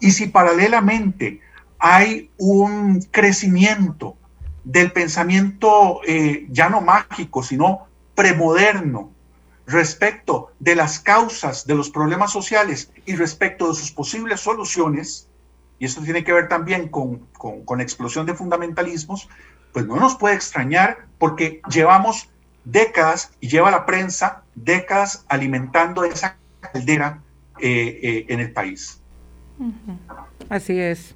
y 0.00 0.12
si 0.12 0.26
paralelamente 0.26 1.40
hay 1.78 2.30
un 2.38 3.02
crecimiento 3.10 4.16
del 4.64 4.92
pensamiento 4.92 6.00
eh, 6.06 6.46
ya 6.50 6.68
no 6.68 6.80
mágico, 6.80 7.42
sino 7.42 7.86
premoderno, 8.14 9.12
respecto 9.66 10.52
de 10.60 10.76
las 10.76 11.00
causas 11.00 11.66
de 11.66 11.74
los 11.74 11.90
problemas 11.90 12.32
sociales 12.32 12.92
y 13.04 13.16
respecto 13.16 13.68
de 13.68 13.74
sus 13.74 13.90
posibles 13.90 14.40
soluciones, 14.40 15.28
y 15.78 15.86
esto 15.86 16.02
tiene 16.02 16.24
que 16.24 16.32
ver 16.32 16.48
también 16.48 16.88
con, 16.88 17.26
con, 17.36 17.80
explosión 17.80 18.26
de 18.26 18.34
fundamentalismos, 18.34 19.28
pues 19.72 19.86
no 19.86 19.96
nos 19.96 20.16
puede 20.16 20.36
extrañar 20.36 21.06
porque 21.18 21.60
llevamos 21.68 22.30
décadas 22.66 23.30
y 23.40 23.48
lleva 23.48 23.70
la 23.70 23.86
prensa 23.86 24.42
décadas 24.54 25.24
alimentando 25.28 26.04
esa 26.04 26.36
caldera 26.60 27.22
eh, 27.60 28.00
eh, 28.02 28.26
en 28.28 28.40
el 28.40 28.52
país. 28.52 29.00
Así 30.50 30.78
es. 30.78 31.14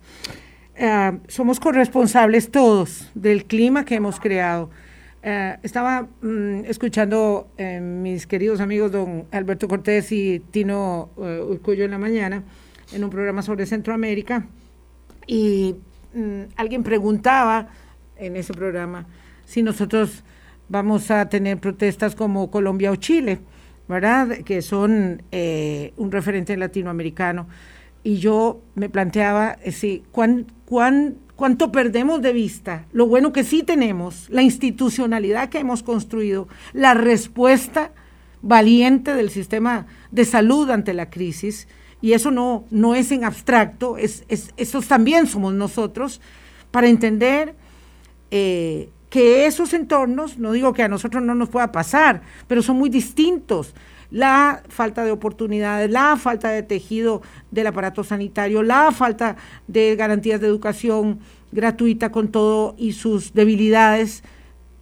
Eh, 0.77 1.19
somos 1.29 1.61
corresponsables 1.61 2.51
todos 2.51 3.11
del 3.15 3.45
clima 3.45 3.85
que 3.85 3.97
hemos 3.97 4.19
creado. 4.19 4.71
Estaba 5.23 6.07
mm, 6.23 6.65
escuchando 6.65 7.51
mis 7.59 8.27
queridos 8.27 8.61
amigos 8.61 8.91
don 8.91 9.27
Alberto 9.33 9.69
Cortés 9.69 10.13
y 10.13 10.41
Tino 10.51 11.11
Urcullo 11.17 11.85
en 11.85 11.91
la 11.91 11.99
mañana 11.99 12.43
en 12.95 13.05
un 13.05 13.11
programa 13.11 13.43
sobre 13.43 13.67
Centroamérica 13.67 14.47
y 15.27 15.77
mm, 16.15 16.43
alguien 16.57 16.83
preguntaba 16.83 17.69
en 18.17 18.37
ese 18.37 18.55
programa 18.55 19.07
si 19.45 19.63
nosotros 19.63 20.25
vamos 20.71 21.11
a 21.11 21.29
tener 21.29 21.59
protestas 21.59 22.15
como 22.15 22.51
Colombia 22.51 22.91
o 22.91 22.97
Chile, 22.97 23.41
¿verdad? 23.87 24.39
Que 24.39 24.63
son 24.63 25.23
un 25.97 26.11
referente 26.11 26.57
latinoamericano. 26.57 27.49
Y 28.03 28.17
yo 28.17 28.63
me 28.75 28.89
planteaba 28.89 29.59
si, 29.71 30.05
¿cuán, 30.11 30.47
cuán 30.65 31.17
cuánto 31.41 31.73
perdemos 31.73 32.21
de 32.21 32.35
vista 32.35 32.85
lo 32.93 33.07
bueno 33.07 33.33
que 33.33 33.45
sí 33.45 33.63
tenemos, 33.63 34.29
la 34.29 34.43
institucionalidad 34.43 35.49
que 35.49 35.57
hemos 35.57 35.83
construido, 35.83 36.49
la 36.75 36.93
respuesta 36.93 37.93
valiente 38.43 39.15
del 39.15 39.31
sistema 39.31 39.87
de 40.11 40.27
salud 40.27 40.69
ante 40.69 40.93
la 40.93 41.09
crisis, 41.09 41.67
y 42.03 42.13
eso 42.13 42.31
no, 42.31 42.67
no 42.71 42.95
es 42.95 43.11
en 43.11 43.25
abstracto, 43.25 43.97
es, 43.97 44.27
esos 44.29 44.87
también 44.87 45.27
somos 45.27 45.55
nosotros, 45.55 46.21
para 46.71 46.89
entender 46.89 47.55
eh, 48.31 48.91
que 49.11 49.47
esos 49.47 49.75
entornos, 49.75 50.39
no 50.39 50.53
digo 50.53 50.73
que 50.73 50.85
a 50.85 50.89
nosotros 50.89 51.23
no 51.23 51.35
nos 51.35 51.49
pueda 51.49 51.73
pasar, 51.73 52.23
pero 52.47 52.63
son 52.63 52.77
muy 52.77 52.89
distintos 52.89 53.75
la 54.11 54.63
falta 54.69 55.05
de 55.05 55.13
oportunidades, 55.13 55.91
la 55.91 56.17
falta 56.17 56.51
de 56.51 56.63
tejido 56.63 57.23
del 57.51 57.67
aparato 57.67 58.03
sanitario, 58.05 58.63
la 58.63 58.91
falta 58.93 59.37
de 59.69 59.95
garantías 59.97 60.41
de 60.41 60.47
educación 60.47 61.21
gratuita 61.53 62.11
con 62.11 62.29
todo 62.29 62.75
y 62.79 62.93
sus 62.93 63.33
debilidades. 63.35 64.23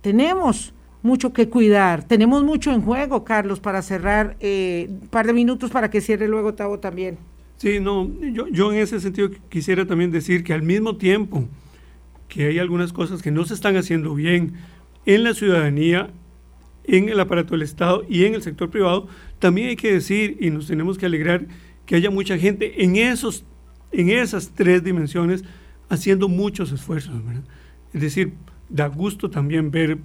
Tenemos 0.01 0.73
mucho 1.03 1.33
que 1.33 1.49
cuidar, 1.49 2.05
tenemos 2.05 2.43
mucho 2.43 2.73
en 2.73 2.83
juego, 2.83 3.25
Carlos, 3.25 3.61
para 3.61 3.83
cerrar 3.83 4.37
eh, 4.41 4.87
un 4.89 5.09
par 5.09 5.27
de 5.27 5.33
minutos 5.33 5.71
para 5.71 5.91
que 5.91 6.01
cierre 6.01 6.29
luego 6.29 6.55
Tavo 6.55 6.79
también. 6.79 7.19
Sí, 7.57 7.81
no, 7.81 8.09
yo, 8.33 8.47
yo 8.49 8.73
en 8.73 8.79
ese 8.79 9.01
sentido 9.01 9.31
quisiera 9.49 9.87
también 9.87 10.11
decir 10.11 10.45
que 10.45 10.55
al 10.55 10.63
mismo 10.63 10.97
tiempo 10.97 11.45
que 12.29 12.47
hay 12.47 12.59
algunas 12.59 12.93
cosas 12.93 13.23
que 13.23 13.31
no 13.31 13.45
se 13.45 13.55
están 13.55 13.77
haciendo 13.77 14.15
bien 14.15 14.55
en 15.07 15.25
la 15.25 15.35
ciudadanía, 15.35 16.11
en 16.85 17.09
el 17.09 17.21
aparato 17.21 17.53
del 17.53 17.63
Estado 17.63 18.05
y 18.09 18.25
en 18.25 18.35
el 18.35 18.43
sector 18.43 18.71
privado, 18.71 19.09
también 19.39 19.69
hay 19.69 19.77
que 19.77 19.93
decir 19.93 20.37
y 20.41 20.51
nos 20.51 20.67
tenemos 20.67 20.99
que 20.99 21.07
alegrar 21.07 21.47
que 21.87 21.97
haya 21.97 22.11
mucha 22.11 22.39
gente 22.39 22.85
en, 22.85 22.97
esos, 22.97 23.45
en 23.93 24.11
esas 24.11 24.51
tres 24.55 24.85
dimensiones 24.85 25.45
haciendo 25.89 26.29
muchos 26.29 26.73
esfuerzos. 26.73 27.15
Es 27.93 28.01
decir, 28.01 28.35
da 28.69 28.87
gusto 28.87 29.31
también 29.31 29.71
ver 29.71 29.99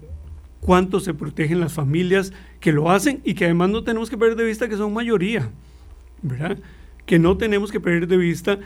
cuánto 0.62 1.00
se 1.00 1.14
protegen 1.14 1.60
las 1.60 1.74
familias 1.74 2.32
que 2.60 2.72
lo 2.72 2.90
hacen 2.90 3.22
y 3.26 3.34
que 3.34 3.46
además 3.46 3.70
no 3.70 3.84
tenemos 3.84 4.10
que 4.10 4.18
perder 4.18 4.38
de 4.38 4.46
vista 4.46 4.70
que 4.70 4.78
son 4.78 4.94
mayoría, 4.94 5.52
¿verdad? 6.22 6.58
Que 7.06 7.20
no 7.20 7.38
tenemos 7.38 7.72
que 7.72 7.82
perder 7.82 8.08
de 8.08 8.18
vista 8.18 8.60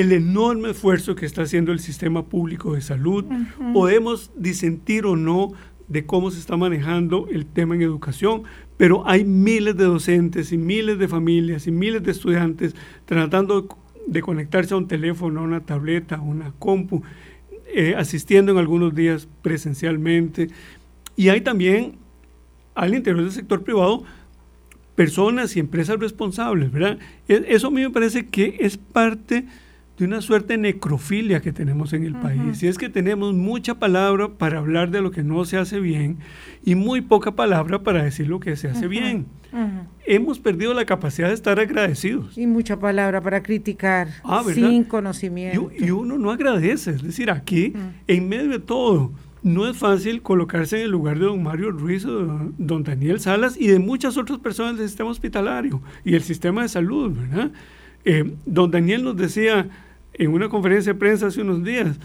el 0.00 0.12
enorme 0.12 0.70
esfuerzo 0.70 1.14
que 1.14 1.26
está 1.26 1.42
haciendo 1.42 1.72
el 1.72 1.80
sistema 1.80 2.26
público 2.26 2.74
de 2.74 2.80
salud. 2.80 3.24
Podemos 3.72 4.30
disentir 4.36 5.06
o 5.06 5.16
no 5.16 5.52
de 5.88 6.04
cómo 6.04 6.30
se 6.30 6.40
está 6.40 6.56
manejando 6.56 7.28
el 7.30 7.46
tema 7.46 7.74
en 7.74 7.82
educación, 7.82 8.42
pero 8.76 9.08
hay 9.08 9.24
miles 9.24 9.76
de 9.76 9.84
docentes 9.84 10.52
y 10.52 10.58
miles 10.58 10.98
de 10.98 11.08
familias 11.08 11.66
y 11.66 11.70
miles 11.70 12.02
de 12.02 12.10
estudiantes 12.10 12.74
tratando 13.04 13.68
de 14.06 14.20
conectarse 14.20 14.74
a 14.74 14.76
un 14.76 14.88
teléfono, 14.88 15.40
a 15.40 15.44
una 15.44 15.60
tableta, 15.60 16.16
a 16.16 16.20
una 16.20 16.52
compu, 16.58 17.02
eh, 17.74 17.94
asistiendo 17.96 18.52
en 18.52 18.58
algunos 18.58 18.94
días 18.94 19.28
presencialmente. 19.42 20.48
Y 21.16 21.28
hay 21.28 21.40
también 21.40 21.96
al 22.74 22.94
interior 22.94 23.22
del 23.22 23.32
sector 23.32 23.62
privado 23.62 24.04
personas 24.94 25.56
y 25.56 25.60
empresas 25.60 25.98
responsables, 25.98 26.72
¿verdad? 26.72 26.98
E, 27.28 27.44
eso 27.48 27.68
a 27.68 27.70
mí 27.70 27.80
me 27.82 27.90
parece 27.90 28.26
que 28.26 28.56
es 28.60 28.76
parte 28.76 29.46
de 29.98 30.04
una 30.04 30.20
suerte 30.20 30.54
de 30.54 30.58
necrofilia 30.58 31.40
que 31.40 31.52
tenemos 31.52 31.92
en 31.92 32.04
el 32.04 32.14
país. 32.14 32.62
Y 32.62 32.66
es 32.66 32.76
que 32.76 32.88
tenemos 32.88 33.34
mucha 33.34 33.76
palabra 33.76 34.28
para 34.28 34.58
hablar 34.58 34.90
de 34.90 35.00
lo 35.00 35.10
que 35.10 35.22
no 35.22 35.44
se 35.44 35.56
hace 35.56 35.80
bien 35.80 36.18
y 36.64 36.74
muy 36.74 37.00
poca 37.00 37.32
palabra 37.32 37.82
para 37.82 38.04
decir 38.04 38.28
lo 38.28 38.40
que 38.40 38.56
se 38.56 38.68
hace 38.68 38.88
bien. 38.88 39.26
Hemos 40.04 40.38
perdido 40.38 40.74
la 40.74 40.84
capacidad 40.84 41.28
de 41.28 41.34
estar 41.34 41.58
agradecidos. 41.58 42.36
Y 42.36 42.46
mucha 42.46 42.78
palabra 42.78 43.22
para 43.22 43.42
criticar 43.42 44.08
ah, 44.22 44.44
sin 44.52 44.84
conocimiento. 44.84 45.70
Y, 45.78 45.90
uno 45.90 46.18
no 46.18 46.30
agradece. 46.30 46.90
Es 46.90 47.02
decir, 47.02 47.30
aquí, 47.30 47.72
en 48.06 48.28
medio 48.28 48.50
de 48.50 48.58
todo, 48.58 49.12
no 49.42 49.66
es 49.68 49.76
fácil 49.76 50.20
colocarse 50.22 50.76
en 50.76 50.82
el 50.82 50.90
lugar 50.90 51.18
de 51.18 51.26
don 51.26 51.42
Mario 51.42 51.70
Ruiz 51.70 52.04
o 52.04 52.50
don 52.58 52.82
Daniel 52.82 53.20
Salas 53.20 53.56
y 53.56 53.68
de 53.68 53.78
muchas 53.78 54.16
otras 54.18 54.40
personas 54.40 54.76
del 54.76 54.88
sistema 54.88 55.08
hospitalario 55.08 55.80
y 56.04 56.14
el 56.16 56.22
sistema 56.22 56.62
de 56.62 56.68
salud, 56.68 57.16
¿verdad? 57.16 57.50
Eh, 58.04 58.34
don 58.44 58.70
Daniel 58.70 59.04
nos 59.04 59.16
decía, 59.16 59.68
en 60.18 60.32
una 60.32 60.48
conferencia 60.48 60.92
de 60.92 60.98
prensa 60.98 61.26
hace 61.26 61.40
unos 61.40 61.62
días. 61.64 61.98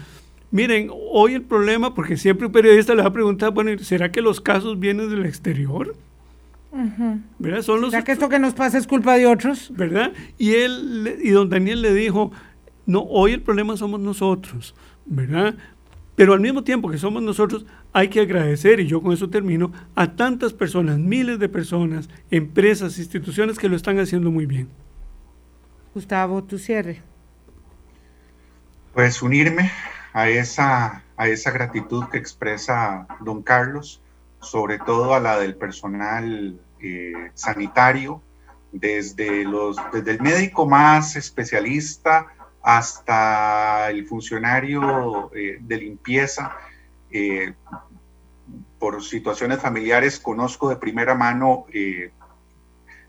Miren, 0.50 0.90
hoy 1.10 1.34
el 1.34 1.42
problema, 1.42 1.94
porque 1.94 2.16
siempre 2.16 2.46
un 2.46 2.52
periodista 2.52 2.94
le 2.94 3.02
va 3.02 3.08
a 3.08 3.12
preguntar, 3.12 3.52
bueno, 3.52 3.76
¿será 3.78 4.12
que 4.12 4.20
los 4.20 4.40
casos 4.40 4.78
vienen 4.78 5.08
del 5.08 5.24
exterior? 5.24 5.96
¿Verdad? 7.38 7.62
Son 7.62 7.90
¿Será 7.90 8.04
que 8.04 8.12
esto 8.12 8.28
que 8.28 8.38
nos 8.38 8.54
pasa 8.54 8.78
es 8.78 8.86
culpa 8.86 9.16
de 9.16 9.26
otros? 9.26 9.72
¿Verdad? 9.74 10.12
Y 10.38 10.54
él, 10.54 11.18
y 11.22 11.30
don 11.30 11.48
Daniel 11.48 11.80
le 11.80 11.94
dijo, 11.94 12.32
no, 12.84 13.00
hoy 13.02 13.32
el 13.32 13.40
problema 13.40 13.76
somos 13.78 14.00
nosotros, 14.00 14.74
¿verdad? 15.06 15.54
Pero 16.16 16.34
al 16.34 16.40
mismo 16.40 16.62
tiempo 16.62 16.90
que 16.90 16.98
somos 16.98 17.22
nosotros, 17.22 17.64
hay 17.94 18.08
que 18.08 18.20
agradecer, 18.20 18.78
y 18.80 18.86
yo 18.86 19.00
con 19.02 19.14
eso 19.14 19.30
termino, 19.30 19.72
a 19.94 20.12
tantas 20.16 20.52
personas, 20.52 20.98
miles 20.98 21.38
de 21.38 21.48
personas, 21.48 22.10
empresas, 22.30 22.98
instituciones 22.98 23.58
que 23.58 23.70
lo 23.70 23.76
están 23.76 23.98
haciendo 23.98 24.30
muy 24.30 24.44
bien. 24.44 24.68
Gustavo, 25.94 26.44
tu 26.44 26.58
cierre 26.58 27.11
pues 28.94 29.22
unirme 29.22 29.70
a 30.12 30.28
esa, 30.28 31.02
a 31.16 31.28
esa 31.28 31.50
gratitud 31.50 32.04
que 32.10 32.18
expresa 32.18 33.06
don 33.20 33.42
Carlos, 33.42 34.02
sobre 34.40 34.78
todo 34.78 35.14
a 35.14 35.20
la 35.20 35.38
del 35.38 35.56
personal 35.56 36.60
eh, 36.80 37.30
sanitario, 37.34 38.22
desde, 38.72 39.44
los, 39.44 39.76
desde 39.92 40.12
el 40.12 40.20
médico 40.20 40.66
más 40.66 41.16
especialista 41.16 42.26
hasta 42.62 43.90
el 43.90 44.06
funcionario 44.06 45.30
eh, 45.34 45.58
de 45.60 45.76
limpieza. 45.76 46.56
Eh, 47.10 47.54
por 48.78 49.02
situaciones 49.02 49.60
familiares 49.60 50.18
conozco 50.18 50.68
de 50.68 50.76
primera 50.76 51.14
mano 51.14 51.66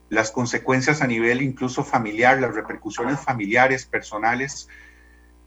las 0.10 0.30
consecuencias 0.30 1.02
a 1.02 1.08
nivel 1.08 1.42
incluso 1.42 1.84
familiar, 1.84 2.40
las 2.40 2.54
repercusiones 2.54 3.20
familiares, 3.20 3.86
personales 3.86 4.70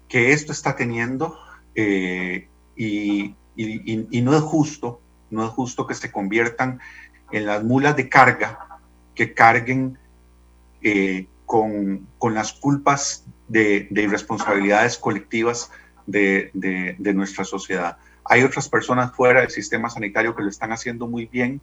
que 0.09 0.33
esto 0.33 0.53
está 0.53 0.77
teniendo 0.77 1.39
eh, 1.75 2.49
y, 2.77 3.35
no 4.23 4.37
es 4.37 4.43
justo, 4.43 5.01
no 5.31 5.45
es 5.45 5.51
justo 5.51 5.87
que 5.87 5.95
se 5.95 6.13
conviertan 6.13 6.81
en 7.33 7.47
las 7.47 7.65
mulas 7.65 7.97
de 7.97 8.09
carga 8.09 8.81
que 9.15 9.35
carguen 9.35 9.99
eh, 10.83 11.27
con, 11.47 12.07
las 12.23 12.53
culpas 12.53 13.25
de, 13.49 13.89
irresponsabilidades 13.91 14.99
colectivas 14.99 15.71
de, 16.07 16.51
nuestra 17.15 17.45
sociedad. 17.45 17.99
Hay 18.25 18.43
otras 18.43 18.69
personas 18.69 19.15
fuera 19.15 19.41
del 19.41 19.51
sistema 19.51 19.89
sanitario 19.89 20.35
que 20.35 20.43
lo 20.43 20.49
están 20.49 20.73
haciendo 20.73 21.07
muy 21.07 21.27
bien 21.27 21.61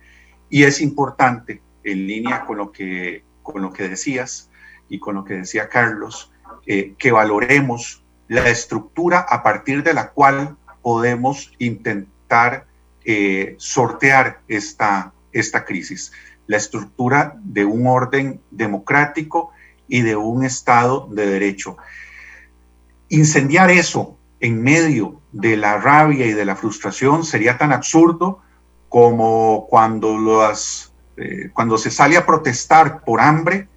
y 0.49 0.63
es 0.63 0.81
importante, 0.81 1.61
en 1.83 2.07
línea 2.07 2.45
con 2.45 2.57
lo 2.57 2.71
que, 2.71 3.23
con 3.41 3.61
lo 3.61 3.73
que 3.73 3.89
decías 3.89 4.49
y 4.87 4.99
con 4.99 5.15
lo 5.15 5.25
que 5.25 5.35
decía 5.35 5.67
Carlos, 5.67 6.31
eh, 6.65 6.93
que 6.97 7.11
valoremos 7.11 8.02
la 8.33 8.49
estructura 8.49 9.19
a 9.19 9.43
partir 9.43 9.83
de 9.83 9.93
la 9.93 10.09
cual 10.09 10.57
podemos 10.81 11.53
intentar 11.59 12.65
eh, 13.05 13.53
sortear 13.59 14.39
esta, 14.47 15.13
esta 15.31 15.65
crisis, 15.65 16.11
la 16.47 16.57
estructura 16.57 17.35
de 17.43 17.63
un 17.63 17.85
orden 17.85 18.41
democrático 18.49 19.51
y 19.87 20.01
de 20.01 20.15
un 20.15 20.43
Estado 20.43 21.07
de 21.11 21.27
Derecho. 21.27 21.77
Incendiar 23.09 23.69
eso 23.69 24.17
en 24.39 24.63
medio 24.63 25.21
de 25.31 25.55
la 25.55 25.77
rabia 25.77 26.25
y 26.25 26.33
de 26.33 26.45
la 26.45 26.55
frustración 26.55 27.23
sería 27.25 27.59
tan 27.59 27.71
absurdo 27.71 28.41
como 28.89 29.67
cuando, 29.69 30.17
las, 30.17 30.91
eh, 31.17 31.51
cuando 31.53 31.77
se 31.77 31.91
sale 31.91 32.17
a 32.17 32.25
protestar 32.25 33.03
por 33.03 33.21
hambre 33.21 33.67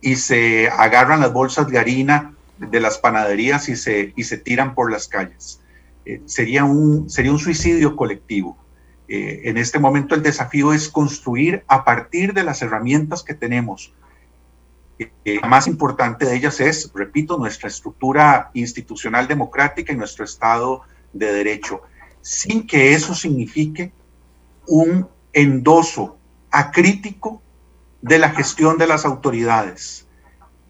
y 0.00 0.16
se 0.16 0.68
agarran 0.70 1.20
las 1.20 1.34
bolsas 1.34 1.68
de 1.68 1.78
harina 1.78 2.35
de 2.58 2.80
las 2.80 2.98
panaderías 2.98 3.68
y 3.68 3.76
se, 3.76 4.12
y 4.16 4.24
se 4.24 4.38
tiran 4.38 4.74
por 4.74 4.90
las 4.90 5.08
calles. 5.08 5.60
Eh, 6.04 6.22
sería, 6.24 6.64
un, 6.64 7.10
sería 7.10 7.32
un 7.32 7.38
suicidio 7.38 7.96
colectivo. 7.96 8.56
Eh, 9.08 9.42
en 9.44 9.56
este 9.56 9.78
momento 9.78 10.14
el 10.14 10.22
desafío 10.22 10.72
es 10.72 10.88
construir 10.88 11.64
a 11.68 11.84
partir 11.84 12.32
de 12.32 12.44
las 12.44 12.62
herramientas 12.62 13.22
que 13.22 13.34
tenemos. 13.34 13.92
Eh, 14.98 15.38
la 15.42 15.48
más 15.48 15.66
importante 15.66 16.24
de 16.24 16.36
ellas 16.36 16.60
es, 16.60 16.90
repito, 16.94 17.36
nuestra 17.36 17.68
estructura 17.68 18.50
institucional 18.54 19.28
democrática 19.28 19.92
y 19.92 19.96
nuestro 19.96 20.24
Estado 20.24 20.82
de 21.12 21.32
Derecho, 21.32 21.82
sin 22.22 22.66
que 22.66 22.94
eso 22.94 23.14
signifique 23.14 23.92
un 24.66 25.08
endoso 25.32 26.16
acrítico 26.50 27.42
de 28.00 28.18
la 28.18 28.30
gestión 28.30 28.78
de 28.78 28.86
las 28.86 29.04
autoridades 29.04 30.05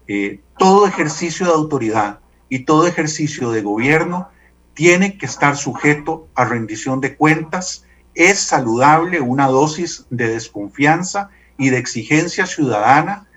eh, 0.07 0.39
todo 0.57 0.87
ejercicio 0.87 1.45
de 1.45 1.53
autoridad 1.53 2.19
y 2.49 2.59
todo 2.59 2.87
ejercicio 2.87 3.51
de 3.51 3.61
gobierno 3.61 4.29
tiene 4.73 5.17
que 5.17 5.25
estar 5.25 5.57
sujeto 5.57 6.27
a 6.35 6.45
rendición 6.45 7.01
de 7.01 7.15
cuentas. 7.15 7.85
Es 8.13 8.39
saludable 8.39 9.19
una 9.21 9.47
dosis 9.47 10.05
de 10.09 10.29
desconfianza 10.29 11.29
y 11.57 11.69
de 11.69 11.77
exigencia 11.77 12.45
ciudadana 12.45 13.27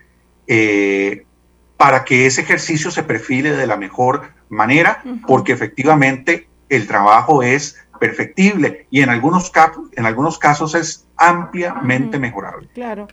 eh, 0.46 1.24
para 1.76 2.04
que 2.04 2.26
ese 2.26 2.42
ejercicio 2.42 2.90
se 2.90 3.02
perfile 3.02 3.52
de 3.52 3.66
la 3.66 3.76
mejor 3.76 4.32
manera, 4.50 5.02
porque 5.26 5.52
efectivamente 5.52 6.48
el 6.68 6.86
trabajo 6.86 7.42
es 7.42 7.78
perfectible 8.00 8.86
y 8.90 9.02
en 9.02 9.10
algunos, 9.10 9.50
casos, 9.50 9.84
en 9.92 10.06
algunos 10.06 10.38
casos 10.38 10.74
es 10.74 11.06
ampliamente 11.16 12.18
mejorable. 12.18 12.68
Claro, 12.74 13.06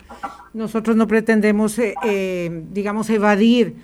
nosotros 0.54 0.96
no 0.96 1.08
pretendemos, 1.08 1.78
eh, 1.78 1.94
eh, 2.04 2.64
digamos, 2.72 3.10
evadir 3.12 3.76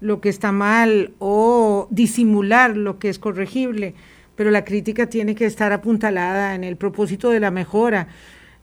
lo 0.00 0.20
que 0.20 0.28
está 0.28 0.52
mal 0.52 1.12
o 1.18 1.88
disimular 1.90 2.76
lo 2.76 2.98
que 2.98 3.08
es 3.08 3.18
corregible, 3.18 3.94
pero 4.36 4.50
la 4.50 4.64
crítica 4.64 5.06
tiene 5.06 5.34
que 5.34 5.46
estar 5.46 5.72
apuntalada 5.72 6.54
en 6.54 6.64
el 6.64 6.76
propósito 6.76 7.30
de 7.30 7.40
la 7.40 7.50
mejora, 7.50 8.08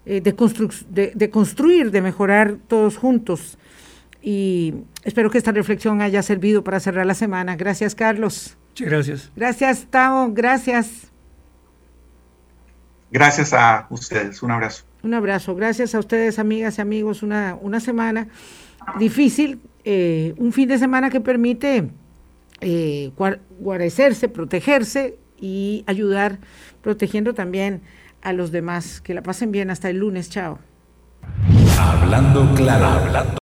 eh, 0.06 0.22
de, 0.22 0.36
de, 0.90 1.12
de 1.16 1.30
construir, 1.30 1.92
de 1.92 2.02
mejorar 2.02 2.58
todos 2.68 2.98
juntos. 2.98 3.58
Y 4.22 4.74
espero 5.04 5.30
que 5.30 5.38
esta 5.38 5.52
reflexión 5.52 6.02
haya 6.02 6.22
servido 6.22 6.64
para 6.64 6.80
cerrar 6.80 7.06
la 7.06 7.14
semana. 7.14 7.56
Gracias, 7.56 7.96
Carlos. 7.96 8.58
Muchas 8.70 8.88
gracias. 8.88 9.32
Gracias, 9.36 9.88
Tao. 9.90 10.32
Gracias. 10.34 11.15
Gracias 13.12 13.54
a 13.54 13.88
ustedes. 13.90 14.42
Un 14.44 14.52
abrazo. 14.52 14.84
Un 15.04 15.14
abrazo. 15.14 15.56
Gracias 15.56 15.96
a 15.96 16.00
ustedes, 16.00 16.40
amigas 16.40 16.78
y 16.78 16.82
amigos. 16.82 17.24
Una, 17.24 17.58
una 17.62 17.80
semana 17.80 18.28
difícil, 19.00 19.60
eh, 19.84 20.34
un 20.38 20.52
fin 20.52 20.68
de 20.68 20.78
semana 20.78 21.10
que 21.10 21.22
permite 21.22 21.90
eh, 22.62 23.12
guarecerse, 23.60 24.28
protegerse, 24.28 25.18
y 25.40 25.84
ayudar 25.88 26.40
protegiendo 26.82 27.34
también 27.34 27.82
a 28.22 28.34
los 28.34 28.52
demás. 28.52 29.02
Que 29.02 29.14
la 29.14 29.22
pasen 29.22 29.52
bien 29.52 29.70
hasta 29.70 29.90
el 29.90 29.98
lunes. 29.98 30.30
Chao. 30.30 30.60
Hablando 31.80 32.54
claro. 32.56 32.86
Hablando 32.86 33.34